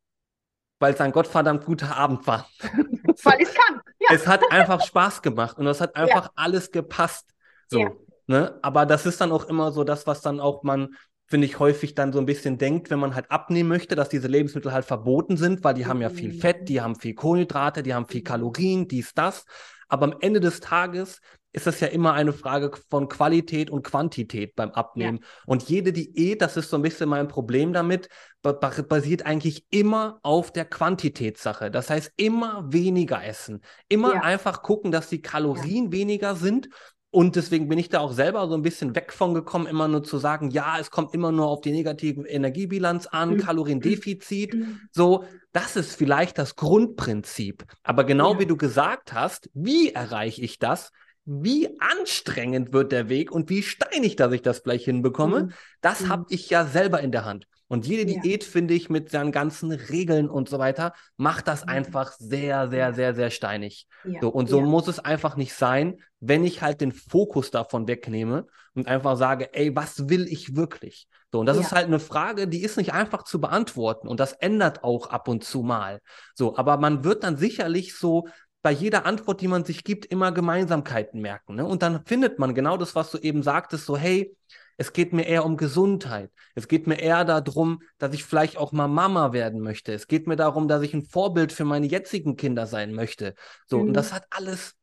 Weil 0.81 0.94
es 0.94 1.01
ein 1.01 1.12
gottverdammt 1.12 1.64
guter 1.64 1.96
Abend 1.96 2.27
war. 2.27 2.49
Weil 3.23 3.40
ich 3.40 3.46
es 3.46 3.55
kann. 3.55 3.81
Ja. 4.01 4.09
Es 4.12 4.27
hat 4.27 4.51
einfach 4.51 4.85
Spaß 4.85 5.23
gemacht 5.23 5.59
und 5.59 5.68
es 5.68 5.81
hat 5.81 5.94
einfach 5.94 6.33
alles 6.35 6.73
gepasst. 6.73 7.31
So, 7.68 7.79
Ja. 7.79 7.90
ne? 8.27 8.59
Aber 8.62 8.85
das 8.85 9.07
ist 9.07 9.20
dann 9.20 9.31
auch 9.31 9.44
immer 9.44 9.70
so 9.70 9.85
das, 9.85 10.09
was 10.09 10.23
dann 10.23 10.40
auch 10.40 10.64
man, 10.64 10.96
finde 11.30 11.46
ich, 11.46 11.60
häufig 11.60 11.94
dann 11.94 12.12
so 12.12 12.18
ein 12.18 12.26
bisschen 12.26 12.58
denkt, 12.58 12.90
wenn 12.90 12.98
man 12.98 13.14
halt 13.14 13.30
abnehmen 13.30 13.68
möchte, 13.68 13.94
dass 13.94 14.08
diese 14.08 14.26
Lebensmittel 14.26 14.72
halt 14.72 14.84
verboten 14.84 15.36
sind, 15.36 15.62
weil 15.62 15.74
die 15.74 15.86
haben 15.86 16.02
ja 16.02 16.10
viel 16.10 16.32
Mhm. 16.32 16.40
Fett, 16.40 16.68
die 16.68 16.80
haben 16.80 16.96
viel 16.96 17.14
Kohlenhydrate, 17.14 17.84
die 17.84 17.94
haben 17.94 18.08
viel 18.08 18.22
Kalorien, 18.22 18.88
dies, 18.88 19.14
das. 19.14 19.44
Aber 19.88 20.06
am 20.06 20.14
Ende 20.20 20.40
des 20.40 20.58
Tages 20.58 21.20
ist 21.52 21.66
das 21.66 21.80
ja 21.80 21.88
immer 21.88 22.14
eine 22.14 22.32
Frage 22.32 22.72
von 22.90 23.08
Qualität 23.08 23.70
und 23.70 23.84
Quantität 23.84 24.56
beim 24.56 24.70
Abnehmen. 24.70 25.18
Ja. 25.20 25.26
Und 25.46 25.68
jede 25.68 25.92
Diät, 25.92 26.42
das 26.42 26.56
ist 26.56 26.70
so 26.70 26.76
ein 26.76 26.82
bisschen 26.82 27.08
mein 27.08 27.28
Problem 27.28 27.72
damit, 27.72 28.08
basiert 28.42 29.26
eigentlich 29.26 29.66
immer 29.70 30.18
auf 30.22 30.52
der 30.52 30.64
Quantitätssache. 30.64 31.70
Das 31.70 31.90
heißt, 31.90 32.12
immer 32.16 32.72
weniger 32.72 33.24
essen. 33.24 33.62
Immer 33.88 34.14
ja. 34.14 34.22
einfach 34.22 34.62
gucken, 34.62 34.92
dass 34.92 35.08
die 35.08 35.22
Kalorien 35.22 35.86
ja. 35.86 35.92
weniger 35.92 36.34
sind 36.36 36.68
und 37.12 37.35
deswegen 37.35 37.68
bin 37.68 37.79
ich 37.79 37.88
da 37.88 37.99
auch 38.01 38.12
selber 38.12 38.46
so 38.49 38.55
ein 38.55 38.62
bisschen 38.62 38.94
weg 38.94 39.12
von 39.12 39.35
gekommen, 39.35 39.66
immer 39.66 39.88
nur 39.88 40.05
zu 40.05 40.18
sagen, 40.18 40.51
ja, 40.51 40.79
es 40.79 40.92
kommt 40.92 41.12
immer 41.12 41.33
nur 41.33 41.49
auf 41.49 41.61
die 41.61 41.73
negative 41.73 42.27
Energiebilanz 42.29 43.09
an, 43.09 43.31
mhm. 43.31 43.38
Kaloriendefizit. 43.38 44.55
Mhm. 44.55 44.81
So, 44.92 45.25
das 45.53 45.75
ist 45.75 45.96
vielleicht 45.96 46.38
das 46.38 46.55
Grundprinzip. 46.55 47.64
Aber 47.83 48.05
genau 48.05 48.35
ja. 48.35 48.40
wie 48.40 48.46
du 48.46 48.57
gesagt 48.57 49.12
hast, 49.12 49.51
wie 49.55 49.90
erreiche 49.90 50.40
ich 50.40 50.61
das? 50.61 50.92
Wie 51.25 51.68
anstrengend 51.81 52.73
wird 52.73 52.92
der 52.92 53.09
Weg 53.09 53.33
und 53.33 53.51
wie 53.51 53.64
steinig, 53.64 54.14
dass 54.14 54.33
ich 54.33 54.42
das 54.42 54.61
vielleicht 54.61 54.85
hinbekomme, 54.85 55.44
mhm. 55.44 55.53
das 55.81 56.03
mhm. 56.03 56.09
habe 56.11 56.27
ich 56.29 56.49
ja 56.49 56.64
selber 56.64 57.01
in 57.01 57.11
der 57.11 57.25
Hand. 57.25 57.46
Und 57.70 57.87
jede 57.87 58.11
ja. 58.11 58.20
Diät, 58.20 58.42
finde 58.42 58.74
ich, 58.74 58.90
mit 58.90 59.11
seinen 59.11 59.30
ganzen 59.30 59.70
Regeln 59.70 60.28
und 60.28 60.48
so 60.48 60.59
weiter, 60.59 60.92
macht 61.16 61.46
das 61.46 61.62
mhm. 61.62 61.70
einfach 61.70 62.11
sehr, 62.18 62.68
sehr, 62.68 62.92
sehr, 62.94 63.14
sehr 63.14 63.30
steinig. 63.30 63.87
Ja. 64.02 64.20
So, 64.22 64.28
und 64.28 64.48
so 64.48 64.59
ja. 64.59 64.66
muss 64.66 64.88
es 64.88 64.98
einfach 64.98 65.37
nicht 65.37 65.54
sein, 65.54 66.00
wenn 66.18 66.44
ich 66.44 66.62
halt 66.62 66.80
den 66.80 66.90
Fokus 66.90 67.52
davon 67.52 67.87
wegnehme 67.87 68.48
und 68.74 68.88
einfach 68.88 69.16
sage, 69.16 69.54
ey, 69.54 69.76
was 69.76 70.09
will 70.09 70.26
ich 70.26 70.56
wirklich? 70.56 71.06
So, 71.30 71.38
und 71.38 71.46
das 71.46 71.59
ist 71.59 71.70
halt 71.70 71.87
eine 71.87 72.00
Frage, 72.00 72.48
die 72.48 72.64
ist 72.64 72.76
nicht 72.76 72.92
einfach 72.92 73.22
zu 73.22 73.40
beantworten. 73.40 74.09
Und 74.09 74.18
das 74.18 74.33
ändert 74.33 74.83
auch 74.83 75.06
ab 75.06 75.28
und 75.28 75.44
zu 75.44 75.62
mal. 75.62 76.00
So, 76.35 76.56
aber 76.56 76.76
man 76.76 77.04
wird 77.04 77.22
dann 77.22 77.37
sicherlich 77.37 77.96
so 77.96 78.26
bei 78.62 78.72
jeder 78.72 79.06
Antwort, 79.06 79.40
die 79.40 79.48
man 79.48 79.64
sich 79.64 79.85
gibt, 79.85 80.06
immer 80.06 80.33
Gemeinsamkeiten 80.33 81.20
merken. 81.20 81.54
Ne? 81.54 81.64
Und 81.64 81.83
dann 81.83 82.04
findet 82.04 82.40
man 82.40 82.52
genau 82.52 82.76
das, 82.76 82.96
was 82.96 83.12
du 83.12 83.18
eben 83.18 83.44
sagtest, 83.44 83.87
so, 83.87 83.96
hey, 83.96 84.37
es 84.80 84.94
geht 84.94 85.12
mir 85.12 85.26
eher 85.26 85.44
um 85.44 85.58
Gesundheit. 85.58 86.30
Es 86.54 86.66
geht 86.66 86.86
mir 86.86 86.98
eher 86.98 87.26
darum, 87.26 87.82
dass 87.98 88.14
ich 88.14 88.24
vielleicht 88.24 88.56
auch 88.56 88.72
mal 88.72 88.88
Mama 88.88 89.34
werden 89.34 89.60
möchte. 89.60 89.92
Es 89.92 90.06
geht 90.06 90.26
mir 90.26 90.36
darum, 90.36 90.68
dass 90.68 90.80
ich 90.80 90.94
ein 90.94 91.04
Vorbild 91.04 91.52
für 91.52 91.66
meine 91.66 91.84
jetzigen 91.84 92.34
Kinder 92.34 92.66
sein 92.66 92.94
möchte. 92.94 93.34
So, 93.66 93.76
mhm. 93.76 93.88
und 93.88 93.92
das 93.92 94.14
hat 94.14 94.24
alles 94.30 94.76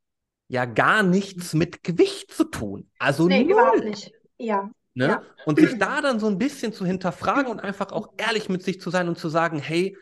ja 0.50 0.66
gar 0.66 1.02
nichts 1.02 1.56
mit 1.56 1.84
Gewicht 1.84 2.32
zu 2.32 2.44
tun. 2.44 2.92
Also 3.00 3.28
nee, 3.28 3.44
null. 3.44 3.54
überhaupt 3.54 3.86
nicht. 3.86 4.12
Ja. 4.38 4.70
Ne? 4.94 5.08
ja. 5.08 5.24
Und 5.48 5.58
sich 5.58 5.80
da 5.80 6.00
dann 6.00 6.20
so 6.20 6.28
ein 6.28 6.38
bisschen 6.38 6.74
zu 6.74 6.86
hinterfragen 6.86 7.52
und 7.52 7.60
einfach 7.60 7.92
auch 7.92 8.14
ehrlich 8.18 8.50
mit 8.50 8.62
sich 8.62 8.80
zu 8.80 8.92
sein 8.92 9.08
und 9.08 9.18
zu 9.18 9.30
sagen, 9.30 9.58
hey, 9.58 9.98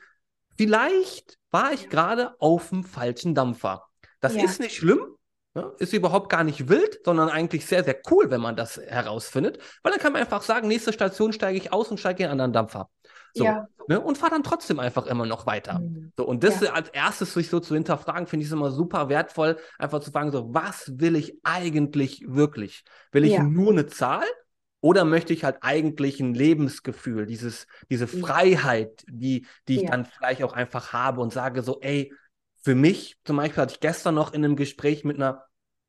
vielleicht 0.58 1.38
war 1.52 1.72
ich 1.72 1.88
gerade 1.88 2.36
auf 2.42 2.68
dem 2.68 2.84
falschen 2.84 3.34
Dampfer. 3.34 3.86
Das 4.20 4.36
ja. 4.36 4.44
ist 4.44 4.60
nicht 4.60 4.76
schlimm, 4.76 5.16
ja, 5.56 5.72
ist 5.80 5.94
überhaupt 5.94 6.30
gar 6.30 6.44
nicht 6.44 6.68
wild, 6.68 7.00
sondern 7.06 7.30
eigentlich 7.30 7.66
sehr, 7.66 7.84
sehr 7.84 7.98
cool, 8.12 8.30
wenn 8.30 8.42
man 8.42 8.58
das 8.58 8.78
herausfindet. 8.78 9.60
Weil 9.84 9.94
dann 9.94 10.02
kann 10.02 10.12
man 10.12 10.22
einfach 10.22 10.42
sagen, 10.42 10.68
nächste 10.68 10.92
Station 10.92 11.32
steige 11.32 11.58
ich 11.58 11.72
aus 11.72 11.90
und 11.90 11.98
steige 11.98 12.24
in 12.24 12.30
einen 12.30 12.42
anderen 12.42 12.54
Dampfer. 12.54 12.90
So, 13.34 13.46
ja. 13.46 13.68
ne, 13.88 14.00
und 14.00 14.18
fahre 14.18 14.32
dann 14.32 14.44
trotzdem 14.44 14.80
einfach 14.80 15.06
immer 15.06 15.26
noch 15.26 15.46
weiter. 15.46 15.80
Mhm. 15.80 16.12
So, 16.18 16.26
und 16.26 16.44
das 16.44 16.60
ja. 16.62 16.74
als 16.74 16.90
erstes 16.90 17.34
sich 17.34 17.50
so 17.50 17.62
zu 17.62 17.74
hinterfragen, 17.74 18.28
finde 18.28 18.44
ich 18.44 18.50
es 18.50 18.54
immer 18.54 18.72
super 18.72 19.08
wertvoll, 19.08 19.58
einfach 19.80 20.02
zu 20.02 20.12
fragen, 20.12 20.32
so, 20.32 20.54
was 20.54 20.92
will 21.00 21.16
ich 21.16 21.38
eigentlich 21.44 22.24
wirklich? 22.28 22.84
Will 23.12 23.24
ich 23.24 23.40
nur 23.40 23.72
eine 23.72 23.88
Zahl? 23.88 24.26
Oder 24.82 25.04
möchte 25.04 25.34
ich 25.34 25.44
halt 25.44 25.58
eigentlich 25.62 26.20
ein 26.20 26.36
Lebensgefühl, 26.36 27.26
dieses, 27.26 27.66
diese 27.90 28.06
Freiheit, 28.08 29.04
die, 29.08 29.48
die 29.68 29.78
ich 29.82 29.90
dann 29.90 30.06
vielleicht 30.06 30.44
auch 30.44 30.54
einfach 30.54 30.94
habe 30.94 31.22
und 31.22 31.34
sage 31.34 31.64
so, 31.64 31.80
ey, 31.82 32.14
für 32.66 32.74
mich 32.74 33.16
zum 33.24 33.38
Beispiel 33.38 33.62
hatte 33.62 33.76
ich 33.76 33.80
gestern 33.80 34.16
noch 34.16 34.34
in 34.34 34.44
einem 34.44 34.56
Gespräch 34.56 35.04
mit 35.04 35.18
einer, 35.18 35.46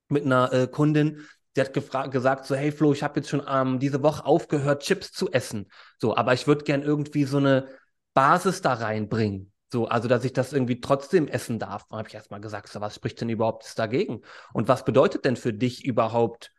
mit 0.09 0.27
einer 0.27 0.53
äh, 0.53 0.67
Kundin, 0.69 1.27
die 1.57 1.63
hat 1.63 1.73
gesagt 1.73 2.45
so, 2.45 2.55
hey 2.55 2.71
Flo, 2.71 2.93
ich 2.93 3.03
habe 3.03 3.19
jetzt 3.19 3.31
schon 3.31 3.43
ähm, 3.49 3.79
diese 3.79 4.03
Woche 4.03 4.27
aufgehört, 4.27 4.83
Chips 4.83 5.11
zu 5.11 5.33
essen. 5.33 5.71
So, 5.97 6.15
aber 6.15 6.35
ich 6.35 6.47
würde 6.47 6.65
gern 6.65 6.83
irgendwie 6.83 7.25
so 7.25 7.39
eine 7.39 7.67
Basis 8.13 8.61
da 8.61 8.75
reinbringen. 8.75 9.55
So, 9.73 9.89
also 9.89 10.07
dass 10.07 10.23
ich 10.27 10.35
das 10.35 10.53
irgendwie 10.53 10.83
trotzdem 10.83 11.29
essen 11.29 11.59
darf. 11.59 11.87
Da 11.89 11.97
habe 11.97 12.09
ich 12.09 12.15
erstmal 12.15 12.43
gesagt, 12.43 12.69
so, 12.69 12.83
was 12.83 12.95
spricht 12.95 13.23
denn 13.23 13.31
überhaupt 13.31 13.79
dagegen? 13.79 14.21
Und 14.53 14.69
was 14.69 14.85
bedeutet 14.85 15.25
denn 15.25 15.37
für 15.37 15.55
dich 15.55 15.83
überhaupt, 15.83 16.53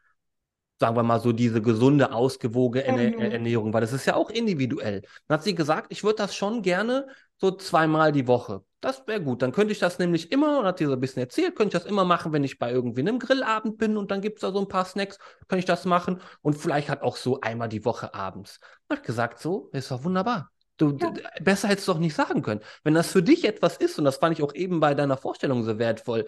sagen 0.80 0.96
wir 0.96 1.04
mal 1.04 1.20
so, 1.20 1.32
diese 1.32 1.62
gesunde, 1.62 2.12
ausgewogene 2.14 3.12
mhm. 3.12 3.20
Ernährung? 3.20 3.74
Weil 3.74 3.82
das 3.82 3.94
ist 3.94 4.06
ja 4.06 4.16
auch 4.16 4.30
individuell. 4.30 5.02
Dann 5.28 5.38
hat 5.38 5.44
sie 5.44 5.56
gesagt, 5.56 5.88
ich 5.92 6.04
würde 6.04 6.18
das 6.18 6.36
schon 6.36 6.62
gerne 6.62 7.08
so 7.38 7.52
zweimal 7.52 8.12
die 8.12 8.28
Woche. 8.28 8.64
Das 8.80 9.08
wäre 9.08 9.22
gut. 9.22 9.42
Dann 9.42 9.52
könnte 9.52 9.72
ich 9.72 9.80
das 9.80 10.00
nämlich 10.00 10.32
immer, 10.32 10.60
und 10.60 10.66
hat 10.66 10.78
sie 10.78 10.86
so 10.86 10.94
ein 10.94 11.00
bisschen 11.00 11.22
erzählt, 11.22 11.56
könnte 11.56 11.76
ich 11.76 11.84
das 11.84 11.90
immer 11.90 12.06
machen, 12.06 12.32
wenn 12.32 12.44
ich 12.44 12.60
bei 12.60 12.72
irgendwie 12.72 13.02
einem 13.02 13.20
Grillabend 13.20 13.78
bin 13.78 13.98
und 13.98 14.12
dann 14.12 14.22
gibt 14.22 14.38
es 14.38 14.42
da 14.42 14.52
so 14.52 14.60
ein 14.60 14.68
paar 14.68 14.86
Snacks, 14.86 15.18
kann 15.48 15.60
ich 15.60 15.66
das 15.66 15.86
machen. 15.86 16.22
Und 16.42 16.54
vielleicht 16.54 16.90
hat 16.90 17.02
auch 17.02 17.18
so 17.18 17.42
einmal 17.42 17.70
die 17.70 17.86
Woche 17.86 18.14
abends. 18.14 18.60
Hat 18.90 19.04
gesagt, 19.04 19.40
so, 19.40 19.70
ist 19.74 19.92
doch 19.92 20.04
wunderbar. 20.04 20.52
Du, 20.78 20.96
ja. 20.96 21.12
besser 21.42 21.70
hättest 21.70 21.88
du 21.88 21.94
doch 21.94 22.00
nicht 22.00 22.16
sagen 22.16 22.44
können. 22.44 22.62
Wenn 22.84 22.94
das 22.94 23.12
für 23.12 23.24
dich 23.24 23.46
etwas 23.46 23.78
ist, 23.78 23.98
und 23.98 24.06
das 24.06 24.18
fand 24.18 24.38
ich 24.38 24.44
auch 24.44 24.54
eben 24.54 24.80
bei 24.80 24.94
deiner 24.94 25.18
Vorstellung 25.18 25.64
so 25.64 25.80
wertvoll, 25.80 26.28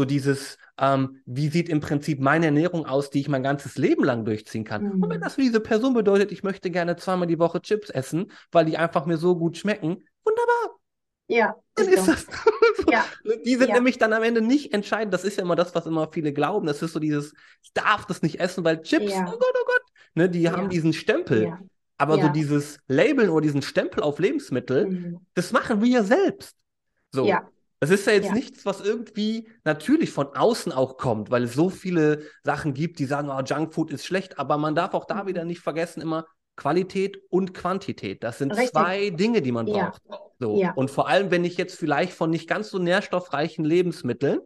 so 0.00 0.06
dieses, 0.06 0.56
ähm, 0.78 1.20
wie 1.26 1.48
sieht 1.48 1.68
im 1.68 1.80
Prinzip 1.80 2.20
meine 2.20 2.46
Ernährung 2.46 2.86
aus, 2.86 3.10
die 3.10 3.20
ich 3.20 3.28
mein 3.28 3.42
ganzes 3.42 3.76
Leben 3.76 4.02
lang 4.02 4.24
durchziehen 4.24 4.64
kann. 4.64 4.82
Mhm. 4.82 5.02
Und 5.02 5.10
wenn 5.10 5.20
das 5.20 5.34
für 5.34 5.42
diese 5.42 5.60
Person 5.60 5.92
bedeutet, 5.92 6.32
ich 6.32 6.42
möchte 6.42 6.70
gerne 6.70 6.96
zweimal 6.96 7.26
die 7.26 7.38
Woche 7.38 7.60
Chips 7.60 7.90
essen, 7.90 8.32
weil 8.50 8.64
die 8.64 8.78
einfach 8.78 9.04
mir 9.04 9.18
so 9.18 9.36
gut 9.36 9.58
schmecken, 9.58 10.02
wunderbar. 10.24 10.78
Ja. 11.28 11.54
Dann 11.74 11.88
ist 11.88 12.08
das. 12.08 12.26
so. 12.78 12.90
ja. 12.90 13.04
Die 13.44 13.56
sind 13.56 13.68
ja. 13.68 13.74
nämlich 13.74 13.98
dann 13.98 14.14
am 14.14 14.22
Ende 14.22 14.40
nicht 14.40 14.72
entscheidend. 14.72 15.12
Das 15.12 15.24
ist 15.24 15.36
ja 15.36 15.42
immer 15.42 15.54
das, 15.54 15.74
was 15.74 15.84
immer 15.84 16.10
viele 16.10 16.32
glauben. 16.32 16.66
Das 16.66 16.80
ist 16.80 16.94
so 16.94 16.98
dieses, 16.98 17.34
ich 17.62 17.74
darf 17.74 18.06
das 18.06 18.22
nicht 18.22 18.40
essen, 18.40 18.64
weil 18.64 18.80
Chips, 18.80 19.12
ja. 19.12 19.26
oh 19.28 19.38
Gott, 19.38 19.54
oh 19.54 19.66
Gott, 19.66 19.82
ne, 20.14 20.30
die 20.30 20.48
haben 20.48 20.70
diesen 20.70 20.94
Stempel. 20.94 21.58
Aber 21.98 22.18
so 22.18 22.28
dieses 22.28 22.78
Labeln 22.88 23.28
oder 23.28 23.42
diesen 23.42 23.60
Stempel 23.60 24.02
auf 24.02 24.18
Lebensmittel, 24.18 24.86
mhm. 24.86 25.26
das 25.34 25.52
machen 25.52 25.82
wir 25.82 25.88
ja 25.88 26.02
selbst. 26.02 26.56
So. 27.12 27.26
Ja. 27.26 27.46
Das 27.80 27.88
ist 27.88 28.06
ja 28.06 28.12
jetzt 28.12 28.32
nichts, 28.32 28.66
was 28.66 28.82
irgendwie 28.82 29.48
natürlich 29.64 30.10
von 30.10 30.36
außen 30.36 30.70
auch 30.70 30.98
kommt, 30.98 31.30
weil 31.30 31.44
es 31.44 31.54
so 31.54 31.70
viele 31.70 32.24
Sachen 32.44 32.74
gibt, 32.74 32.98
die 32.98 33.06
sagen, 33.06 33.30
oh, 33.30 33.40
Junkfood 33.40 33.90
ist 33.90 34.04
schlecht, 34.04 34.38
aber 34.38 34.58
man 34.58 34.74
darf 34.74 34.92
auch 34.92 35.06
da 35.06 35.22
mhm. 35.22 35.28
wieder 35.28 35.44
nicht 35.46 35.60
vergessen, 35.60 36.02
immer, 36.02 36.26
Qualität 36.56 37.22
und 37.30 37.54
Quantität. 37.54 38.22
Das 38.22 38.36
sind 38.36 38.52
Richtig. 38.52 38.72
zwei 38.72 39.08
Dinge, 39.08 39.40
die 39.40 39.50
man 39.50 39.64
braucht. 39.64 40.02
Ja. 40.10 40.18
So. 40.38 40.60
Ja. 40.60 40.72
Und 40.74 40.90
vor 40.90 41.08
allem, 41.08 41.30
wenn 41.30 41.44
ich 41.44 41.56
jetzt 41.56 41.78
vielleicht 41.78 42.12
von 42.12 42.28
nicht 42.28 42.46
ganz 42.46 42.68
so 42.68 42.78
nährstoffreichen 42.78 43.64
Lebensmitteln, 43.64 44.40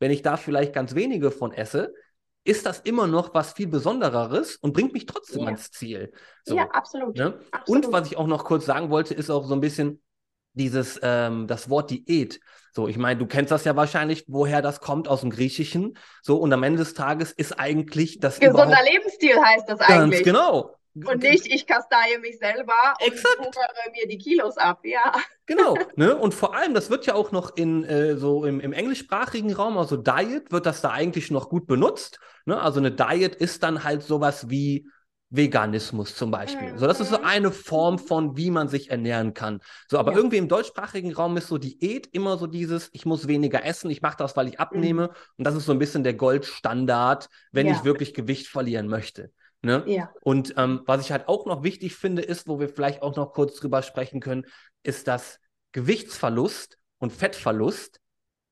wenn 0.00 0.10
ich 0.10 0.22
da 0.22 0.36
vielleicht 0.36 0.72
ganz 0.72 0.96
wenige 0.96 1.30
von 1.30 1.52
esse, 1.52 1.94
ist 2.42 2.66
das 2.66 2.80
immer 2.80 3.06
noch 3.06 3.34
was 3.34 3.52
viel 3.52 3.68
Besondereres 3.68 4.56
und 4.56 4.72
bringt 4.72 4.94
mich 4.94 5.06
trotzdem 5.06 5.42
ja. 5.42 5.46
ans 5.46 5.70
Ziel. 5.70 6.12
So, 6.44 6.56
ja, 6.56 6.68
absolut. 6.70 7.16
Ne? 7.16 7.38
absolut. 7.52 7.86
Und 7.86 7.92
was 7.92 8.08
ich 8.08 8.16
auch 8.16 8.26
noch 8.26 8.44
kurz 8.44 8.66
sagen 8.66 8.90
wollte, 8.90 9.14
ist 9.14 9.30
auch 9.30 9.46
so 9.46 9.54
ein 9.54 9.60
bisschen 9.60 10.02
dieses, 10.54 10.98
ähm, 11.02 11.46
das 11.46 11.70
Wort 11.70 11.90
Diät. 11.90 12.40
So, 12.72 12.86
ich 12.86 12.98
meine, 12.98 13.18
du 13.18 13.26
kennst 13.26 13.50
das 13.50 13.64
ja 13.64 13.74
wahrscheinlich, 13.74 14.24
woher 14.28 14.62
das 14.62 14.80
kommt 14.80 15.08
aus 15.08 15.22
dem 15.22 15.30
Griechischen. 15.30 15.96
So, 16.22 16.36
und 16.36 16.52
am 16.52 16.62
Ende 16.62 16.78
des 16.78 16.94
Tages 16.94 17.32
ist 17.32 17.58
eigentlich 17.58 18.20
das. 18.20 18.38
Gesunder 18.38 18.78
Lebensstil 18.84 19.36
heißt 19.36 19.68
das 19.68 19.80
eigentlich. 19.80 20.22
Ganz 20.22 20.24
genau. 20.24 20.76
Und 20.94 21.22
nicht, 21.22 21.46
ich 21.46 21.66
kasteie 21.66 22.18
mich 22.18 22.38
selber 22.38 22.74
Exakt. 22.98 23.38
und 23.38 23.46
hungere 23.46 23.90
mir 23.92 24.08
die 24.08 24.18
Kilos 24.18 24.56
ab, 24.56 24.80
ja. 24.84 25.14
Genau, 25.46 25.76
ne? 25.96 26.16
Und 26.16 26.34
vor 26.34 26.54
allem, 26.54 26.74
das 26.74 26.90
wird 26.90 27.06
ja 27.06 27.14
auch 27.14 27.30
noch 27.30 27.56
in 27.56 27.84
äh, 27.84 28.16
so 28.16 28.44
im, 28.44 28.58
im 28.60 28.72
englischsprachigen 28.72 29.52
Raum, 29.52 29.78
also 29.78 29.96
Diet, 29.96 30.50
wird 30.50 30.66
das 30.66 30.80
da 30.80 30.90
eigentlich 30.90 31.30
noch 31.30 31.48
gut 31.48 31.66
benutzt. 31.66 32.18
Ne? 32.44 32.60
Also 32.60 32.80
eine 32.80 32.90
Diet 32.90 33.36
ist 33.36 33.62
dann 33.62 33.84
halt 33.84 34.02
sowas 34.02 34.50
wie 34.50 34.88
Veganismus 35.30 36.16
zum 36.16 36.30
Beispiel. 36.30 36.72
Mhm. 36.72 36.78
So, 36.78 36.86
das 36.86 37.00
ist 37.00 37.10
so 37.10 37.18
mhm. 37.18 37.24
eine 37.24 37.50
Form 37.52 37.98
von, 37.98 38.36
wie 38.36 38.50
man 38.50 38.68
sich 38.68 38.90
ernähren 38.90 39.32
kann. 39.32 39.60
So, 39.88 39.98
aber 39.98 40.12
ja. 40.12 40.18
irgendwie 40.18 40.38
im 40.38 40.48
deutschsprachigen 40.48 41.14
Raum 41.14 41.36
ist 41.36 41.46
so 41.46 41.56
Diät 41.56 42.08
immer 42.12 42.36
so 42.36 42.46
dieses, 42.46 42.90
ich 42.92 43.06
muss 43.06 43.28
weniger 43.28 43.64
essen, 43.64 43.90
ich 43.90 44.02
mache 44.02 44.16
das, 44.18 44.36
weil 44.36 44.48
ich 44.48 44.58
abnehme. 44.58 45.04
Mhm. 45.04 45.14
Und 45.38 45.46
das 45.46 45.54
ist 45.54 45.66
so 45.66 45.72
ein 45.72 45.78
bisschen 45.78 46.02
der 46.02 46.14
Goldstandard, 46.14 47.28
wenn 47.52 47.66
ja. 47.66 47.74
ich 47.74 47.84
wirklich 47.84 48.12
Gewicht 48.12 48.48
verlieren 48.48 48.88
möchte. 48.88 49.30
Ne? 49.62 49.84
Ja. 49.86 50.10
Und 50.22 50.54
ähm, 50.56 50.82
was 50.86 51.02
ich 51.02 51.12
halt 51.12 51.28
auch 51.28 51.46
noch 51.46 51.62
wichtig 51.62 51.94
finde, 51.94 52.22
ist, 52.22 52.48
wo 52.48 52.58
wir 52.58 52.68
vielleicht 52.68 53.02
auch 53.02 53.14
noch 53.14 53.32
kurz 53.32 53.56
drüber 53.56 53.82
sprechen 53.82 54.20
können, 54.20 54.46
ist, 54.82 55.06
dass 55.06 55.38
Gewichtsverlust 55.72 56.78
und 56.98 57.12
Fettverlust 57.12 58.00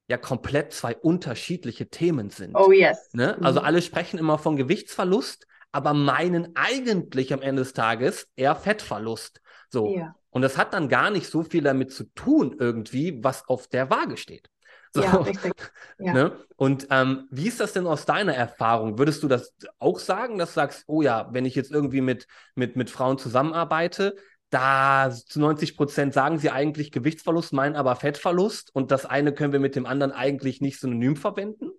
ja 0.06 0.16
komplett 0.16 0.72
zwei 0.72 0.96
unterschiedliche 0.96 1.88
Themen 1.88 2.30
sind. 2.30 2.54
Oh 2.54 2.70
yes. 2.70 3.10
Ne? 3.12 3.36
Mhm. 3.38 3.44
Also 3.44 3.60
alle 3.60 3.82
sprechen 3.82 4.18
immer 4.18 4.38
von 4.38 4.56
Gewichtsverlust, 4.56 5.46
aber 5.72 5.94
meinen 5.94 6.54
eigentlich 6.54 7.32
am 7.32 7.42
Ende 7.42 7.62
des 7.62 7.72
Tages 7.72 8.28
eher 8.36 8.54
Fettverlust. 8.54 9.40
So. 9.70 9.94
Ja. 9.96 10.14
Und 10.30 10.42
das 10.42 10.56
hat 10.56 10.74
dann 10.74 10.88
gar 10.88 11.10
nicht 11.10 11.28
so 11.28 11.42
viel 11.42 11.62
damit 11.62 11.92
zu 11.92 12.04
tun, 12.14 12.56
irgendwie, 12.58 13.22
was 13.22 13.48
auf 13.48 13.68
der 13.68 13.90
Waage 13.90 14.16
steht. 14.16 14.48
So. 14.94 15.02
Ja, 15.02 15.16
richtig. 15.16 15.52
Ja. 16.00 16.12
Ne? 16.12 16.38
Und 16.54 16.86
ähm, 16.90 17.26
wie 17.32 17.48
ist 17.48 17.58
das 17.58 17.72
denn 17.72 17.88
aus 17.88 18.06
deiner 18.06 18.32
Erfahrung? 18.32 18.98
Würdest 18.98 19.24
du 19.24 19.28
das 19.28 19.52
auch 19.80 19.98
sagen, 19.98 20.38
dass 20.38 20.50
du 20.50 20.54
sagst, 20.54 20.84
oh 20.86 21.02
ja, 21.02 21.28
wenn 21.32 21.44
ich 21.44 21.56
jetzt 21.56 21.72
irgendwie 21.72 22.00
mit, 22.00 22.28
mit, 22.54 22.76
mit 22.76 22.88
Frauen 22.88 23.18
zusammenarbeite, 23.18 24.14
da 24.50 25.10
zu 25.10 25.40
90 25.40 25.76
Prozent 25.76 26.14
sagen 26.14 26.38
sie 26.38 26.50
eigentlich 26.50 26.92
Gewichtsverlust, 26.92 27.52
meinen 27.52 27.74
aber 27.74 27.96
Fettverlust 27.96 28.72
und 28.72 28.92
das 28.92 29.06
eine 29.06 29.32
können 29.32 29.52
wir 29.52 29.58
mit 29.58 29.74
dem 29.74 29.86
anderen 29.86 30.12
eigentlich 30.12 30.60
nicht 30.60 30.78
synonym 30.78 31.16
verwenden? 31.16 31.70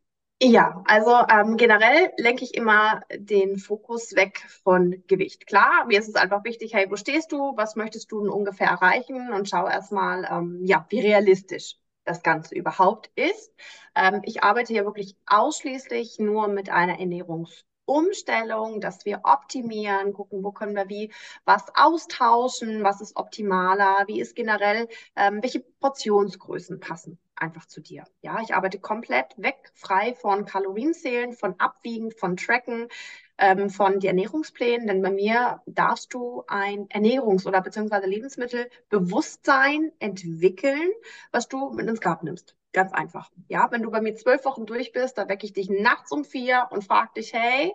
Ja, 0.42 0.82
also 0.86 1.12
ähm, 1.30 1.58
generell 1.58 2.14
lenke 2.18 2.46
ich 2.46 2.54
immer 2.54 3.02
den 3.14 3.58
Fokus 3.58 4.16
weg 4.16 4.40
von 4.64 5.04
Gewicht. 5.08 5.46
Klar, 5.48 5.86
mir 5.88 6.00
ist 6.00 6.08
es 6.08 6.16
einfach 6.16 6.46
wichtig, 6.46 6.74
hey, 6.74 6.90
wo 6.90 6.96
stehst 6.96 7.32
du? 7.34 7.54
Was 7.58 7.76
möchtest 7.76 8.10
du 8.12 8.22
denn 8.22 8.30
ungefähr 8.30 8.68
erreichen? 8.68 9.34
Und 9.34 9.50
schau 9.50 9.68
erstmal, 9.68 10.24
ähm, 10.32 10.62
ja, 10.64 10.86
wie 10.90 11.02
realistisch 11.02 11.76
das 12.06 12.24
Ganze 12.24 12.56
überhaupt 12.56 13.12
ist. 13.16 13.54
Ähm, 13.96 14.22
ich 14.24 14.42
arbeite 14.42 14.72
hier 14.72 14.86
wirklich 14.86 15.18
ausschließlich 15.28 16.20
nur 16.20 16.48
mit 16.48 16.70
einer 16.70 16.98
Ernährungs- 17.00 17.66
Umstellung, 17.86 18.82
dass 18.82 19.04
wir 19.06 19.22
optimieren, 19.24 20.14
gucken, 20.14 20.44
wo 20.44 20.52
können 20.52 20.76
wir 20.76 20.90
wie 20.90 21.12
was 21.44 21.64
austauschen, 21.76 22.84
was 22.84 23.02
ist 23.02 23.16
optimaler, 23.18 24.04
wie 24.08 24.22
ist 24.22 24.36
generell, 24.36 24.88
ähm, 25.16 25.42
welche 25.42 25.62
Portionsgrößen 25.80 26.80
passen 26.80 27.18
einfach 27.42 27.66
zu 27.66 27.82
dir. 27.82 28.04
Ja, 28.22 28.40
ich 28.42 28.54
arbeite 28.54 28.80
komplett 28.80 29.34
weg, 29.38 29.72
frei 29.74 30.14
von 30.14 30.46
Kalorienzählen, 30.46 31.34
von 31.34 31.60
Abwiegen, 31.60 32.12
von 32.12 32.38
Tracken, 32.38 32.88
ähm, 33.38 33.70
von 33.70 34.00
den 34.00 34.10
Ernährungsplänen, 34.10 34.88
denn 34.88 35.02
bei 35.02 35.12
mir 35.12 35.62
darfst 35.66 36.14
du 36.14 36.44
ein 36.48 36.88
Ernährungs- 36.90 37.48
oder 37.48 37.62
beziehungsweise 37.62 38.08
Lebensmittelbewusstsein 38.08 39.92
entwickeln, 40.00 40.92
was 41.32 41.48
du 41.48 41.72
mit 41.72 41.88
ins 41.88 42.02
Grab 42.02 42.24
nimmst. 42.24 42.56
Ganz 42.74 42.94
einfach. 42.94 43.32
Ja, 43.48 43.72
wenn 43.72 43.82
du 43.82 43.92
bei 43.92 44.02
mir 44.02 44.16
zwölf 44.16 44.46
Wochen 44.46 44.66
durch 44.66 44.92
bist, 44.92 45.18
da 45.18 45.28
wecke 45.28 45.46
ich 45.46 45.54
dich 45.54 45.70
nachts 45.70 46.12
um 46.12 46.24
vier 46.24 46.68
und 46.72 46.84
frage 46.84 47.14
dich, 47.18 47.34
hey, 47.34 47.74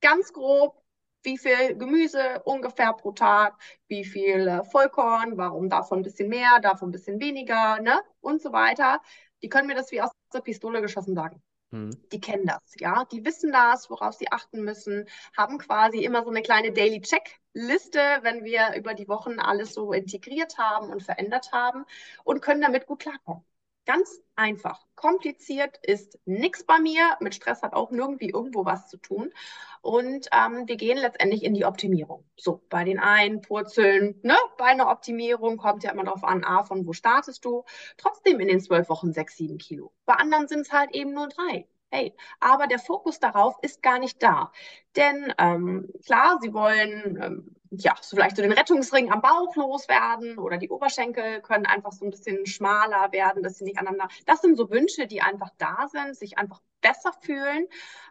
ganz 0.00 0.32
grob, 0.32 0.82
wie 1.22 1.38
viel 1.38 1.76
Gemüse 1.76 2.42
ungefähr 2.44 2.92
pro 2.92 3.12
Tag, 3.12 3.58
wie 3.88 4.04
viel 4.04 4.46
äh, 4.46 4.64
Vollkorn, 4.64 5.36
warum 5.36 5.68
davon 5.68 6.00
ein 6.00 6.02
bisschen 6.02 6.28
mehr, 6.28 6.60
davon 6.60 6.88
ein 6.88 6.92
bisschen 6.92 7.20
weniger, 7.20 7.80
ne? 7.80 8.00
Und 8.20 8.40
so 8.42 8.52
weiter. 8.52 9.00
Die 9.42 9.48
können 9.48 9.66
mir 9.66 9.74
das 9.74 9.90
wie 9.92 10.00
aus 10.00 10.10
der 10.32 10.40
Pistole 10.40 10.80
geschossen 10.80 11.14
sagen. 11.14 11.42
Hm. 11.72 11.90
Die 12.12 12.20
kennen 12.20 12.46
das, 12.46 12.74
ja. 12.78 13.04
Die 13.10 13.24
wissen 13.24 13.52
das, 13.52 13.90
worauf 13.90 14.14
sie 14.14 14.30
achten 14.30 14.62
müssen, 14.62 15.08
haben 15.36 15.58
quasi 15.58 16.04
immer 16.04 16.22
so 16.22 16.30
eine 16.30 16.42
kleine 16.42 16.72
Daily 16.72 17.00
Checkliste, 17.00 18.00
wenn 18.22 18.44
wir 18.44 18.74
über 18.76 18.94
die 18.94 19.08
Wochen 19.08 19.40
alles 19.40 19.74
so 19.74 19.92
integriert 19.92 20.58
haben 20.58 20.90
und 20.90 21.02
verändert 21.02 21.52
haben 21.52 21.84
und 22.24 22.40
können 22.40 22.60
damit 22.60 22.86
gut 22.86 23.00
klarkommen. 23.00 23.44
Ganz 23.86 24.20
einfach. 24.34 24.84
Kompliziert 24.96 25.78
ist 25.82 26.18
nichts 26.24 26.64
bei 26.64 26.80
mir. 26.80 27.16
Mit 27.20 27.36
Stress 27.36 27.62
hat 27.62 27.72
auch 27.72 27.92
nirgendwie 27.92 28.30
irgendwo 28.30 28.64
was 28.64 28.88
zu 28.88 28.96
tun. 28.96 29.32
Und 29.80 30.28
ähm, 30.32 30.66
wir 30.66 30.76
gehen 30.76 30.98
letztendlich 30.98 31.44
in 31.44 31.54
die 31.54 31.64
Optimierung. 31.64 32.24
So, 32.36 32.62
bei 32.68 32.82
den 32.82 32.98
einen 32.98 33.42
Purzeln, 33.42 34.18
ne, 34.24 34.36
bei 34.58 34.64
einer 34.64 34.90
Optimierung 34.90 35.56
kommt 35.56 35.84
ja 35.84 35.92
immer 35.92 36.02
darauf 36.02 36.24
an, 36.24 36.42
A, 36.42 36.64
von 36.64 36.84
wo 36.84 36.92
startest 36.92 37.44
du. 37.44 37.64
Trotzdem 37.96 38.40
in 38.40 38.48
den 38.48 38.60
zwölf 38.60 38.88
Wochen 38.88 39.12
sechs, 39.12 39.36
sieben 39.36 39.58
Kilo. 39.58 39.92
Bei 40.04 40.14
anderen 40.14 40.48
sind 40.48 40.62
es 40.62 40.72
halt 40.72 40.92
eben 40.92 41.14
nur 41.14 41.28
drei. 41.28 41.68
Hey, 41.90 42.12
aber 42.40 42.66
der 42.66 42.80
Fokus 42.80 43.20
darauf 43.20 43.56
ist 43.62 43.82
gar 43.82 44.00
nicht 44.00 44.20
da. 44.20 44.50
Denn 44.96 45.32
ähm, 45.38 45.92
klar, 46.04 46.38
sie 46.42 46.52
wollen 46.52 47.18
ähm, 47.22 47.55
ja 47.70 47.94
so 48.00 48.16
vielleicht 48.16 48.36
so 48.36 48.42
den 48.42 48.52
Rettungsring 48.52 49.12
am 49.12 49.20
Bauch 49.20 49.54
loswerden 49.56 50.38
oder 50.38 50.58
die 50.58 50.70
Oberschenkel 50.70 51.40
können 51.42 51.66
einfach 51.66 51.92
so 51.92 52.04
ein 52.04 52.10
bisschen 52.10 52.46
schmaler 52.46 53.12
werden, 53.12 53.42
dass 53.42 53.58
sie 53.58 53.64
nicht 53.64 53.78
aneinander. 53.78 54.08
Das 54.26 54.40
sind 54.40 54.56
so 54.56 54.70
Wünsche, 54.70 55.06
die 55.06 55.22
einfach 55.22 55.50
da 55.58 55.86
sind, 55.88 56.16
sich 56.16 56.38
einfach 56.38 56.60
besser 56.80 57.12
fühlen. 57.22 57.66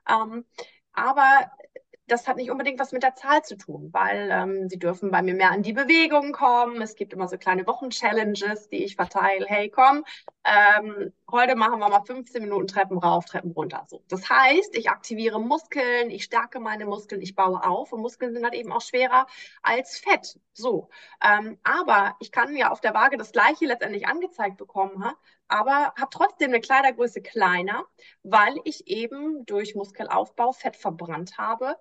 Ähm, 0.09 0.45
aber 0.93 1.51
das 2.07 2.27
hat 2.27 2.37
nicht 2.37 2.51
unbedingt 2.51 2.79
was 2.79 2.91
mit 2.91 3.03
der 3.03 3.15
Zahl 3.15 3.43
zu 3.43 3.57
tun, 3.57 3.89
weil 3.91 4.29
ähm, 4.31 4.69
sie 4.69 4.77
dürfen 4.77 5.09
bei 5.09 5.21
mir 5.23 5.33
mehr 5.33 5.51
an 5.51 5.63
die 5.63 5.73
Bewegung 5.73 6.33
kommen. 6.33 6.81
Es 6.81 6.95
gibt 6.95 7.13
immer 7.13 7.27
so 7.27 7.37
kleine 7.37 7.65
Wochenchallenges, 7.65 8.69
die 8.69 8.83
ich 8.83 8.95
verteile. 8.95 9.45
Hey, 9.47 9.69
komm, 9.69 10.03
ähm, 10.43 11.13
heute 11.31 11.55
machen 11.55 11.79
wir 11.79 11.89
mal 11.89 12.01
15 12.01 12.41
Minuten 12.41 12.67
Treppen 12.67 12.97
rauf, 12.97 13.25
Treppen 13.25 13.51
runter. 13.51 13.85
So. 13.87 14.03
Das 14.09 14.29
heißt, 14.29 14.75
ich 14.75 14.89
aktiviere 14.89 15.39
Muskeln, 15.39 16.09
ich 16.09 16.23
stärke 16.23 16.59
meine 16.59 16.85
Muskeln, 16.85 17.21
ich 17.21 17.35
baue 17.35 17.63
auf 17.63 17.91
und 17.91 18.01
Muskeln 18.01 18.33
sind 18.33 18.43
halt 18.43 18.53
eben 18.53 18.71
auch 18.71 18.81
schwerer 18.81 19.25
als 19.61 19.97
Fett. 19.97 20.39
So. 20.53 20.89
Ähm, 21.23 21.57
aber 21.63 22.15
ich 22.19 22.31
kann 22.31 22.55
ja 22.55 22.71
auf 22.71 22.81
der 22.81 22.93
Waage 22.93 23.17
das 23.17 23.31
Gleiche 23.31 23.65
letztendlich 23.65 24.07
angezeigt 24.07 24.57
bekommen, 24.57 25.03
ha? 25.03 25.15
aber 25.47 25.93
habe 25.99 26.09
trotzdem 26.11 26.51
eine 26.51 26.61
Kleidergröße 26.61 27.21
kleiner, 27.21 27.85
weil 28.23 28.55
ich 28.63 28.87
eben 28.87 29.45
durch 29.45 29.75
Muskelaufbau 29.75 30.51
Fett 30.51 30.75
verbrannt 30.75 31.37
habe 31.37 31.75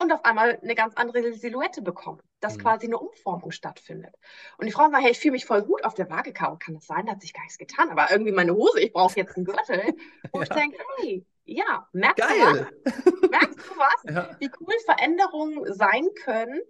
und 0.00 0.12
auf 0.12 0.24
einmal 0.24 0.58
eine 0.62 0.74
ganz 0.74 0.94
andere 0.94 1.32
Silhouette 1.34 1.82
bekommen, 1.82 2.20
dass 2.40 2.56
mhm. 2.56 2.62
quasi 2.62 2.86
eine 2.86 2.98
Umformung 2.98 3.50
stattfindet. 3.50 4.14
Und 4.56 4.66
die 4.66 4.72
Frau 4.72 4.90
sagt, 4.90 5.02
hey, 5.02 5.10
ich 5.10 5.20
fühle 5.20 5.32
mich 5.32 5.44
voll 5.44 5.62
gut 5.62 5.84
auf 5.84 5.94
der 5.94 6.08
Waage, 6.10 6.32
Kann 6.32 6.58
das 6.74 6.86
sein? 6.86 7.06
Da 7.06 7.12
hat 7.12 7.20
sich 7.20 7.34
gar 7.34 7.42
nichts 7.42 7.58
getan. 7.58 7.90
Aber 7.90 8.10
irgendwie 8.10 8.32
meine 8.32 8.54
Hose, 8.54 8.80
ich 8.80 8.92
brauche 8.92 9.16
jetzt 9.16 9.36
einen 9.36 9.44
Gürtel. 9.44 9.94
Wo 10.32 10.38
ja. 10.38 10.42
ich 10.44 10.48
denke, 10.48 10.78
hey, 10.96 11.26
ja, 11.44 11.88
merkst 11.92 12.26
Geil. 12.26 12.68
du 12.84 12.90
was? 12.90 13.20
Merkst 13.30 13.58
du 13.58 13.78
was? 13.78 14.14
Ja. 14.14 14.36
Wie 14.38 14.50
cool 14.60 14.74
Veränderungen 14.84 15.72
sein 15.74 16.08
können, 16.24 16.60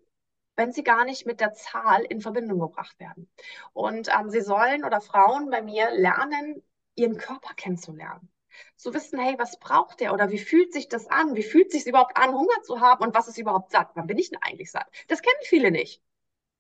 wenn 0.57 0.73
sie 0.73 0.83
gar 0.83 1.05
nicht 1.05 1.25
mit 1.25 1.41
der 1.41 1.53
Zahl 1.53 2.03
in 2.03 2.21
Verbindung 2.21 2.59
gebracht 2.59 2.99
werden. 2.99 3.31
Und 3.73 4.09
ähm, 4.09 4.31
sie 4.31 4.41
sollen 4.41 4.85
oder 4.85 5.01
Frauen 5.01 5.51
bei 5.51 5.63
mir 5.63 5.91
lernen, 5.93 6.63
ihren 6.97 7.17
Körper 7.17 7.55
kennenzulernen 7.55 8.31
zu 8.77 8.95
wissen, 8.95 9.19
hey, 9.19 9.35
was 9.39 9.59
braucht 9.59 10.01
der 10.01 10.13
oder 10.13 10.31
wie 10.31 10.39
fühlt 10.39 10.73
sich 10.73 10.89
das 10.89 11.07
an? 11.09 11.37
Wie 11.37 11.43
fühlt 11.43 11.71
sich 11.71 11.87
überhaupt 11.87 12.17
an, 12.17 12.33
Hunger 12.33 12.63
zu 12.63 12.81
haben 12.81 13.05
und 13.05 13.15
was 13.15 13.29
ist 13.29 13.39
überhaupt 13.39 13.71
satt? 13.73 13.91
Wann 13.95 14.07
bin 14.07 14.19
ich 14.19 14.31
denn 14.31 14.43
eigentlich 14.43 14.71
satt? 14.71 14.87
Das 15.09 15.23
kennen 15.23 15.41
viele 15.43 15.71
nicht. 15.71 16.03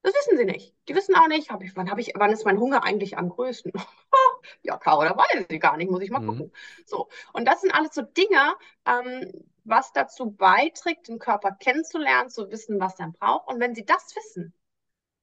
Das 0.02 0.14
wissen 0.14 0.38
sie 0.38 0.46
nicht. 0.46 0.74
Die 0.88 0.94
wissen 0.94 1.14
auch 1.14 1.28
nicht, 1.28 1.50
hab 1.50 1.62
ich, 1.62 1.76
wann, 1.76 1.90
hab 1.90 1.98
ich, 1.98 2.12
wann 2.14 2.32
ist 2.32 2.46
mein 2.46 2.58
Hunger 2.58 2.84
eigentlich 2.84 3.18
am 3.18 3.28
größten? 3.28 3.72
ja, 4.62 4.78
Caro, 4.78 5.04
da 5.04 5.16
weiß 5.16 5.46
ich 5.48 5.60
gar 5.60 5.76
nicht, 5.76 5.90
muss 5.90 6.02
ich 6.02 6.10
mal 6.10 6.20
mhm. 6.20 6.26
gucken. 6.26 6.52
So, 6.86 7.08
und 7.34 7.46
das 7.46 7.60
sind 7.60 7.74
alles 7.74 7.94
so 7.94 8.02
Dinge, 8.02 8.54
ähm, 8.86 9.30
was 9.64 9.92
dazu 9.92 10.30
beiträgt, 10.30 11.08
den 11.08 11.18
Körper 11.18 11.52
kennenzulernen, 11.52 12.30
zu 12.30 12.50
wissen, 12.50 12.80
was 12.80 12.98
er 12.98 13.12
braucht. 13.12 13.48
Und 13.48 13.60
wenn 13.60 13.74
sie 13.74 13.84
das 13.84 14.16
wissen, 14.16 14.54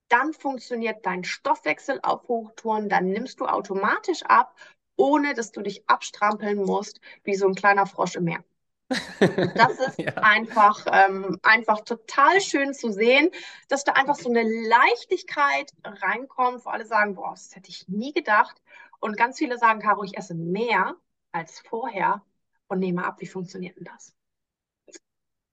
dann 0.09 0.33
funktioniert 0.33 1.05
dein 1.05 1.23
Stoffwechsel 1.23 1.99
auf 2.03 2.27
Hochtouren, 2.27 2.87
dann 2.87 3.09
nimmst 3.09 3.39
du 3.39 3.45
automatisch 3.45 4.23
ab 4.23 4.55
ohne 4.97 5.33
dass 5.33 5.51
du 5.51 5.61
dich 5.61 5.87
abstrampeln 5.87 6.57
musst 6.57 6.99
wie 7.23 7.35
so 7.35 7.47
ein 7.47 7.55
kleiner 7.55 7.85
Frosch 7.85 8.15
im 8.15 8.25
Meer. 8.25 8.43
Das 9.55 9.79
ist 9.79 9.99
ja. 9.99 10.13
einfach, 10.15 10.85
ähm, 10.91 11.39
einfach 11.43 11.81
total 11.81 12.39
schön 12.41 12.73
zu 12.73 12.91
sehen, 12.91 13.31
dass 13.67 13.83
da 13.83 13.93
einfach 13.93 14.15
so 14.15 14.29
eine 14.29 14.43
Leichtigkeit 14.43 15.73
reinkommt, 15.83 16.65
wo 16.65 16.69
alle 16.69 16.85
sagen, 16.85 17.15
boah, 17.15 17.31
das 17.31 17.55
hätte 17.55 17.69
ich 17.69 17.87
nie 17.87 18.13
gedacht. 18.13 18.61
Und 18.99 19.17
ganz 19.17 19.37
viele 19.37 19.57
sagen, 19.57 19.81
Caro, 19.81 20.03
ich 20.03 20.17
esse 20.17 20.35
mehr 20.35 20.95
als 21.31 21.59
vorher 21.59 22.23
und 22.67 22.79
nehme 22.79 23.05
ab. 23.05 23.17
Wie 23.19 23.27
funktioniert 23.27 23.77
denn 23.77 23.85
das? 23.85 24.13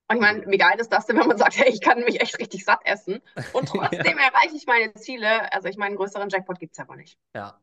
Und 0.08 0.16
ich 0.16 0.22
meine, 0.22 0.46
wie 0.46 0.58
geil 0.58 0.78
ist 0.78 0.92
das 0.92 1.06
denn, 1.06 1.18
wenn 1.18 1.26
man 1.26 1.38
sagt, 1.38 1.56
hey, 1.58 1.70
ich 1.70 1.80
kann 1.80 2.00
mich 2.00 2.20
echt 2.20 2.38
richtig 2.38 2.64
satt 2.64 2.80
essen 2.84 3.22
und 3.52 3.68
trotzdem 3.68 4.18
ja. 4.18 4.28
erreiche 4.28 4.54
ich 4.54 4.66
meine 4.66 4.92
Ziele. 4.94 5.52
Also 5.52 5.68
ich 5.68 5.76
meine, 5.76 5.88
einen 5.88 5.96
größeren 5.96 6.28
Jackpot 6.28 6.60
gibt 6.60 6.74
es 6.74 6.78
aber 6.78 6.96
nicht. 6.96 7.18
Ja, 7.34 7.58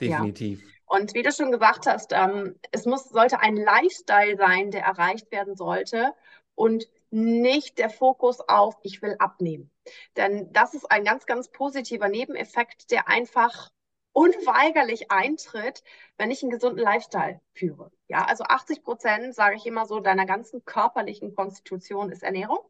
definitiv. 0.00 0.62
Ja. 0.62 0.68
Und 0.86 1.14
wie 1.14 1.22
du 1.22 1.32
schon 1.32 1.50
gesagt 1.50 1.86
hast, 1.86 2.12
ähm, 2.12 2.58
es 2.70 2.86
muss, 2.86 3.08
sollte 3.08 3.40
ein 3.40 3.56
Lifestyle 3.56 4.36
sein, 4.36 4.70
der 4.70 4.84
erreicht 4.84 5.32
werden 5.32 5.56
sollte 5.56 6.14
und 6.54 6.86
nicht 7.10 7.78
der 7.78 7.90
Fokus 7.90 8.40
auf, 8.40 8.76
ich 8.82 9.02
will 9.02 9.16
abnehmen. 9.18 9.70
Denn 10.16 10.52
das 10.52 10.74
ist 10.74 10.90
ein 10.90 11.04
ganz, 11.04 11.26
ganz 11.26 11.50
positiver 11.50 12.08
Nebeneffekt, 12.08 12.90
der 12.90 13.08
einfach 13.08 13.70
unweigerlich 14.12 15.10
eintritt, 15.10 15.82
wenn 16.16 16.30
ich 16.30 16.42
einen 16.42 16.50
gesunden 16.50 16.82
Lifestyle 16.82 17.40
führe. 17.52 17.90
Ja, 18.08 18.24
also 18.24 18.44
80 18.44 18.82
Prozent, 18.82 19.34
sage 19.34 19.56
ich 19.56 19.66
immer 19.66 19.86
so, 19.86 20.00
deiner 20.00 20.24
ganzen 20.24 20.64
körperlichen 20.64 21.34
Konstitution 21.34 22.10
ist 22.10 22.22
Ernährung. 22.22 22.60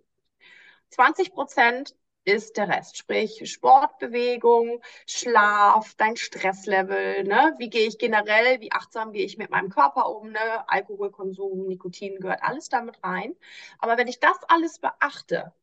20 0.91 1.33
Prozent 1.33 1.95
ist 2.27 2.57
der 2.57 2.69
Rest. 2.69 2.99
Sprich 2.99 3.51
Sportbewegung, 3.51 4.83
Schlaf, 5.07 5.95
dein 5.95 6.17
Stresslevel, 6.17 7.25
ne? 7.25 7.55
Wie 7.59 7.71
gehe 7.71 7.87
ich 7.87 7.99
generell, 7.99 8.61
wie 8.61 8.73
achtsam 8.73 9.13
gehe 9.13 9.25
ich 9.25 9.39
mit 9.39 9.51
meinem 9.51 9.71
Körper 9.71 10.11
um, 10.11 10.31
ne? 10.31 10.69
Alkoholkonsum, 10.69 11.67
Nikotin 11.69 12.19
gehört 12.21 12.43
alles 12.43 12.69
damit 12.69 13.03
rein. 13.05 13.35
Aber 13.79 13.97
wenn 13.97 14.09
ich 14.09 14.21
das 14.21 14.37
alles 14.49 14.81
beachte 14.81 15.55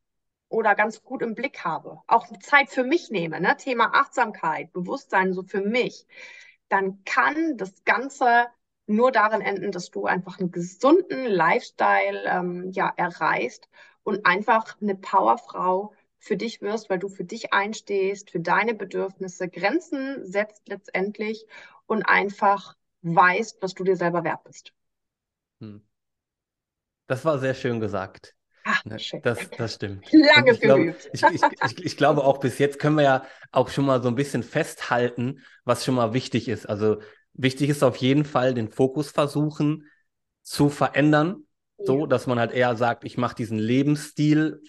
oder 0.48 0.74
ganz 0.74 1.02
gut 1.04 1.22
im 1.22 1.34
Blick 1.34 1.64
habe, 1.64 2.00
auch 2.06 2.26
Zeit 2.40 2.70
für 2.70 2.84
mich 2.84 3.10
nehme, 3.10 3.40
ne? 3.40 3.56
Thema 3.58 3.92
Achtsamkeit, 3.94 4.72
Bewusstsein 4.72 5.34
so 5.34 5.42
für 5.42 5.60
mich, 5.60 6.06
dann 6.68 7.04
kann 7.04 7.58
das 7.58 7.84
Ganze 7.84 8.46
nur 8.86 9.12
darin 9.12 9.40
enden, 9.42 9.70
dass 9.70 9.90
du 9.90 10.06
einfach 10.06 10.38
einen 10.38 10.50
gesunden 10.50 11.26
Lifestyle 11.26 12.24
ähm, 12.26 12.70
ja, 12.72 12.92
erreichst 12.96 13.68
und 14.02 14.26
einfach 14.26 14.80
eine 14.80 14.94
Powerfrau 14.94 15.92
für 16.24 16.36
dich 16.36 16.62
wirst, 16.62 16.88
weil 16.88 16.98
du 16.98 17.08
für 17.08 17.24
dich 17.24 17.52
einstehst, 17.52 18.30
für 18.30 18.40
deine 18.40 18.74
Bedürfnisse, 18.74 19.48
Grenzen 19.48 20.24
setzt 20.24 20.68
letztendlich 20.68 21.46
und 21.86 22.02
einfach 22.04 22.76
weißt, 23.02 23.58
was 23.60 23.74
du 23.74 23.84
dir 23.84 23.96
selber 23.96 24.24
wert 24.24 24.42
bist. 24.44 24.72
Hm. 25.60 25.82
Das 27.06 27.26
war 27.26 27.38
sehr 27.38 27.52
schön 27.52 27.78
gesagt. 27.78 28.34
Ach, 28.64 28.82
schön. 28.96 29.20
Das, 29.20 29.38
das 29.50 29.74
stimmt. 29.74 30.06
Lange 30.12 30.52
ich 30.52 30.60
geübt. 30.60 31.10
ich, 31.12 31.22
ich, 31.22 31.42
ich, 31.42 31.84
ich, 31.84 31.96
glaube 31.98 32.24
auch 32.24 32.40
bis 32.40 32.58
jetzt 32.58 32.78
können 32.78 32.96
wir 32.96 33.04
ja 33.04 33.26
auch 33.52 33.68
schon 33.68 33.84
mal 33.84 34.02
so 34.02 34.08
ein 34.08 34.14
bisschen 34.14 34.42
festhalten, 34.42 35.42
was 35.64 35.84
schon 35.84 35.94
mal 35.94 36.14
wichtig 36.14 36.48
ist. 36.48 36.66
Also 36.66 37.02
wichtig 37.34 37.68
ist 37.68 37.82
auf 37.82 37.96
jeden 37.96 38.24
Fall 38.24 38.54
den 38.54 38.70
Fokus 38.70 39.10
versuchen, 39.10 39.90
zu 40.42 40.70
verändern, 40.70 41.44
ja. 41.76 41.84
so 41.84 42.06
dass 42.06 42.26
man 42.26 42.38
halt 42.38 42.52
eher 42.52 42.74
sagt, 42.76 43.04
ich 43.04 43.18
mache 43.18 43.36
diesen 43.36 43.58
Lebensstil 43.58 44.62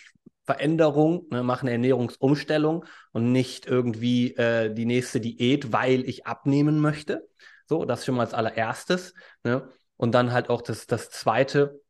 Veränderung, 0.46 1.26
ne, 1.32 1.44
mache 1.44 1.62
eine 1.62 1.72
Ernährungsumstellung 1.72 2.86
und 3.12 3.32
nicht 3.32 3.66
irgendwie 3.66 4.36
äh, 4.36 4.74
die 4.74 4.86
nächste 4.86 5.20
Diät, 5.20 5.74
weil 5.74 6.08
ich 6.08 6.28
abnehmen 6.28 6.80
möchte. 6.80 7.28
So, 7.68 7.86
das 7.86 8.06
schon 8.06 8.16
mal 8.16 8.22
als 8.22 8.34
allererstes. 8.34 9.14
Ne? 9.44 9.68
Und 9.98 10.14
dann 10.14 10.32
halt 10.32 10.50
auch 10.50 10.62
das, 10.62 10.86
das 10.86 11.10
Zweite, 11.10 11.82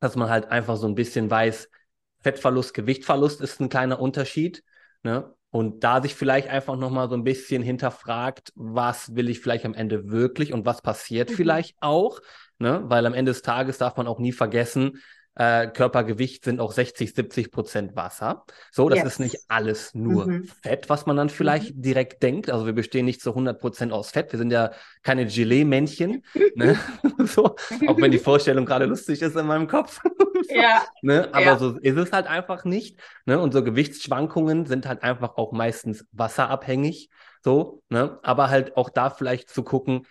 dass 0.00 0.16
man 0.16 0.28
halt 0.28 0.46
einfach 0.46 0.76
so 0.76 0.86
ein 0.86 0.94
bisschen 0.94 1.30
weiß, 1.30 1.68
Fettverlust, 2.20 2.72
Gewichtverlust 2.72 3.40
ist 3.40 3.60
ein 3.60 3.68
kleiner 3.68 3.98
Unterschied. 4.00 4.62
Ne? 5.02 5.34
Und 5.50 5.82
da 5.82 6.00
sich 6.00 6.14
vielleicht 6.14 6.48
einfach 6.48 6.76
nochmal 6.76 7.08
so 7.08 7.16
ein 7.16 7.24
bisschen 7.24 7.62
hinterfragt, 7.62 8.52
was 8.54 9.14
will 9.14 9.28
ich 9.28 9.40
vielleicht 9.40 9.64
am 9.64 9.74
Ende 9.74 10.10
wirklich 10.10 10.52
und 10.52 10.66
was 10.66 10.82
passiert 10.82 11.30
mhm. 11.30 11.34
vielleicht 11.34 11.76
auch. 11.80 12.20
Ne? 12.58 12.82
Weil 12.86 13.06
am 13.06 13.14
Ende 13.14 13.32
des 13.32 13.42
Tages 13.42 13.78
darf 13.78 13.96
man 13.96 14.06
auch 14.06 14.20
nie 14.20 14.32
vergessen, 14.32 15.02
äh, 15.36 15.66
Körpergewicht 15.68 16.44
sind 16.44 16.60
auch 16.60 16.72
60, 16.72 17.14
70 17.14 17.50
Prozent 17.50 17.96
Wasser. 17.96 18.44
So, 18.70 18.88
das 18.88 19.00
yes. 19.00 19.06
ist 19.06 19.18
nicht 19.20 19.38
alles 19.48 19.94
nur 19.94 20.26
mhm. 20.26 20.44
Fett, 20.62 20.88
was 20.88 21.06
man 21.06 21.16
dann 21.16 21.28
vielleicht 21.28 21.76
mhm. 21.76 21.82
direkt 21.82 22.22
denkt. 22.22 22.50
Also 22.50 22.66
wir 22.66 22.72
bestehen 22.72 23.04
nicht 23.04 23.20
zu 23.20 23.30
100 23.30 23.60
Prozent 23.60 23.92
aus 23.92 24.10
Fett. 24.10 24.32
Wir 24.32 24.38
sind 24.38 24.52
ja 24.52 24.70
keine 25.02 25.26
Gelee-Männchen. 25.26 26.24
ne? 26.54 26.78
so, 27.18 27.56
auch 27.86 28.00
wenn 28.00 28.12
die 28.12 28.18
Vorstellung 28.18 28.64
gerade 28.64 28.86
lustig 28.86 29.22
ist 29.22 29.36
in 29.36 29.46
meinem 29.46 29.66
Kopf. 29.66 30.00
so, 30.48 30.54
ja. 30.54 30.84
Ne? 31.02 31.28
Aber 31.32 31.44
ja. 31.44 31.58
so 31.58 31.78
ist 31.78 31.96
es 31.96 32.12
halt 32.12 32.26
einfach 32.26 32.64
nicht. 32.64 33.00
Ne? 33.26 33.40
Und 33.40 33.52
so 33.52 33.64
Gewichtsschwankungen 33.64 34.66
sind 34.66 34.86
halt 34.86 35.02
einfach 35.02 35.36
auch 35.36 35.52
meistens 35.52 36.06
wasserabhängig. 36.12 37.10
So, 37.42 37.82
ne? 37.88 38.18
Aber 38.22 38.50
halt 38.50 38.76
auch 38.76 38.88
da 38.88 39.10
vielleicht 39.10 39.50
zu 39.50 39.64
gucken, 39.64 40.06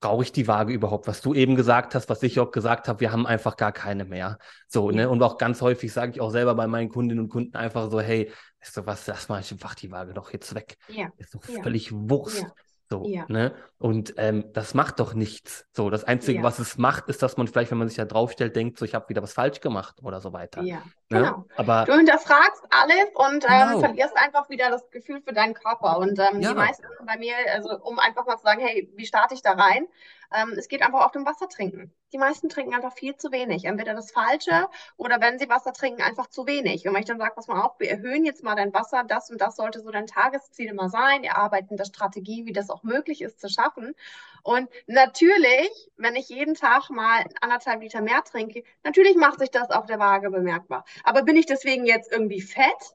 brauche 0.00 0.22
ich 0.22 0.32
die 0.32 0.46
Waage 0.46 0.72
überhaupt? 0.72 1.06
Was 1.08 1.20
du 1.20 1.34
eben 1.34 1.56
gesagt 1.56 1.94
hast, 1.94 2.08
was 2.08 2.22
ich 2.22 2.38
auch 2.38 2.50
gesagt 2.50 2.88
habe, 2.88 3.00
wir 3.00 3.12
haben 3.12 3.26
einfach 3.26 3.56
gar 3.56 3.72
keine 3.72 4.04
mehr. 4.04 4.38
So, 4.68 4.90
ne? 4.90 5.08
Und 5.08 5.22
auch 5.22 5.38
ganz 5.38 5.60
häufig 5.60 5.92
sage 5.92 6.12
ich 6.12 6.20
auch 6.20 6.30
selber 6.30 6.54
bei 6.54 6.66
meinen 6.66 6.88
Kundinnen 6.88 7.24
und 7.24 7.30
Kunden 7.30 7.56
einfach 7.56 7.90
so, 7.90 8.00
hey, 8.00 8.30
weißt 8.60 8.76
du 8.76 8.86
was, 8.86 9.06
lass 9.06 9.28
mal 9.28 9.36
einfach 9.36 9.74
die 9.74 9.90
Waage 9.90 10.14
doch 10.14 10.32
jetzt 10.32 10.54
weg. 10.54 10.76
Ja. 10.88 11.08
Ist 11.16 11.34
doch 11.34 11.48
ja. 11.48 11.62
völlig 11.62 11.92
Wurst. 11.92 12.42
Ja. 12.42 12.52
So, 12.90 13.04
ja. 13.04 13.26
ne? 13.28 13.54
Und 13.78 14.14
ähm, 14.16 14.50
das 14.54 14.72
macht 14.72 14.98
doch 14.98 15.12
nichts. 15.12 15.66
So, 15.72 15.90
das 15.90 16.04
Einzige, 16.04 16.38
ja. 16.38 16.44
was 16.44 16.58
es 16.58 16.78
macht, 16.78 17.08
ist, 17.08 17.22
dass 17.22 17.36
man 17.36 17.46
vielleicht, 17.46 17.70
wenn 17.70 17.78
man 17.78 17.88
sich 17.88 17.98
da 17.98 18.06
draufstellt, 18.06 18.56
denkt, 18.56 18.78
so, 18.78 18.84
ich 18.84 18.94
habe 18.94 19.08
wieder 19.10 19.22
was 19.22 19.34
falsch 19.34 19.60
gemacht 19.60 19.96
oder 20.02 20.20
so 20.20 20.32
weiter. 20.32 20.62
Ja, 20.62 20.76
ne? 21.10 21.20
genau. 21.20 21.44
Aber, 21.56 21.84
du 21.84 21.94
hinterfragst 21.94 22.62
alles 22.70 23.08
und 23.14 23.44
ähm, 23.44 23.68
genau. 23.68 23.80
verlierst 23.80 24.16
einfach 24.16 24.48
wieder 24.48 24.70
das 24.70 24.90
Gefühl 24.90 25.20
für 25.20 25.34
deinen 25.34 25.52
Körper. 25.52 25.98
Und 25.98 26.18
ähm, 26.18 26.40
ja. 26.40 26.50
die 26.50 26.56
meisten 26.56 26.86
bei 27.04 27.18
mir, 27.18 27.34
also 27.52 27.78
um 27.82 27.98
einfach 27.98 28.26
mal 28.26 28.38
zu 28.38 28.44
sagen, 28.44 28.60
hey, 28.60 28.90
wie 28.96 29.06
starte 29.06 29.34
ich 29.34 29.42
da 29.42 29.52
rein? 29.52 29.86
Ähm, 30.32 30.54
es 30.58 30.68
geht 30.68 30.82
einfach 30.82 31.04
auf 31.04 31.12
dem 31.12 31.24
Wasser 31.26 31.48
trinken. 31.48 31.92
Die 32.12 32.18
meisten 32.18 32.48
trinken 32.48 32.74
einfach 32.74 32.92
viel 32.92 33.16
zu 33.16 33.32
wenig. 33.32 33.64
Entweder 33.64 33.94
das 33.94 34.10
Falsche 34.10 34.68
oder 34.96 35.20
wenn 35.20 35.38
sie 35.38 35.48
Wasser 35.48 35.72
trinken, 35.72 36.02
einfach 36.02 36.28
zu 36.28 36.46
wenig. 36.46 36.86
Und 36.86 36.94
wenn 36.94 37.00
ich 37.00 37.06
dann 37.06 37.18
sage, 37.18 37.34
pass 37.34 37.48
mal 37.48 37.62
auf, 37.62 37.78
wir 37.78 37.90
erhöhen 37.90 38.24
jetzt 38.24 38.42
mal 38.42 38.54
dein 38.54 38.72
Wasser, 38.74 39.04
das 39.04 39.30
und 39.30 39.40
das 39.40 39.56
sollte 39.56 39.80
so 39.80 39.90
dein 39.90 40.06
Tagesziel 40.06 40.68
immer 40.68 40.88
sein, 40.90 41.24
erarbeiten 41.24 41.76
der 41.76 41.84
Strategie, 41.84 42.46
wie 42.46 42.52
das 42.52 42.70
auch 42.70 42.82
möglich 42.82 43.22
ist 43.22 43.40
zu 43.40 43.48
schaffen. 43.48 43.94
Und 44.42 44.68
natürlich, 44.86 45.90
wenn 45.96 46.16
ich 46.16 46.28
jeden 46.28 46.54
Tag 46.54 46.90
mal 46.90 47.24
anderthalb 47.40 47.82
Liter 47.82 48.00
mehr 48.02 48.22
trinke, 48.24 48.64
natürlich 48.84 49.16
macht 49.16 49.38
sich 49.38 49.50
das 49.50 49.70
auf 49.70 49.86
der 49.86 49.98
Waage 49.98 50.30
bemerkbar. 50.30 50.84
Aber 51.04 51.22
bin 51.22 51.36
ich 51.36 51.46
deswegen 51.46 51.86
jetzt 51.86 52.10
irgendwie 52.12 52.40
fett? 52.40 52.94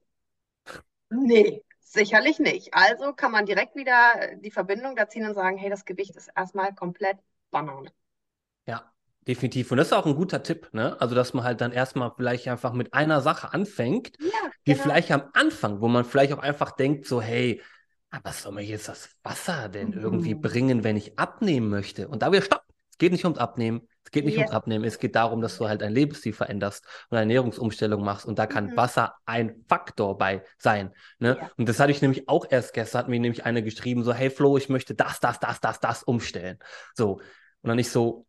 Nee, 1.10 1.64
Sicherlich 1.94 2.40
nicht. 2.40 2.74
Also 2.74 3.14
kann 3.14 3.32
man 3.32 3.46
direkt 3.46 3.76
wieder 3.76 4.36
die 4.38 4.50
Verbindung 4.50 4.96
da 4.96 5.08
ziehen 5.08 5.28
und 5.28 5.36
sagen, 5.36 5.58
hey, 5.58 5.70
das 5.70 5.86
Gewicht 5.86 6.16
ist 6.16 6.32
erstmal 6.36 6.74
komplett 6.74 7.18
Banane. 7.52 7.92
Ja, 8.66 8.92
definitiv. 9.28 9.72
Und 9.72 9.78
das 9.78 9.88
ist 9.88 9.94
auch 9.94 10.08
ein 10.08 10.16
guter 10.16 10.42
Tipp, 10.42 10.70
ne? 10.74 11.00
Also, 11.00 11.14
dass 11.14 11.36
man 11.36 11.44
halt 11.44 11.62
dann 11.62 11.72
erstmal 11.72 12.12
vielleicht 12.16 12.48
einfach 12.48 12.74
mit 12.74 12.96
einer 12.96 13.22
Sache 13.22 13.54
anfängt, 13.54 14.18
ja, 14.20 14.50
die 14.66 14.72
genau. 14.72 14.82
vielleicht 14.82 15.12
am 15.12 15.30
Anfang, 15.34 15.82
wo 15.82 15.88
man 15.88 16.04
vielleicht 16.04 16.34
auch 16.34 16.40
einfach 16.40 16.72
denkt, 16.72 17.06
so, 17.06 17.22
hey, 17.22 17.62
was 18.24 18.42
soll 18.42 18.54
mir 18.54 18.64
jetzt 18.64 18.90
das 18.90 19.10
Wasser 19.22 19.70
denn 19.70 19.90
mhm. 19.90 20.02
irgendwie 20.02 20.34
bringen, 20.34 20.84
wenn 20.84 20.98
ich 20.98 21.20
abnehmen 21.20 21.70
möchte? 21.70 22.08
Und 22.08 22.24
da 22.24 22.32
wir 22.32 22.42
stopp, 22.42 22.64
es 22.90 22.98
geht 22.98 23.12
nicht 23.12 23.26
ums 23.26 23.38
Abnehmen, 23.38 23.88
es 24.06 24.12
geht 24.12 24.26
nicht 24.26 24.36
yes. 24.36 24.42
ums 24.44 24.56
Abnehmen, 24.56 24.86
es 24.86 25.00
geht 25.00 25.16
darum, 25.16 25.42
dass 25.42 25.58
du 25.58 25.68
halt 25.68 25.82
dein 25.82 25.94
Lebensstil 25.94 26.34
veränderst 26.34 26.86
und 27.10 27.18
eine 27.18 27.22
Ernährungsumstellung 27.22 28.04
machst. 28.04 28.26
Und 28.26 28.38
da 28.40 28.48
kann 28.48 28.68
mhm. 28.68 28.78
Wasser 28.78 29.16
ein 29.26 29.64
Faktor 29.68 30.18
bei 30.18 30.44
sein. 30.58 30.92
Ne? 31.20 31.38
Ja. 31.40 31.52
Und 31.58 31.70
das 31.70 31.80
hatte 31.80 31.92
ich 31.92 32.02
nämlich 32.02 32.28
auch 32.28 32.46
erst 32.50 32.74
gestern, 32.74 33.00
hat 33.00 33.10
mir 33.10 33.20
nämlich 33.20 33.46
eine 33.46 33.64
geschrieben, 33.64 34.04
so, 34.04 34.14
hey 34.14 34.30
Flo, 34.30 34.58
ich 34.58 34.70
möchte 34.70 34.96
das, 34.96 35.20
das, 35.20 35.40
das, 35.40 35.62
das, 35.62 35.80
das 35.80 36.04
umstellen. 36.04 36.60
So. 36.96 37.14
Und 37.14 37.68
dann 37.68 37.78
nicht 37.78 37.92
so, 37.92 38.26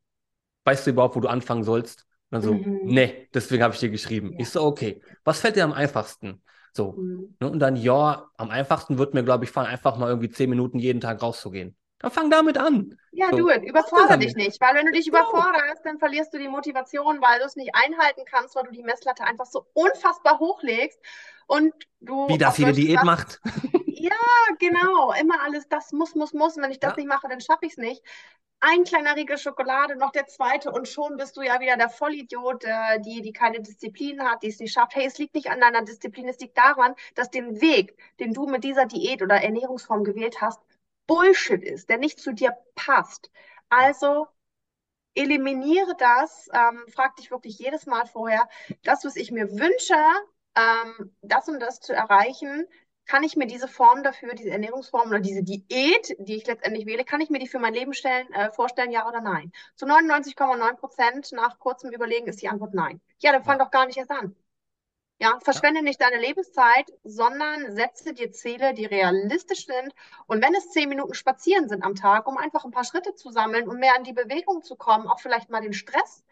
weißt 0.64 0.86
du 0.86 0.90
überhaupt, 0.90 1.16
wo 1.16 1.20
du 1.20 1.28
anfangen 1.28 1.64
sollst? 1.64 2.06
Und 2.30 2.36
dann 2.36 2.42
so, 2.42 2.54
mhm. 2.54 2.80
nee, 2.84 3.28
deswegen 3.34 3.62
habe 3.62 3.74
ich 3.74 3.80
dir 3.80 3.90
geschrieben. 3.90 4.32
Ja. 4.32 4.40
Ich 4.40 4.50
so, 4.50 4.62
okay, 4.62 5.02
was 5.24 5.40
fällt 5.40 5.56
dir 5.56 5.64
am 5.64 5.72
einfachsten? 5.72 6.42
So. 6.72 6.92
Mhm. 6.92 7.36
Ne? 7.40 7.50
Und 7.50 7.58
dann, 7.58 7.76
ja, 7.76 8.28
am 8.36 8.50
einfachsten 8.50 8.98
wird 8.98 9.14
mir, 9.14 9.24
glaube 9.24 9.44
ich, 9.44 9.50
fallen, 9.50 9.68
einfach 9.68 9.96
mal 9.96 10.08
irgendwie 10.08 10.30
zehn 10.30 10.50
Minuten 10.50 10.78
jeden 10.78 11.00
Tag 11.00 11.22
rauszugehen. 11.22 11.76
Dann 11.98 12.10
fang 12.10 12.30
damit 12.30 12.58
an. 12.58 12.98
Ja, 13.12 13.30
so. 13.30 13.36
du, 13.36 13.50
überfordere 13.50 14.18
dich 14.18 14.34
nicht, 14.34 14.60
weil 14.60 14.74
wenn 14.74 14.86
du 14.86 14.92
dich 14.92 15.06
genau. 15.06 15.20
überforderst, 15.20 15.84
dann 15.84 15.98
verlierst 15.98 16.34
du 16.34 16.38
die 16.38 16.48
Motivation, 16.48 17.20
weil 17.22 17.38
du 17.38 17.46
es 17.46 17.56
nicht 17.56 17.70
einhalten 17.74 18.22
kannst, 18.26 18.56
weil 18.56 18.64
du 18.64 18.72
die 18.72 18.82
Messlatte 18.82 19.24
einfach 19.24 19.46
so 19.46 19.66
unfassbar 19.72 20.38
hochlegst 20.38 20.98
und 21.46 21.72
du. 22.00 22.28
Wie 22.28 22.38
das 22.38 22.58
jede 22.58 22.72
Diät 22.72 23.04
macht. 23.04 23.40
Ja, 24.04 24.10
genau. 24.58 25.12
Immer 25.18 25.40
alles, 25.42 25.66
das 25.68 25.92
muss, 25.92 26.14
muss, 26.14 26.34
muss. 26.34 26.56
Und 26.56 26.62
wenn 26.62 26.70
ich 26.70 26.80
das 26.80 26.90
ja. 26.90 26.96
nicht 26.96 27.08
mache, 27.08 27.26
dann 27.26 27.40
schaffe 27.40 27.64
ich 27.64 27.72
es 27.72 27.78
nicht. 27.78 28.02
Ein 28.60 28.84
kleiner 28.84 29.16
Riegel 29.16 29.38
Schokolade, 29.38 29.96
noch 29.96 30.10
der 30.10 30.26
zweite 30.26 30.70
und 30.70 30.88
schon 30.88 31.16
bist 31.16 31.36
du 31.36 31.42
ja 31.42 31.58
wieder 31.60 31.78
der 31.78 31.88
Vollidiot, 31.88 32.64
äh, 32.64 33.00
die, 33.00 33.22
die 33.22 33.32
keine 33.32 33.60
Disziplin 33.60 34.22
hat, 34.22 34.42
die 34.42 34.48
es 34.48 34.58
nicht 34.58 34.72
schafft. 34.72 34.94
Hey, 34.94 35.06
es 35.06 35.16
liegt 35.18 35.34
nicht 35.34 35.50
an 35.50 35.60
deiner 35.60 35.82
Disziplin, 35.82 36.28
es 36.28 36.38
liegt 36.38 36.56
daran, 36.58 36.94
dass 37.14 37.30
den 37.30 37.60
Weg, 37.62 37.96
den 38.20 38.34
du 38.34 38.46
mit 38.46 38.64
dieser 38.64 38.84
Diät 38.84 39.22
oder 39.22 39.36
Ernährungsform 39.36 40.04
gewählt 40.04 40.42
hast, 40.42 40.60
Bullshit 41.06 41.62
ist, 41.62 41.88
der 41.88 41.98
nicht 41.98 42.20
zu 42.20 42.32
dir 42.32 42.56
passt. 42.74 43.30
Also 43.68 44.26
eliminiere 45.14 45.94
das, 45.98 46.48
ähm, 46.52 46.84
frag 46.92 47.16
dich 47.16 47.30
wirklich 47.30 47.58
jedes 47.58 47.86
Mal 47.86 48.06
vorher, 48.06 48.48
das, 48.82 49.04
was 49.04 49.16
ich 49.16 49.30
mir 49.30 49.50
wünsche, 49.50 49.96
ähm, 50.56 51.14
das 51.22 51.48
und 51.48 51.60
das 51.60 51.80
zu 51.80 51.92
erreichen, 51.92 52.66
kann 53.06 53.22
ich 53.22 53.36
mir 53.36 53.46
diese 53.46 53.68
Form 53.68 54.02
dafür, 54.02 54.34
diese 54.34 54.50
Ernährungsform 54.50 55.08
oder 55.08 55.20
diese 55.20 55.42
Diät, 55.42 56.16
die 56.18 56.36
ich 56.36 56.46
letztendlich 56.46 56.86
wähle, 56.86 57.04
kann 57.04 57.20
ich 57.20 57.30
mir 57.30 57.38
die 57.38 57.48
für 57.48 57.58
mein 57.58 57.74
Leben 57.74 57.92
stellen, 57.92 58.32
äh, 58.32 58.50
vorstellen, 58.50 58.90
ja 58.90 59.06
oder 59.06 59.20
nein? 59.20 59.52
Zu 59.76 59.86
99,9 59.86 60.76
Prozent 60.76 61.32
nach 61.32 61.58
kurzem 61.58 61.90
Überlegen 61.90 62.26
ist 62.28 62.40
die 62.40 62.48
Antwort 62.48 62.74
nein. 62.74 63.00
Ja, 63.18 63.32
dann 63.32 63.44
fang 63.44 63.58
ja. 63.58 63.64
doch 63.64 63.70
gar 63.70 63.86
nicht 63.86 63.98
erst 63.98 64.10
an. 64.10 64.34
Ja, 65.18 65.38
verschwende 65.42 65.82
nicht 65.82 66.00
deine 66.00 66.18
Lebenszeit, 66.18 66.92
sondern 67.04 67.74
setze 67.74 68.14
dir 68.14 68.32
Ziele, 68.32 68.74
die 68.74 68.84
realistisch 68.84 69.66
sind. 69.66 69.94
Und 70.26 70.42
wenn 70.42 70.54
es 70.54 70.70
zehn 70.70 70.88
Minuten 70.88 71.14
spazieren 71.14 71.68
sind 71.68 71.84
am 71.84 71.94
Tag, 71.94 72.26
um 72.26 72.36
einfach 72.36 72.64
ein 72.64 72.72
paar 72.72 72.84
Schritte 72.84 73.14
zu 73.14 73.30
sammeln 73.30 73.68
und 73.68 73.78
mehr 73.78 73.96
in 73.96 74.04
die 74.04 74.12
Bewegung 74.12 74.62
zu 74.62 74.76
kommen, 74.76 75.06
auch 75.06 75.20
vielleicht 75.20 75.50
mal 75.50 75.60
den 75.60 75.72
Stress 75.72 76.24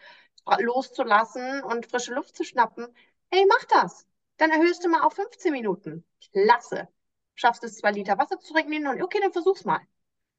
loszulassen 0.59 1.63
und 1.63 1.87
frische 1.87 2.13
Luft 2.15 2.37
zu 2.37 2.45
schnappen, 2.45 2.87
hey, 3.31 3.47
mach 3.49 3.65
das. 3.67 4.07
Dann 4.37 4.51
erhöhst 4.51 4.85
du 4.85 4.89
mal 4.89 5.03
auf 5.03 5.15
15 5.15 5.53
Minuten. 5.53 6.05
Klasse. 6.33 6.89
Schaffst 7.35 7.65
es, 7.65 7.79
zwei 7.79 7.93
Liter 7.93 8.19
Wasser 8.19 8.39
zu 8.41 8.53
trinken 8.53 8.87
und 8.89 9.03
okay, 9.03 9.21
dann 9.21 9.33
versuch's 9.33 9.65
mal. 9.65 9.81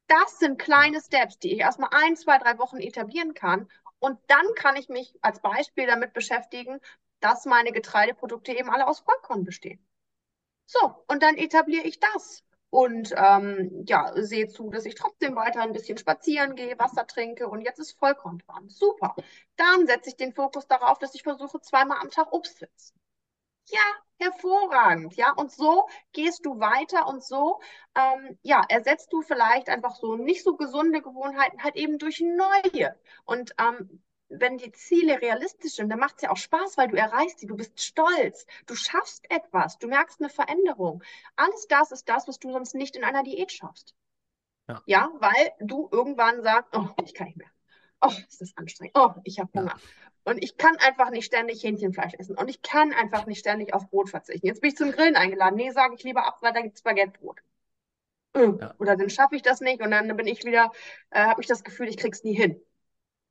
Das 0.06 0.38
sind 0.38 0.58
kleine 0.58 1.00
Steps, 1.00 1.38
die 1.38 1.54
ich 1.54 1.60
erstmal 1.60 1.90
ein, 1.92 2.16
zwei, 2.16 2.38
drei 2.38 2.58
Wochen 2.58 2.78
etablieren 2.78 3.32
kann. 3.32 3.68
Und 3.98 4.18
dann 4.26 4.46
kann 4.54 4.76
ich 4.76 4.90
mich 4.90 5.14
als 5.22 5.40
Beispiel 5.40 5.86
damit 5.86 6.12
beschäftigen, 6.12 6.78
dass 7.24 7.46
meine 7.46 7.72
Getreideprodukte 7.72 8.52
eben 8.52 8.68
alle 8.68 8.86
aus 8.86 9.00
Vollkorn 9.00 9.44
bestehen. 9.44 9.82
So, 10.66 11.04
und 11.08 11.22
dann 11.22 11.38
etabliere 11.38 11.86
ich 11.86 11.98
das 11.98 12.44
und 12.68 13.14
ähm, 13.16 13.84
ja, 13.86 14.12
sehe 14.14 14.48
zu, 14.48 14.68
dass 14.68 14.84
ich 14.84 14.94
trotzdem 14.94 15.34
weiter 15.34 15.62
ein 15.62 15.72
bisschen 15.72 15.96
spazieren 15.96 16.54
gehe, 16.54 16.78
Wasser 16.78 17.06
trinke 17.06 17.48
und 17.48 17.62
jetzt 17.62 17.78
ist 17.78 17.98
Vollkorn 17.98 18.40
dran. 18.46 18.68
Super. 18.68 19.14
Dann 19.56 19.86
setze 19.86 20.10
ich 20.10 20.16
den 20.16 20.34
Fokus 20.34 20.66
darauf, 20.66 20.98
dass 20.98 21.14
ich 21.14 21.22
versuche, 21.22 21.60
zweimal 21.62 21.98
am 22.02 22.10
Tag 22.10 22.30
Obst 22.30 22.58
zu 22.58 22.66
essen. 22.66 23.00
Ja, 23.68 23.80
hervorragend. 24.18 25.16
Ja, 25.16 25.32
und 25.32 25.50
so 25.50 25.88
gehst 26.12 26.44
du 26.44 26.60
weiter 26.60 27.06
und 27.06 27.24
so, 27.24 27.60
ähm, 27.94 28.38
ja, 28.42 28.62
ersetzt 28.68 29.10
du 29.12 29.22
vielleicht 29.22 29.70
einfach 29.70 29.96
so 29.96 30.16
nicht 30.16 30.44
so 30.44 30.56
gesunde 30.56 31.00
Gewohnheiten 31.00 31.62
halt 31.62 31.76
eben 31.76 31.96
durch 31.96 32.20
neue. 32.20 32.94
Und 33.24 33.54
ähm, 33.58 34.03
wenn 34.28 34.58
die 34.58 34.72
Ziele 34.72 35.20
realistisch 35.20 35.74
sind, 35.74 35.90
dann 35.90 35.98
macht 35.98 36.16
es 36.16 36.22
ja 36.22 36.30
auch 36.30 36.36
Spaß, 36.36 36.76
weil 36.76 36.88
du 36.88 36.96
erreichst 36.96 37.40
sie, 37.40 37.46
du 37.46 37.56
bist 37.56 37.80
stolz, 37.80 38.46
du 38.66 38.74
schaffst 38.74 39.30
etwas, 39.30 39.78
du 39.78 39.88
merkst 39.88 40.20
eine 40.20 40.30
Veränderung. 40.30 41.02
Alles 41.36 41.66
das 41.68 41.92
ist 41.92 42.08
das, 42.08 42.26
was 42.26 42.38
du 42.38 42.52
sonst 42.52 42.74
nicht 42.74 42.96
in 42.96 43.04
einer 43.04 43.22
Diät 43.22 43.52
schaffst. 43.52 43.94
Ja, 44.68 44.82
ja 44.86 45.10
weil 45.18 45.52
du 45.60 45.88
irgendwann 45.92 46.42
sagst, 46.42 46.74
oh, 46.74 46.88
ich 47.04 47.14
kann 47.14 47.26
nicht 47.26 47.36
mehr. 47.36 47.50
Oh, 48.00 48.12
ist 48.28 48.40
das 48.40 48.56
anstrengend. 48.56 48.96
Oh, 48.96 49.10
ich 49.24 49.38
habe 49.38 49.50
Hunger. 49.54 49.76
Ja. 49.76 50.32
Und 50.32 50.42
ich 50.42 50.56
kann 50.56 50.76
einfach 50.76 51.10
nicht 51.10 51.26
ständig 51.26 51.62
Hähnchenfleisch 51.62 52.14
essen. 52.18 52.36
Und 52.36 52.48
ich 52.48 52.62
kann 52.62 52.92
einfach 52.94 53.26
nicht 53.26 53.40
ständig 53.40 53.74
auf 53.74 53.90
Brot 53.90 54.08
verzichten. 54.08 54.46
Jetzt 54.46 54.62
bin 54.62 54.70
ich 54.70 54.76
zum 54.76 54.90
Grillen 54.90 55.16
eingeladen. 55.16 55.56
Nee, 55.56 55.70
sage 55.70 55.94
ich 55.96 56.02
lieber 56.02 56.26
ab, 56.26 56.38
weil 56.40 56.52
da 56.54 56.62
gibt 56.62 56.76
es 56.76 56.82
Baguettebrot. 56.82 57.40
Ja. 58.36 58.74
Oder 58.78 58.96
dann 58.96 59.10
schaffe 59.10 59.36
ich 59.36 59.42
das 59.42 59.60
nicht 59.60 59.80
und 59.80 59.90
dann 59.90 60.16
bin 60.16 60.26
ich 60.26 60.44
wieder, 60.44 60.72
äh, 61.10 61.20
habe 61.24 61.40
ich 61.40 61.46
das 61.46 61.62
Gefühl, 61.62 61.88
ich 61.88 61.96
krieg's 61.96 62.24
nie 62.24 62.34
hin. 62.34 62.60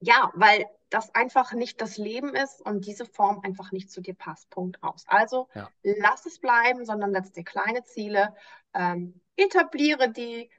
Ja, 0.03 0.31
weil 0.35 0.65
das 0.89 1.15
einfach 1.15 1.53
nicht 1.53 1.81
das 1.81 1.97
Leben 1.97 2.35
ist 2.35 2.61
und 2.61 2.85
diese 2.85 3.05
Form 3.05 3.39
einfach 3.43 3.71
nicht 3.71 3.89
zu 3.89 4.01
dir 4.01 4.13
passt. 4.13 4.49
Punkt 4.49 4.83
aus. 4.83 5.05
Also 5.07 5.47
ja. 5.55 5.69
lass 5.81 6.25
es 6.25 6.39
bleiben, 6.39 6.85
sondern 6.85 7.13
setz 7.13 7.31
dir 7.31 7.43
kleine 7.43 7.83
Ziele, 7.83 8.35
ähm, 8.73 9.19
etabliere 9.37 10.11
die, 10.11 10.49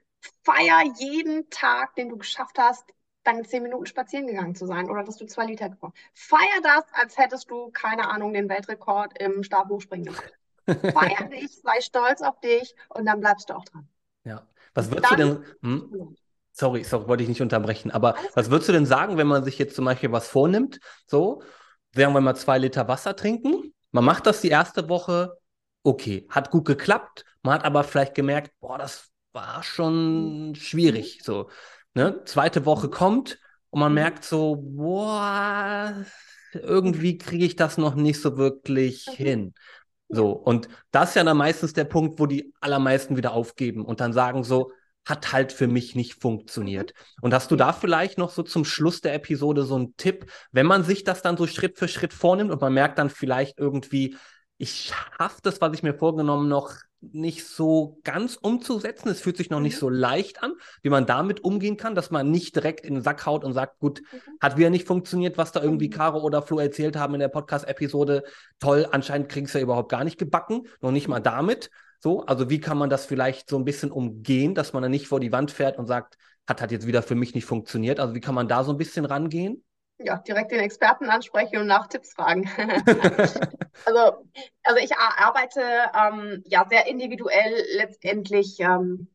feier 0.43 0.83
jeden 0.99 1.51
Tag, 1.51 1.95
den 1.97 2.09
du 2.09 2.17
geschafft 2.17 2.59
hast, 2.59 2.87
deine 3.23 3.43
zehn 3.43 3.63
Minuten 3.63 3.87
spazieren 3.87 4.27
gegangen 4.27 4.55
zu 4.55 4.67
sein 4.67 4.91
oder 4.91 5.05
dass 5.05 5.19
du 5.19 5.27
zwei 5.27 5.45
Liter 5.45 5.69
gebraucht 5.69 5.97
Feier 6.15 6.61
das, 6.63 6.85
als 6.93 7.19
hättest 7.19 7.51
du, 7.51 7.71
keine 7.71 8.09
Ahnung, 8.09 8.33
den 8.33 8.49
Weltrekord 8.49 9.19
im 9.19 9.43
Stabhochspringen 9.43 10.07
gemacht. 10.07 10.33
Feier 10.67 11.29
dich, 11.31 11.61
sei 11.61 11.81
stolz 11.81 12.23
auf 12.23 12.41
dich 12.41 12.75
und 12.89 13.05
dann 13.07 13.21
bleibst 13.21 13.51
du 13.51 13.55
auch 13.55 13.65
dran. 13.65 13.87
Ja. 14.25 14.47
Was 14.75 14.91
würdest 14.91 15.11
du 15.13 15.17
denn. 15.17 15.45
Hm? 15.63 16.17
Sorry, 16.57 16.85
sorry, 16.85 17.09
wollte 17.09 17.25
ich 17.25 17.29
nicht 17.29 17.43
unterbrechen. 17.43 17.91
Aber 17.91 18.15
was 18.35 18.49
würdest 18.49 18.69
du 18.69 18.73
denn 18.73 18.87
sagen, 18.87 19.17
wenn 19.17 19.27
man 19.27 19.43
sich 19.43 19.59
jetzt 19.59 19.75
zum 19.75 19.85
Beispiel 19.87 20.13
was 20.13 20.29
vornimmt? 20.29 20.79
So, 21.05 21.43
sagen 21.93 22.15
wir 22.15 22.21
mal 22.21 22.37
zwei 22.37 22.59
Liter 22.59 22.87
Wasser 22.87 23.17
trinken. 23.17 23.75
Man 23.91 24.05
macht 24.05 24.27
das 24.27 24.41
die 24.41 24.51
erste 24.51 24.89
Woche, 24.89 25.37
okay, 25.83 26.27
hat 26.31 26.53
gut 26.53 26.65
geklappt. 26.65 27.25
Man 27.43 27.55
hat 27.55 27.65
aber 27.65 27.83
vielleicht 27.83 28.15
gemerkt, 28.15 28.53
boah, 28.61 28.79
das 28.79 29.09
war 29.33 29.65
schon 29.65 30.51
mhm. 30.51 30.55
schwierig. 30.55 31.21
So, 31.25 31.51
ne? 31.95 32.23
Zweite 32.25 32.65
Woche 32.67 32.89
kommt 32.89 33.41
und 33.71 33.81
man 33.81 33.91
mhm. 33.91 33.97
merkt 33.97 34.25
so, 34.25 34.57
boah, 34.57 36.05
irgendwie 36.53 37.19
kriege 37.19 37.45
ich 37.45 37.57
das 37.57 37.79
noch 37.79 37.97
nicht 37.97 38.21
so 38.21 38.37
wirklich 38.37 39.07
hin. 39.11 39.55
So, 40.09 40.31
und 40.31 40.69
das 40.93 41.11
ist 41.11 41.15
ja 41.17 41.25
dann 41.25 41.37
meistens 41.37 41.73
der 41.73 41.85
Punkt, 41.85 42.21
wo 42.21 42.27
die 42.27 42.55
allermeisten 42.61 43.17
wieder 43.17 43.33
aufgeben 43.33 43.85
und 43.85 43.99
dann 43.99 44.13
sagen 44.13 44.45
so, 44.45 44.71
hat 45.05 45.33
halt 45.33 45.53
für 45.53 45.67
mich 45.67 45.95
nicht 45.95 46.15
funktioniert. 46.15 46.95
Und 47.21 47.35
hast 47.35 47.51
du 47.51 47.57
da 47.57 47.73
vielleicht 47.73 48.19
noch 48.19 48.31
so 48.31 48.43
zum 48.43 48.65
Schluss 48.65 49.01
der 49.01 49.15
Episode 49.15 49.65
so 49.65 49.77
einen 49.77 49.97
Tipp, 49.97 50.31
wenn 50.53 50.67
man 50.67 50.85
sich 50.85 51.05
das 51.05 51.23
dann 51.23 51.37
so 51.37 51.47
Schritt 51.47 51.79
für 51.79 51.89
Schritt 51.89 52.13
vornimmt 52.13 52.51
und 52.51 52.61
man 52.61 52.73
merkt 52.73 52.99
dann 52.99 53.11
vielleicht 53.11 53.59
irgendwie, 53.59 54.17
ich 54.57 54.93
schaffe 55.19 55.41
das, 55.43 55.61
was 55.61 55.75
ich 55.75 55.83
mir 55.83 55.95
vorgenommen 55.95 56.49
noch 56.49 56.73
nicht 57.13 57.47
so 57.47 57.99
ganz 58.03 58.37
umzusetzen. 58.37 59.09
Es 59.09 59.21
fühlt 59.21 59.37
sich 59.37 59.51
noch 59.51 59.61
nicht 59.61 59.75
mhm. 59.77 59.81
so 59.81 59.89
leicht 59.91 60.43
an, 60.43 60.55
wie 60.83 60.89
man 60.89 61.07
damit 61.07 61.45
umgehen 61.45 61.77
kann, 61.77 61.95
dass 61.95 62.11
man 62.11 62.31
nicht 62.31 62.57
direkt 62.57 62.87
in 62.87 62.95
den 62.95 63.03
Sack 63.03 63.27
haut 63.27 63.45
und 63.45 63.53
sagt, 63.53 63.79
gut, 63.79 64.01
mhm. 64.01 64.19
hat 64.41 64.57
wieder 64.57 64.71
nicht 64.71 64.87
funktioniert, 64.87 65.37
was 65.37 65.53
da 65.53 65.63
irgendwie 65.63 65.89
mhm. 65.89 65.93
Caro 65.93 66.21
oder 66.21 66.43
Flo 66.43 66.59
erzählt 66.59 66.97
haben 66.97 67.15
in 67.15 67.21
der 67.21 67.29
Podcast-Episode. 67.29 68.25
Toll, 68.59 68.89
anscheinend 68.91 69.29
kriegen 69.29 69.47
es 69.47 69.53
ja 69.53 69.61
überhaupt 69.61 69.91
gar 69.91 70.05
nicht 70.05 70.19
gebacken, 70.19 70.67
noch 70.81 70.93
nicht 70.93 71.09
mal 71.09 71.21
damit. 71.21 71.71
So, 72.05 72.21
also 72.27 72.51
wie 72.51 72.61
kann 72.61 72.77
man 72.77 72.91
das 72.91 73.07
vielleicht 73.07 73.49
so 73.49 73.57
ein 73.59 73.65
bisschen 73.65 73.91
umgehen, 73.91 74.55
dass 74.55 74.75
man 74.75 74.83
dann 74.83 74.91
nicht 74.91 75.09
vor 75.09 75.21
die 75.21 75.33
Wand 75.33 75.51
fährt 75.51 75.79
und 75.79 75.87
sagt, 75.87 76.19
hat 76.47 76.61
hat 76.61 76.71
jetzt 76.71 76.87
wieder 76.87 77.03
für 77.03 77.15
mich 77.15 77.35
nicht 77.35 77.47
funktioniert. 77.47 77.99
Also 77.99 78.15
wie 78.15 78.21
kann 78.21 78.35
man 78.35 78.47
da 78.47 78.63
so 78.63 78.73
ein 78.73 78.77
bisschen 78.77 79.07
rangehen? 79.07 79.65
ja, 79.99 80.19
direkt 80.19 80.51
den 80.51 80.61
Experten 80.61 81.09
ansprechen 81.09 81.57
und 81.57 81.67
nach 81.67 81.87
Tipps 81.87 82.13
fragen. 82.13 82.43
also, 83.87 84.29
also 84.65 84.81
ich 84.83 84.95
arbeite 84.95 85.63
ähm, 85.95 86.43
ja 86.47 86.67
sehr 86.69 86.87
individuell 86.89 87.65
letztendlich 87.77 88.61
ähm, 88.61 89.09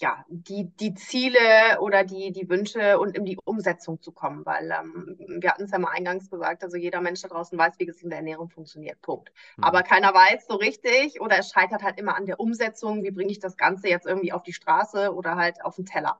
ja, 0.00 0.24
die, 0.28 0.70
die 0.80 0.94
Ziele 0.94 1.78
oder 1.80 2.02
die, 2.02 2.32
die 2.32 2.48
Wünsche 2.48 2.98
und 2.98 3.16
in 3.16 3.24
die 3.24 3.38
Umsetzung 3.44 4.00
zu 4.02 4.10
kommen, 4.10 4.44
weil 4.44 4.70
ähm, 4.70 5.16
wir 5.40 5.50
hatten 5.50 5.64
es 5.64 5.70
ja 5.70 5.78
mal 5.78 5.92
eingangs 5.92 6.30
gesagt, 6.30 6.64
also 6.64 6.76
jeder 6.76 7.00
Mensch 7.00 7.22
da 7.22 7.28
draußen 7.28 7.56
weiß, 7.56 7.78
wie 7.78 7.86
gesunde 7.86 8.16
Ernährung 8.16 8.48
funktioniert, 8.48 9.00
Punkt. 9.02 9.30
Mhm. 9.56 9.64
Aber 9.64 9.82
keiner 9.82 10.12
weiß 10.12 10.46
so 10.48 10.56
richtig 10.56 11.20
oder 11.20 11.38
es 11.38 11.50
scheitert 11.50 11.82
halt 11.82 11.98
immer 11.98 12.16
an 12.16 12.26
der 12.26 12.40
Umsetzung, 12.40 13.04
wie 13.04 13.12
bringe 13.12 13.30
ich 13.30 13.38
das 13.38 13.56
Ganze 13.56 13.88
jetzt 13.88 14.06
irgendwie 14.06 14.32
auf 14.32 14.42
die 14.42 14.52
Straße 14.52 15.14
oder 15.14 15.36
halt 15.36 15.64
auf 15.64 15.76
den 15.76 15.86
Teller. 15.86 16.18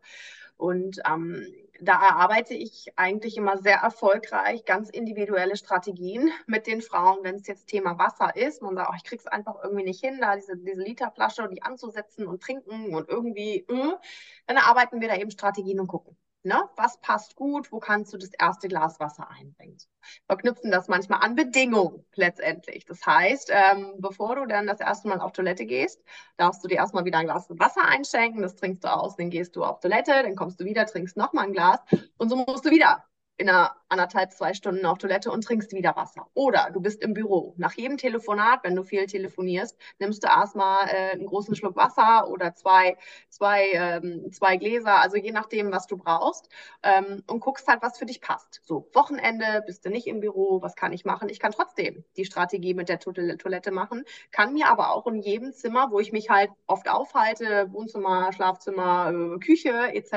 Und 0.56 1.00
ähm, 1.10 1.44
da 1.80 1.94
erarbeite 1.94 2.54
ich 2.54 2.92
eigentlich 2.96 3.36
immer 3.36 3.58
sehr 3.58 3.78
erfolgreich 3.78 4.64
ganz 4.64 4.90
individuelle 4.90 5.56
Strategien 5.56 6.30
mit 6.46 6.66
den 6.66 6.82
Frauen, 6.82 7.18
wenn 7.22 7.36
es 7.36 7.46
jetzt 7.46 7.66
Thema 7.66 7.98
Wasser 7.98 8.36
ist. 8.36 8.62
Man 8.62 8.76
sagt, 8.76 8.90
oh, 8.92 8.94
ich 8.96 9.04
krieg's 9.04 9.26
einfach 9.26 9.56
irgendwie 9.62 9.84
nicht 9.84 10.00
hin, 10.00 10.18
da 10.20 10.36
diese, 10.36 10.56
diese 10.56 10.80
Literflasche, 10.80 11.48
die 11.48 11.62
anzusetzen 11.62 12.26
und 12.26 12.42
trinken 12.42 12.94
und 12.94 13.08
irgendwie, 13.08 13.66
äh, 13.68 13.96
dann 14.46 14.56
erarbeiten 14.56 15.00
wir 15.00 15.08
da 15.08 15.16
eben 15.16 15.30
Strategien 15.30 15.80
und 15.80 15.88
gucken. 15.88 16.16
Ne? 16.44 16.62
Was 16.76 17.00
passt 17.00 17.36
gut? 17.36 17.72
Wo 17.72 17.80
kannst 17.80 18.12
du 18.12 18.18
das 18.18 18.30
erste 18.38 18.68
Glas 18.68 19.00
Wasser 19.00 19.30
einbringen? 19.30 19.78
Verknüpfen 20.26 20.70
das 20.70 20.88
manchmal 20.88 21.20
an 21.22 21.36
Bedingungen 21.36 22.04
letztendlich. 22.14 22.84
Das 22.84 23.04
heißt, 23.06 23.50
ähm, 23.50 23.94
bevor 23.98 24.36
du 24.36 24.46
dann 24.46 24.66
das 24.66 24.80
erste 24.80 25.08
Mal 25.08 25.20
auf 25.20 25.32
Toilette 25.32 25.64
gehst, 25.64 26.04
darfst 26.36 26.62
du 26.62 26.68
dir 26.68 26.76
erstmal 26.76 27.06
wieder 27.06 27.16
ein 27.16 27.24
Glas 27.24 27.46
Wasser 27.48 27.86
einschenken. 27.86 28.42
Das 28.42 28.56
trinkst 28.56 28.84
du 28.84 28.88
aus, 28.88 29.16
dann 29.16 29.30
gehst 29.30 29.56
du 29.56 29.64
auf 29.64 29.80
Toilette, 29.80 30.22
dann 30.22 30.36
kommst 30.36 30.60
du 30.60 30.66
wieder, 30.66 30.84
trinkst 30.84 31.16
nochmal 31.16 31.46
ein 31.46 31.54
Glas 31.54 31.80
und 32.18 32.28
so 32.28 32.36
musst 32.36 32.66
du 32.66 32.70
wieder 32.70 33.04
in 33.36 33.48
einer 33.48 33.74
anderthalb, 33.88 34.32
zwei 34.32 34.54
Stunden 34.54 34.86
auf 34.86 34.98
Toilette 34.98 35.30
und 35.30 35.42
trinkst 35.44 35.72
wieder 35.72 35.96
Wasser. 35.96 36.26
Oder 36.34 36.70
du 36.72 36.80
bist 36.80 37.02
im 37.02 37.14
Büro. 37.14 37.54
Nach 37.56 37.72
jedem 37.72 37.96
Telefonat, 37.96 38.60
wenn 38.62 38.74
du 38.74 38.82
viel 38.82 39.06
telefonierst, 39.06 39.76
nimmst 39.98 40.22
du 40.22 40.28
erstmal 40.28 40.88
äh, 40.88 41.12
einen 41.12 41.26
großen 41.26 41.54
Schluck 41.54 41.76
Wasser 41.76 42.28
oder 42.28 42.54
zwei, 42.54 42.96
zwei, 43.28 43.70
ähm, 43.72 44.32
zwei 44.32 44.56
Gläser, 44.56 45.00
also 45.00 45.16
je 45.16 45.32
nachdem, 45.32 45.72
was 45.72 45.86
du 45.86 45.96
brauchst. 45.96 46.48
Ähm, 46.82 47.22
und 47.28 47.40
guckst 47.40 47.66
halt, 47.68 47.82
was 47.82 47.98
für 47.98 48.06
dich 48.06 48.20
passt. 48.20 48.60
So, 48.64 48.88
Wochenende, 48.94 49.62
bist 49.66 49.84
du 49.84 49.90
nicht 49.90 50.06
im 50.06 50.20
Büro, 50.20 50.62
was 50.62 50.76
kann 50.76 50.92
ich 50.92 51.04
machen? 51.04 51.28
Ich 51.28 51.40
kann 51.40 51.52
trotzdem 51.52 52.04
die 52.16 52.24
Strategie 52.24 52.74
mit 52.74 52.88
der 52.88 52.98
Toilette 52.98 53.70
machen, 53.70 54.04
kann 54.30 54.52
mir 54.54 54.68
aber 54.68 54.92
auch 54.92 55.06
in 55.06 55.20
jedem 55.20 55.52
Zimmer, 55.52 55.90
wo 55.90 56.00
ich 56.00 56.12
mich 56.12 56.30
halt 56.30 56.50
oft 56.66 56.88
aufhalte, 56.88 57.68
Wohnzimmer, 57.72 58.32
Schlafzimmer, 58.32 59.12
äh, 59.12 59.38
Küche 59.38 59.72
etc., 59.92 60.14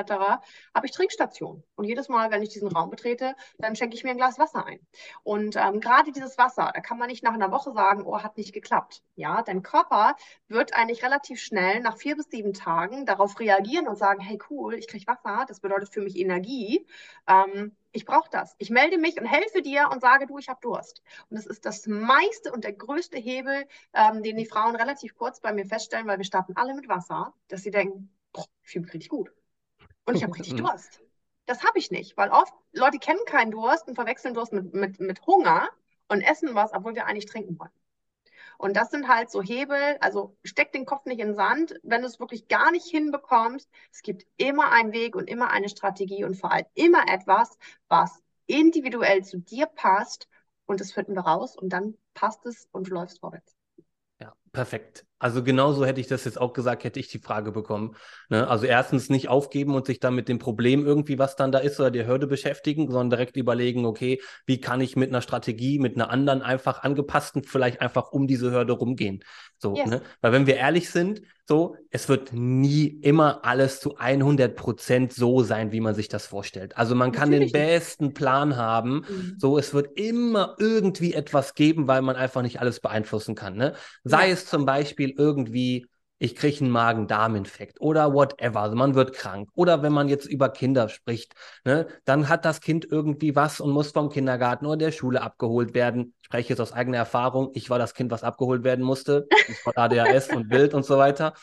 habe 0.74 0.86
ich 0.86 0.92
Trinkstationen. 0.92 1.64
Und 1.76 1.86
jedes 1.86 2.10
Mal, 2.10 2.32
wenn 2.32 2.42
ich 2.42 2.50
diesen 2.50 2.70
Raum 2.70 2.90
betrete, 2.90 3.07
trete, 3.08 3.36
dann 3.58 3.76
schenke 3.76 3.96
ich 3.96 4.04
mir 4.04 4.12
ein 4.12 4.18
Glas 4.18 4.40
Wasser 4.40 4.66
ein. 4.66 4.80
Und 5.24 5.56
ähm, 5.56 5.80
gerade 5.80 6.12
dieses 6.12 6.38
Wasser, 6.38 6.72
da 6.74 6.82
kann 6.82 6.98
man 6.98 7.08
nicht 7.08 7.24
nach 7.24 7.34
einer 7.34 7.52
Woche 7.52 7.72
sagen, 7.72 8.04
oh, 8.06 8.22
hat 8.22 8.38
nicht 8.38 8.54
geklappt. 8.54 9.02
Ja, 9.16 9.42
dein 9.42 9.64
Körper 9.64 10.16
wird 10.48 10.74
eigentlich 10.74 11.04
relativ 11.04 11.40
schnell 11.40 11.80
nach 11.80 11.98
vier 11.98 12.16
bis 12.16 12.30
sieben 12.30 12.54
Tagen 12.54 13.06
darauf 13.06 13.40
reagieren 13.40 13.88
und 13.88 13.98
sagen, 13.98 14.22
hey 14.22 14.40
cool, 14.50 14.76
ich 14.76 14.88
kriege 14.88 15.08
Wasser, 15.08 15.46
das 15.48 15.60
bedeutet 15.60 15.94
für 15.94 16.02
mich 16.02 16.18
Energie. 16.18 16.86
Ähm, 17.28 17.76
ich 17.92 18.06
brauche 18.06 18.30
das. 18.30 18.56
Ich 18.60 18.70
melde 18.70 18.98
mich 18.98 19.20
und 19.20 19.26
helfe 19.26 19.62
dir 19.62 19.90
und 19.92 20.02
sage, 20.02 20.28
du, 20.28 20.38
ich 20.38 20.50
habe 20.50 20.60
Durst. 20.62 21.02
Und 21.30 21.38
das 21.38 21.46
ist 21.46 21.66
das 21.66 21.88
meiste 21.88 22.52
und 22.52 22.64
der 22.64 22.74
größte 22.74 23.18
Hebel, 23.18 23.66
ähm, 23.94 24.22
den 24.22 24.38
die 24.38 24.46
Frauen 24.46 24.76
relativ 24.76 25.16
kurz 25.16 25.40
bei 25.40 25.54
mir 25.54 25.66
feststellen, 25.66 26.08
weil 26.08 26.18
wir 26.18 26.26
starten 26.26 26.56
alle 26.56 26.76
mit 26.76 26.88
Wasser, 26.88 27.34
dass 27.48 27.64
sie 27.64 27.72
denken, 27.72 28.14
boah, 28.34 28.46
ich 28.64 28.72
fühle 28.72 28.86
mich 28.86 28.94
richtig 28.94 29.10
gut. 29.10 29.32
Und 30.06 30.16
ich 30.16 30.24
habe 30.24 30.34
richtig 30.38 30.56
Durst. 30.56 31.02
Das 31.48 31.64
habe 31.64 31.80
ich 31.80 31.90
nicht, 31.92 32.16
weil 32.18 32.30
oft 32.30 32.54
Leute 32.74 33.00
kennen 33.00 33.26
keinen 33.26 33.52
Durst 33.52 33.88
und 33.88 33.96
verwechseln 33.96 34.34
Durst 34.34 34.54
mit, 34.54 34.74
mit, 34.74 35.00
mit 35.00 35.26
Hunger 35.26 35.70
und 36.08 36.22
essen 36.22 36.54
was, 36.54 36.74
obwohl 36.74 36.94
wir 36.94 37.08
eigentlich 37.08 37.26
trinken 37.26 37.58
wollen. 37.58 37.72
Und 38.60 38.76
das 38.76 38.92
sind 38.92 39.08
halt 39.08 39.32
so 39.32 39.42
Hebel, 39.42 39.98
also 40.02 40.36
steck 40.44 40.72
den 40.72 40.86
Kopf 40.86 41.06
nicht 41.06 41.20
in 41.20 41.28
den 41.28 41.36
Sand, 41.36 41.80
wenn 41.84 42.02
du 42.02 42.08
es 42.08 42.20
wirklich 42.20 42.48
gar 42.48 42.72
nicht 42.72 42.88
hinbekommst. 42.88 43.70
Es 43.92 44.02
gibt 44.02 44.28
immer 44.38 44.72
einen 44.72 44.92
Weg 44.92 45.16
und 45.16 45.30
immer 45.30 45.50
eine 45.50 45.70
Strategie 45.70 46.24
und 46.24 46.36
vor 46.36 46.52
allem 46.52 46.66
immer 46.74 47.08
etwas, 47.08 47.58
was 47.88 48.22
individuell 48.46 49.24
zu 49.24 49.38
dir 49.38 49.68
passt 49.68 50.28
und 50.66 50.82
das 50.82 50.92
finden 50.92 51.14
wir 51.14 51.22
raus 51.22 51.56
und 51.56 51.70
dann 51.70 51.98
passt 52.14 52.46
es 52.46 52.68
und 52.72 52.88
du 52.88 52.94
läufst 52.94 53.20
vorwärts. 53.20 53.56
Ja, 54.20 54.34
perfekt. 54.52 55.07
Also 55.20 55.44
genauso 55.44 55.86
hätte 55.86 56.00
ich 56.00 56.08
das 56.08 56.26
jetzt 56.26 56.40
auch 56.40 56.54
gesagt, 56.54 56.84
hätte 56.84 57.00
ich 57.00 57.08
die 57.08 57.20
Frage 57.20 57.52
bekommen. 57.52 57.96
Ne? 58.30 58.48
Also 58.48 58.66
erstens 58.68 59.10
nicht 59.10 59.30
aufgeben 59.30 59.74
und 59.74 59.88
sich 59.88 60.00
dann 60.00 60.14
mit 60.14 60.30
dem 60.30 60.38
Problem 60.38 60.86
irgendwie, 60.86 61.18
was 61.18 61.36
dann 61.36 61.52
da 61.52 61.58
ist, 61.58 61.80
oder 61.80 61.90
der 61.90 62.08
Hürde 62.08 62.28
beschäftigen, 62.28 62.92
sondern 62.92 63.10
direkt 63.10 63.36
überlegen, 63.36 63.86
okay, 63.86 64.22
wie 64.46 64.62
kann 64.62 64.80
ich 64.80 64.96
mit 64.96 65.10
einer 65.10 65.22
Strategie, 65.22 65.80
mit 65.80 65.96
einer 65.96 66.12
anderen 66.12 66.44
einfach 66.44 66.84
angepassten, 66.84 67.44
vielleicht 67.44 67.82
einfach 67.82 68.12
um 68.12 68.28
diese 68.28 68.52
Hürde 68.52 68.74
rumgehen. 68.74 69.24
So, 69.58 69.76
yes. 69.76 69.90
ne? 69.90 70.02
Weil 70.22 70.34
wenn 70.34 70.46
wir 70.46 70.58
ehrlich 70.58 70.92
sind, 70.92 71.22
so, 71.50 71.78
es 71.92 72.10
wird 72.10 72.34
nie 72.34 72.88
immer 72.88 73.46
alles 73.46 73.80
zu 73.80 73.96
100 73.96 74.54
Prozent 74.58 75.14
so 75.14 75.44
sein, 75.44 75.72
wie 75.72 75.80
man 75.80 75.96
sich 75.96 76.10
das 76.10 76.26
vorstellt. 76.28 76.76
Also 76.76 76.94
man 76.94 77.14
kann 77.14 77.30
Natürlich. 77.30 77.54
den 77.54 77.62
besten 77.62 78.14
Plan 78.14 78.58
haben, 78.58 79.06
mhm. 79.08 79.36
so, 79.38 79.58
es 79.58 79.74
wird 79.74 79.98
immer 79.98 80.58
irgendwie 80.60 81.14
etwas 81.14 81.54
geben, 81.54 81.88
weil 81.88 82.02
man 82.02 82.18
einfach 82.18 82.42
nicht 82.42 82.60
alles 82.60 82.82
beeinflussen 82.82 83.34
kann. 83.34 83.56
Ne? 83.56 83.76
Sei 84.04 84.28
ja. 84.28 84.34
es 84.34 84.46
zum 84.46 84.66
Beispiel 84.66 85.07
irgendwie 85.12 85.88
ich 86.20 86.36
kriege 86.36 86.62
einen 86.62 86.72
Magen-Darm-Infekt 86.72 87.80
oder 87.80 88.14
whatever. 88.14 88.62
Also 88.62 88.76
man 88.76 88.96
wird 88.96 89.14
krank. 89.14 89.50
Oder 89.54 89.84
wenn 89.84 89.94
man 89.94 90.10
jetzt 90.10 90.26
über 90.26 90.50
Kinder 90.50 90.90
spricht, 90.90 91.36
ne, 91.64 91.88
dann 92.06 92.28
hat 92.28 92.44
das 92.44 92.62
Kind 92.62 92.86
irgendwie 92.90 93.36
was 93.36 93.60
und 93.60 93.72
muss 93.72 93.92
vom 93.92 94.10
Kindergarten 94.10 94.66
oder 94.66 94.78
der 94.78 94.92
Schule 94.92 95.22
abgeholt 95.22 95.76
werden. 95.76 96.16
Ich 96.22 96.26
spreche 96.28 96.50
jetzt 96.50 96.60
aus 96.60 96.74
eigener 96.74 96.98
Erfahrung. 96.98 97.52
Ich 97.54 97.70
war 97.70 97.78
das 97.78 97.94
Kind, 97.94 98.12
was 98.12 98.24
abgeholt 98.24 98.64
werden 98.64 98.84
musste. 98.84 99.28
Ich 99.48 99.66
war 99.66 99.78
ADHS 99.78 100.30
und 100.36 100.50
Bild 100.50 100.74
und 100.74 100.86
so 100.86 100.98
weiter. 100.98 101.34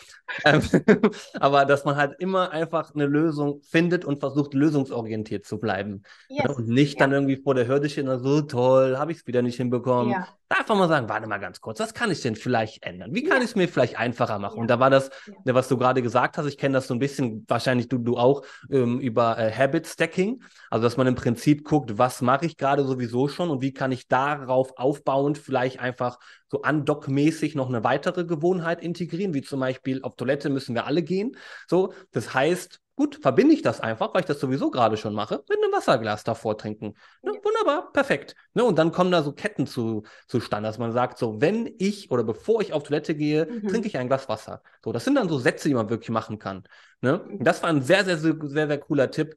Ähm, 0.45 0.61
aber 1.35 1.65
dass 1.65 1.85
man 1.85 1.97
halt 1.97 2.17
immer 2.19 2.51
einfach 2.51 2.95
eine 2.95 3.07
Lösung 3.07 3.61
findet 3.63 4.05
und 4.05 4.19
versucht, 4.19 4.55
lösungsorientiert 4.55 5.47
zu 5.47 5.59
bleiben. 5.59 6.03
Ne, 6.29 6.37
yes. 6.37 6.45
Ne, 6.47 6.55
und 6.55 6.69
nicht 6.69 6.95
ja. 6.95 6.99
dann 7.01 7.13
irgendwie 7.13 7.37
vor 7.37 7.55
der 7.55 7.69
Hürde 7.69 7.89
stehen 7.89 8.19
so 8.19 8.43
toll, 8.43 8.99
habe 8.99 9.13
ich 9.13 9.19
es 9.19 9.27
wieder 9.27 9.43
nicht 9.43 9.57
hinbekommen. 9.57 10.11
Ja. 10.11 10.27
Einfach 10.49 10.77
mal 10.77 10.89
sagen, 10.89 11.09
warte 11.09 11.27
mal 11.27 11.39
ganz 11.39 11.61
kurz, 11.61 11.81
was 11.81 11.95
kann 11.95 12.11
ich 12.11 12.21
denn 12.21 12.37
vielleicht 12.37 12.85
ändern? 12.85 13.15
Wie 13.15 13.23
kann 13.23 13.39
ja. 13.39 13.45
ich 13.45 13.51
es 13.51 13.57
mir 13.57 13.67
vielleicht 13.67 13.99
einfacher 13.99 14.39
machen? 14.39 14.59
Und 14.59 14.69
da 14.69 14.79
war 14.79 14.91
das, 14.91 15.11
ja. 15.45 15.55
was 15.55 15.69
du 15.69 15.79
gerade 15.79 16.03
gesagt 16.03 16.37
hast, 16.37 16.47
ich 16.47 16.59
kenne 16.59 16.75
das 16.75 16.87
so 16.87 16.95
ein 16.95 16.99
bisschen, 16.99 17.45
wahrscheinlich 17.49 17.89
du, 17.89 17.99
du 17.99 18.17
auch, 18.17 18.43
ähm, 18.71 19.01
über 19.01 19.39
äh, 19.39 19.51
Habit 19.53 19.87
Stacking. 19.87 20.43
Also, 20.71 20.83
dass 20.83 20.97
man 20.97 21.07
im 21.07 21.15
Prinzip 21.15 21.65
guckt, 21.65 21.97
was 21.97 22.21
mache 22.21 22.47
ich 22.47 22.57
gerade 22.57 22.85
sowieso 22.85 23.29
schon 23.29 23.49
und 23.49 23.63
wie 23.63 23.73
kann 23.73 23.91
ich 23.91 24.07
darauf 24.07 24.77
aufbauend 24.77 25.39
vielleicht 25.39 25.81
einfach 25.81 26.19
so 26.49 26.63
undock-mäßig 26.63 27.55
noch 27.55 27.69
eine 27.69 27.85
weitere 27.85 28.25
Gewohnheit 28.25 28.83
integrieren, 28.83 29.35
wie 29.35 29.43
zum 29.43 29.61
Beispiel 29.61 30.03
auf 30.03 30.17
Toilette 30.17 30.51
müssen 30.51 30.75
wir 30.75 30.87
alle 30.87 31.03
gehen. 31.03 31.37
So, 31.69 31.93
das 32.13 32.35
heißt, 32.35 32.81
Gut, 32.97 33.19
verbinde 33.21 33.55
ich 33.55 33.63
das 33.63 33.81
einfach, 33.81 34.15
weil 34.15 34.21
ich 34.21 34.27
das 34.27 34.39
sowieso 34.39 34.71
gerade 34.71 34.97
schon 34.97 35.15
mache, 35.15 35.43
mit 35.49 35.59
einem 35.59 35.73
Wasserglas 35.73 36.23
davor 36.23 36.57
trinken. 36.57 36.95
Ne. 37.23 37.33
Wunderbar, 37.43 37.91
perfekt. 37.93 38.37
Ne, 38.55 38.63
und 38.63 38.79
dann 38.79 38.93
kommen 38.93 39.11
da 39.11 39.25
so 39.25 39.33
Ketten 39.33 39.67
zu, 39.67 40.05
zustande, 40.29 40.69
dass 40.69 40.79
man 40.79 40.93
sagt, 40.93 41.19
so, 41.19 41.41
wenn 41.41 41.75
ich 41.79 42.13
oder 42.13 42.23
bevor 42.23 42.61
ich 42.61 42.73
auf 42.73 42.85
Toilette 42.85 43.17
gehe, 43.17 43.47
mhm. 43.47 43.67
trinke 43.67 43.89
ich 43.89 43.99
ein 43.99 44.07
Glas 44.07 44.29
Wasser. 44.29 44.63
So, 44.85 44.93
das 44.93 45.05
sind 45.05 45.17
dann 45.17 45.29
so 45.29 45.39
Sätze, 45.39 45.69
die 45.69 45.75
man 45.75 45.91
wirklich 45.91 46.11
machen 46.11 46.39
kann. 46.39 46.63
Ne? 47.01 47.25
Mhm. 47.27 47.43
Das 47.43 47.65
war 47.65 47.71
ein 47.71 47.83
sehr, 47.83 48.05
sehr, 48.05 48.17
sehr, 48.17 48.37
sehr, 48.41 48.69
sehr 48.69 48.79
cooler 48.79 49.11
Tipp. 49.11 49.37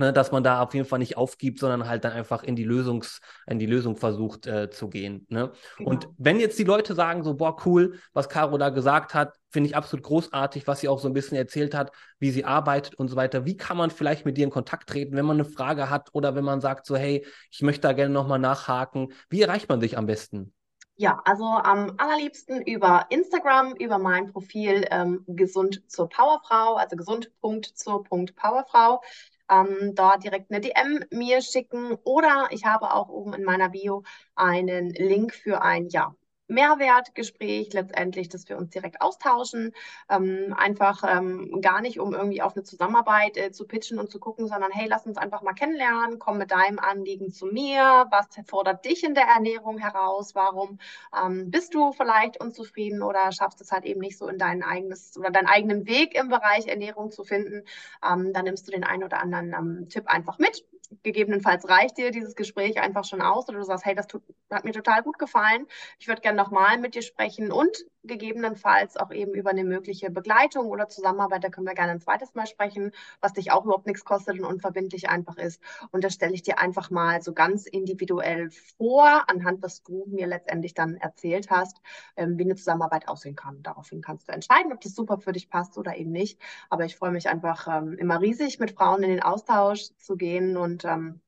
Ne, 0.00 0.14
dass 0.14 0.32
man 0.32 0.42
da 0.42 0.62
auf 0.62 0.72
jeden 0.72 0.86
Fall 0.86 0.98
nicht 0.98 1.18
aufgibt, 1.18 1.58
sondern 1.58 1.86
halt 1.86 2.04
dann 2.04 2.12
einfach 2.12 2.42
in 2.42 2.56
die, 2.56 2.64
Lösungs, 2.64 3.20
in 3.46 3.58
die 3.58 3.66
Lösung 3.66 3.98
versucht 3.98 4.46
äh, 4.46 4.70
zu 4.70 4.88
gehen. 4.88 5.26
Ne? 5.28 5.52
Genau. 5.76 5.90
Und 5.90 6.08
wenn 6.16 6.40
jetzt 6.40 6.58
die 6.58 6.64
Leute 6.64 6.94
sagen, 6.94 7.22
so, 7.22 7.34
boah, 7.34 7.54
cool, 7.66 7.98
was 8.14 8.30
Caro 8.30 8.56
da 8.56 8.70
gesagt 8.70 9.12
hat, 9.12 9.36
finde 9.50 9.68
ich 9.68 9.76
absolut 9.76 10.02
großartig, 10.02 10.66
was 10.66 10.80
sie 10.80 10.88
auch 10.88 11.00
so 11.00 11.06
ein 11.06 11.12
bisschen 11.12 11.36
erzählt 11.36 11.74
hat, 11.74 11.92
wie 12.18 12.30
sie 12.30 12.46
arbeitet 12.46 12.94
und 12.94 13.08
so 13.08 13.16
weiter. 13.16 13.44
Wie 13.44 13.58
kann 13.58 13.76
man 13.76 13.90
vielleicht 13.90 14.24
mit 14.24 14.38
dir 14.38 14.44
in 14.44 14.50
Kontakt 14.50 14.88
treten, 14.88 15.18
wenn 15.18 15.26
man 15.26 15.36
eine 15.36 15.44
Frage 15.44 15.90
hat 15.90 16.08
oder 16.14 16.34
wenn 16.34 16.44
man 16.44 16.62
sagt, 16.62 16.86
so, 16.86 16.96
hey, 16.96 17.26
ich 17.50 17.60
möchte 17.60 17.82
da 17.82 17.92
gerne 17.92 18.14
nochmal 18.14 18.38
nachhaken. 18.38 19.12
Wie 19.28 19.42
erreicht 19.42 19.68
man 19.68 19.80
dich 19.80 19.98
am 19.98 20.06
besten? 20.06 20.54
Ja, 20.96 21.20
also 21.24 21.44
am 21.44 21.94
allerliebsten 21.96 22.62
über 22.62 23.06
Instagram, 23.10 23.74
über 23.74 23.98
mein 23.98 24.32
Profil 24.32 24.86
ähm, 24.90 25.24
gesund 25.26 25.82
zur 25.90 26.08
Powerfrau, 26.08 26.76
also 26.76 26.96
gesund.zur.powerfrau. 26.96 29.02
ähm, 29.50 29.94
dort 29.94 30.24
direkt 30.24 30.50
eine 30.50 30.60
DM 30.60 31.04
mir 31.10 31.42
schicken. 31.42 31.94
Oder 32.04 32.48
ich 32.50 32.64
habe 32.64 32.92
auch 32.94 33.08
oben 33.08 33.34
in 33.34 33.44
meiner 33.44 33.70
Bio 33.70 34.04
einen 34.34 34.90
Link 34.90 35.34
für 35.34 35.62
ein 35.62 35.88
ja, 35.88 36.14
Mehrwertgespräch 36.50 37.72
letztendlich, 37.72 38.28
dass 38.28 38.48
wir 38.48 38.58
uns 38.58 38.70
direkt 38.70 39.00
austauschen. 39.00 39.72
Ähm, 40.08 40.54
einfach 40.56 41.02
ähm, 41.06 41.60
gar 41.60 41.80
nicht, 41.80 42.00
um 42.00 42.12
irgendwie 42.12 42.42
auf 42.42 42.54
eine 42.54 42.64
Zusammenarbeit 42.64 43.36
äh, 43.36 43.52
zu 43.52 43.66
pitchen 43.66 43.98
und 43.98 44.10
zu 44.10 44.18
gucken, 44.18 44.48
sondern 44.48 44.70
hey, 44.72 44.86
lass 44.88 45.06
uns 45.06 45.16
einfach 45.16 45.42
mal 45.42 45.52
kennenlernen, 45.52 46.18
komm 46.18 46.38
mit 46.38 46.50
deinem 46.50 46.78
Anliegen 46.78 47.30
zu 47.30 47.46
mir. 47.46 48.06
Was 48.10 48.26
fordert 48.46 48.84
dich 48.84 49.04
in 49.04 49.14
der 49.14 49.24
Ernährung 49.24 49.78
heraus? 49.78 50.34
Warum 50.34 50.78
ähm, 51.16 51.50
bist 51.50 51.74
du 51.74 51.92
vielleicht 51.92 52.40
unzufrieden 52.40 53.02
oder 53.02 53.32
schaffst 53.32 53.60
es 53.60 53.72
halt 53.72 53.84
eben 53.84 54.00
nicht 54.00 54.18
so 54.18 54.28
in 54.28 54.38
dein 54.38 54.62
eigenes 54.62 55.16
oder 55.16 55.30
deinen 55.30 55.46
eigenen 55.46 55.86
Weg 55.86 56.14
im 56.14 56.28
Bereich 56.28 56.66
Ernährung 56.66 57.10
zu 57.10 57.24
finden? 57.24 57.64
Ähm, 58.06 58.32
dann 58.32 58.44
nimmst 58.44 58.66
du 58.66 58.72
den 58.72 58.84
einen 58.84 59.04
oder 59.04 59.20
anderen 59.20 59.54
ähm, 59.54 59.88
Tipp 59.88 60.08
einfach 60.08 60.38
mit 60.38 60.64
gegebenenfalls 61.02 61.68
reicht 61.68 61.98
dir 61.98 62.10
dieses 62.10 62.34
Gespräch 62.34 62.80
einfach 62.80 63.04
schon 63.04 63.22
aus 63.22 63.48
oder 63.48 63.58
du 63.58 63.64
sagst, 63.64 63.84
hey, 63.84 63.94
das 63.94 64.06
tut, 64.06 64.22
hat 64.50 64.64
mir 64.64 64.72
total 64.72 65.02
gut 65.02 65.18
gefallen. 65.18 65.66
Ich 65.98 66.08
würde 66.08 66.20
gerne 66.22 66.36
nochmal 66.36 66.78
mit 66.78 66.94
dir 66.94 67.02
sprechen 67.02 67.52
und 67.52 67.76
gegebenenfalls 68.02 68.96
auch 68.96 69.10
eben 69.10 69.34
über 69.34 69.50
eine 69.50 69.64
mögliche 69.64 70.10
Begleitung 70.10 70.66
oder 70.66 70.88
Zusammenarbeit. 70.88 71.44
Da 71.44 71.48
können 71.48 71.66
wir 71.66 71.74
gerne 71.74 71.92
ein 71.92 72.00
zweites 72.00 72.34
Mal 72.34 72.46
sprechen, 72.46 72.92
was 73.20 73.32
dich 73.34 73.52
auch 73.52 73.64
überhaupt 73.64 73.86
nichts 73.86 74.04
kostet 74.04 74.38
und 74.38 74.44
unverbindlich 74.44 75.08
einfach 75.08 75.36
ist. 75.36 75.60
Und 75.90 76.04
das 76.04 76.14
stelle 76.14 76.34
ich 76.34 76.42
dir 76.42 76.58
einfach 76.58 76.90
mal 76.90 77.22
so 77.22 77.32
ganz 77.32 77.66
individuell 77.66 78.50
vor, 78.78 79.24
anhand 79.28 79.62
was 79.62 79.82
du 79.82 80.06
mir 80.08 80.26
letztendlich 80.26 80.74
dann 80.74 80.96
erzählt 80.96 81.50
hast, 81.50 81.80
ähm, 82.16 82.38
wie 82.38 82.44
eine 82.44 82.56
Zusammenarbeit 82.56 83.08
aussehen 83.08 83.36
kann. 83.36 83.62
Daraufhin 83.62 84.00
kannst 84.00 84.28
du 84.28 84.32
entscheiden, 84.32 84.72
ob 84.72 84.80
das 84.80 84.94
super 84.94 85.18
für 85.18 85.32
dich 85.32 85.50
passt 85.50 85.76
oder 85.78 85.96
eben 85.96 86.12
nicht. 86.12 86.40
Aber 86.68 86.84
ich 86.84 86.96
freue 86.96 87.12
mich 87.12 87.28
einfach 87.28 87.68
ähm, 87.68 87.96
immer 87.98 88.20
riesig, 88.20 88.58
mit 88.58 88.72
Frauen 88.72 89.02
in 89.02 89.10
den 89.10 89.22
Austausch 89.22 89.90
zu 89.98 90.16
gehen 90.16 90.56
und 90.56 90.84
ähm, 90.84 91.20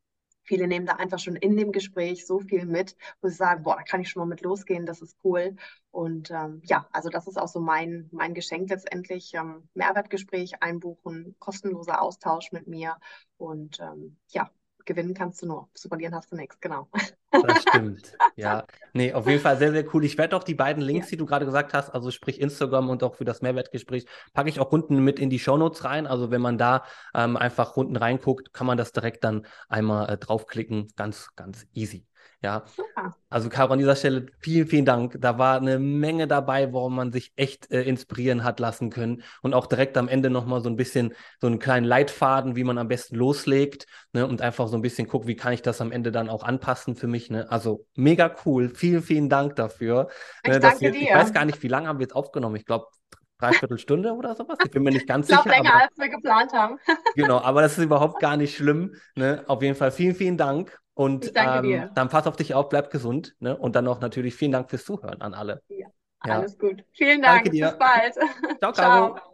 Viele 0.44 0.66
nehmen 0.66 0.86
da 0.86 0.94
einfach 0.94 1.18
schon 1.18 1.36
in 1.36 1.56
dem 1.56 1.72
Gespräch 1.72 2.26
so 2.26 2.40
viel 2.40 2.66
mit, 2.66 2.96
wo 3.20 3.28
sie 3.28 3.34
sagen, 3.34 3.62
boah, 3.62 3.76
da 3.76 3.82
kann 3.82 4.00
ich 4.00 4.10
schon 4.10 4.20
mal 4.20 4.26
mit 4.26 4.40
losgehen, 4.42 4.86
das 4.86 5.02
ist 5.02 5.16
cool. 5.24 5.56
Und 5.90 6.30
ähm, 6.30 6.60
ja, 6.64 6.88
also 6.92 7.08
das 7.10 7.26
ist 7.26 7.38
auch 7.38 7.48
so 7.48 7.60
mein, 7.60 8.08
mein 8.12 8.34
Geschenk 8.34 8.70
letztendlich. 8.70 9.34
Ähm, 9.34 9.68
Mehrwertgespräch 9.74 10.62
einbuchen, 10.62 11.36
kostenloser 11.38 12.00
Austausch 12.02 12.52
mit 12.52 12.66
mir. 12.66 12.96
Und 13.36 13.78
ähm, 13.80 14.16
ja, 14.28 14.50
gewinnen 14.84 15.14
kannst 15.14 15.42
du 15.42 15.46
nur. 15.46 15.68
Zu 15.74 15.88
verlieren 15.88 16.14
hast 16.14 16.32
du 16.32 16.36
nichts, 16.36 16.60
genau. 16.60 16.88
Das 17.32 17.62
stimmt. 17.62 18.12
Ja. 18.36 18.64
Nee, 18.94 19.12
auf 19.12 19.26
jeden 19.26 19.40
Fall 19.40 19.58
sehr, 19.58 19.72
sehr 19.72 19.84
cool. 19.94 20.04
Ich 20.04 20.16
werde 20.16 20.36
auch 20.36 20.42
die 20.42 20.54
beiden 20.54 20.82
Links, 20.82 21.08
die 21.08 21.18
du 21.18 21.26
gerade 21.26 21.44
gesagt 21.44 21.74
hast, 21.74 21.90
also 21.90 22.10
sprich 22.10 22.40
Instagram 22.40 22.88
und 22.88 23.02
auch 23.02 23.14
für 23.14 23.24
das 23.26 23.42
Mehrwertgespräch, 23.42 24.06
packe 24.32 24.48
ich 24.48 24.58
auch 24.58 24.72
unten 24.72 25.04
mit 25.04 25.18
in 25.18 25.28
die 25.28 25.38
Shownotes 25.38 25.84
rein. 25.84 26.06
Also 26.06 26.30
wenn 26.30 26.40
man 26.40 26.56
da 26.56 26.84
ähm, 27.14 27.36
einfach 27.36 27.76
unten 27.76 27.96
reinguckt, 27.96 28.54
kann 28.54 28.66
man 28.66 28.78
das 28.78 28.92
direkt 28.92 29.24
dann 29.24 29.46
einmal 29.68 30.08
äh, 30.08 30.16
draufklicken. 30.16 30.88
Ganz, 30.96 31.28
ganz 31.36 31.66
easy. 31.74 32.06
Ja. 32.42 32.64
Super. 32.76 33.14
Also 33.30 33.48
Caro, 33.48 33.72
an 33.72 33.78
dieser 33.78 33.94
Stelle 33.94 34.26
vielen, 34.40 34.66
vielen 34.66 34.84
Dank. 34.84 35.16
Da 35.20 35.38
war 35.38 35.56
eine 35.56 35.78
Menge 35.78 36.26
dabei, 36.26 36.72
worum 36.72 36.96
man 36.96 37.12
sich 37.12 37.32
echt 37.36 37.70
äh, 37.70 37.82
inspirieren 37.82 38.42
hat 38.42 38.58
lassen 38.58 38.90
können. 38.90 39.22
Und 39.42 39.54
auch 39.54 39.66
direkt 39.66 39.96
am 39.96 40.08
Ende 40.08 40.28
nochmal 40.28 40.60
so 40.60 40.68
ein 40.68 40.76
bisschen 40.76 41.14
so 41.40 41.46
einen 41.46 41.60
kleinen 41.60 41.86
Leitfaden, 41.86 42.56
wie 42.56 42.64
man 42.64 42.78
am 42.78 42.88
besten 42.88 43.16
loslegt. 43.16 43.86
Ne? 44.12 44.26
Und 44.26 44.42
einfach 44.42 44.66
so 44.66 44.76
ein 44.76 44.82
bisschen 44.82 45.06
guckt, 45.06 45.26
wie 45.28 45.36
kann 45.36 45.52
ich 45.52 45.62
das 45.62 45.80
am 45.80 45.92
Ende 45.92 46.10
dann 46.10 46.28
auch 46.28 46.42
anpassen 46.42 46.96
für 46.96 47.06
mich. 47.06 47.30
Ne? 47.30 47.50
Also 47.50 47.86
mega 47.94 48.34
cool. 48.44 48.70
Vielen, 48.74 49.02
vielen 49.02 49.28
Dank 49.28 49.54
dafür. 49.54 50.08
Ich 50.42 50.50
ne, 50.50 50.58
danke 50.58 50.80
wir, 50.80 50.90
dir. 50.90 51.00
Ich 51.00 51.14
weiß 51.14 51.32
gar 51.32 51.44
nicht, 51.44 51.62
wie 51.62 51.68
lange 51.68 51.86
haben 51.86 52.00
wir 52.00 52.04
jetzt 52.04 52.16
aufgenommen. 52.16 52.56
Ich 52.56 52.66
glaube, 52.66 52.86
dreiviertel 53.38 53.78
Stunde 53.78 54.12
oder 54.12 54.34
sowas. 54.34 54.58
Ich 54.64 54.70
bin 54.70 54.82
mir 54.82 54.92
nicht 54.92 55.06
ganz 55.06 55.28
ich 55.28 55.36
sicher. 55.36 55.48
länger, 55.48 55.74
aber, 55.74 55.82
als 55.84 55.98
wir 55.98 56.08
geplant 56.08 56.52
haben. 56.52 56.78
genau, 57.14 57.40
aber 57.40 57.62
das 57.62 57.78
ist 57.78 57.84
überhaupt 57.84 58.20
gar 58.20 58.36
nicht 58.36 58.56
schlimm. 58.56 58.94
Ne? 59.14 59.44
Auf 59.46 59.62
jeden 59.62 59.74
Fall 59.74 59.90
vielen, 59.90 60.14
vielen 60.14 60.36
Dank. 60.36 60.78
Und 60.94 61.32
ähm, 61.34 61.90
dann 61.94 62.08
pass 62.08 62.26
auf 62.26 62.36
dich 62.36 62.54
auf, 62.54 62.68
bleib 62.68 62.90
gesund. 62.90 63.34
Ne? 63.40 63.56
Und 63.56 63.76
dann 63.76 63.84
noch 63.84 64.00
natürlich 64.00 64.34
vielen 64.34 64.52
Dank 64.52 64.70
fürs 64.70 64.84
Zuhören 64.84 65.20
an 65.22 65.34
alle. 65.34 65.62
Ja, 65.68 65.86
alles 66.20 66.58
gut. 66.58 66.84
Vielen 66.92 67.22
Dank. 67.22 67.50
Bis 67.50 67.60
bald. 67.60 68.14
Ciao, 68.60 68.72
Caro. 68.72 69.16
Ciao. 69.16 69.32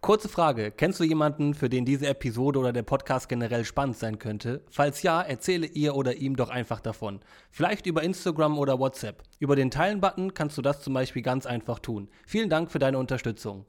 Kurze 0.00 0.28
Frage. 0.28 0.72
Kennst 0.72 0.98
du 0.98 1.04
jemanden, 1.04 1.54
für 1.54 1.68
den 1.68 1.84
diese 1.84 2.08
Episode 2.08 2.58
oder 2.58 2.72
der 2.72 2.82
Podcast 2.82 3.28
generell 3.28 3.64
spannend 3.64 3.96
sein 3.96 4.18
könnte? 4.18 4.64
Falls 4.68 5.02
ja, 5.04 5.22
erzähle 5.22 5.66
ihr 5.66 5.94
oder 5.94 6.16
ihm 6.16 6.34
doch 6.34 6.50
einfach 6.50 6.80
davon. 6.80 7.20
Vielleicht 7.52 7.86
über 7.86 8.02
Instagram 8.02 8.58
oder 8.58 8.80
WhatsApp. 8.80 9.22
Über 9.38 9.54
den 9.54 9.70
Teilen-Button 9.70 10.34
kannst 10.34 10.58
du 10.58 10.62
das 10.62 10.80
zum 10.80 10.92
Beispiel 10.92 11.22
ganz 11.22 11.46
einfach 11.46 11.78
tun. 11.78 12.08
Vielen 12.26 12.50
Dank 12.50 12.72
für 12.72 12.80
deine 12.80 12.98
Unterstützung. 12.98 13.64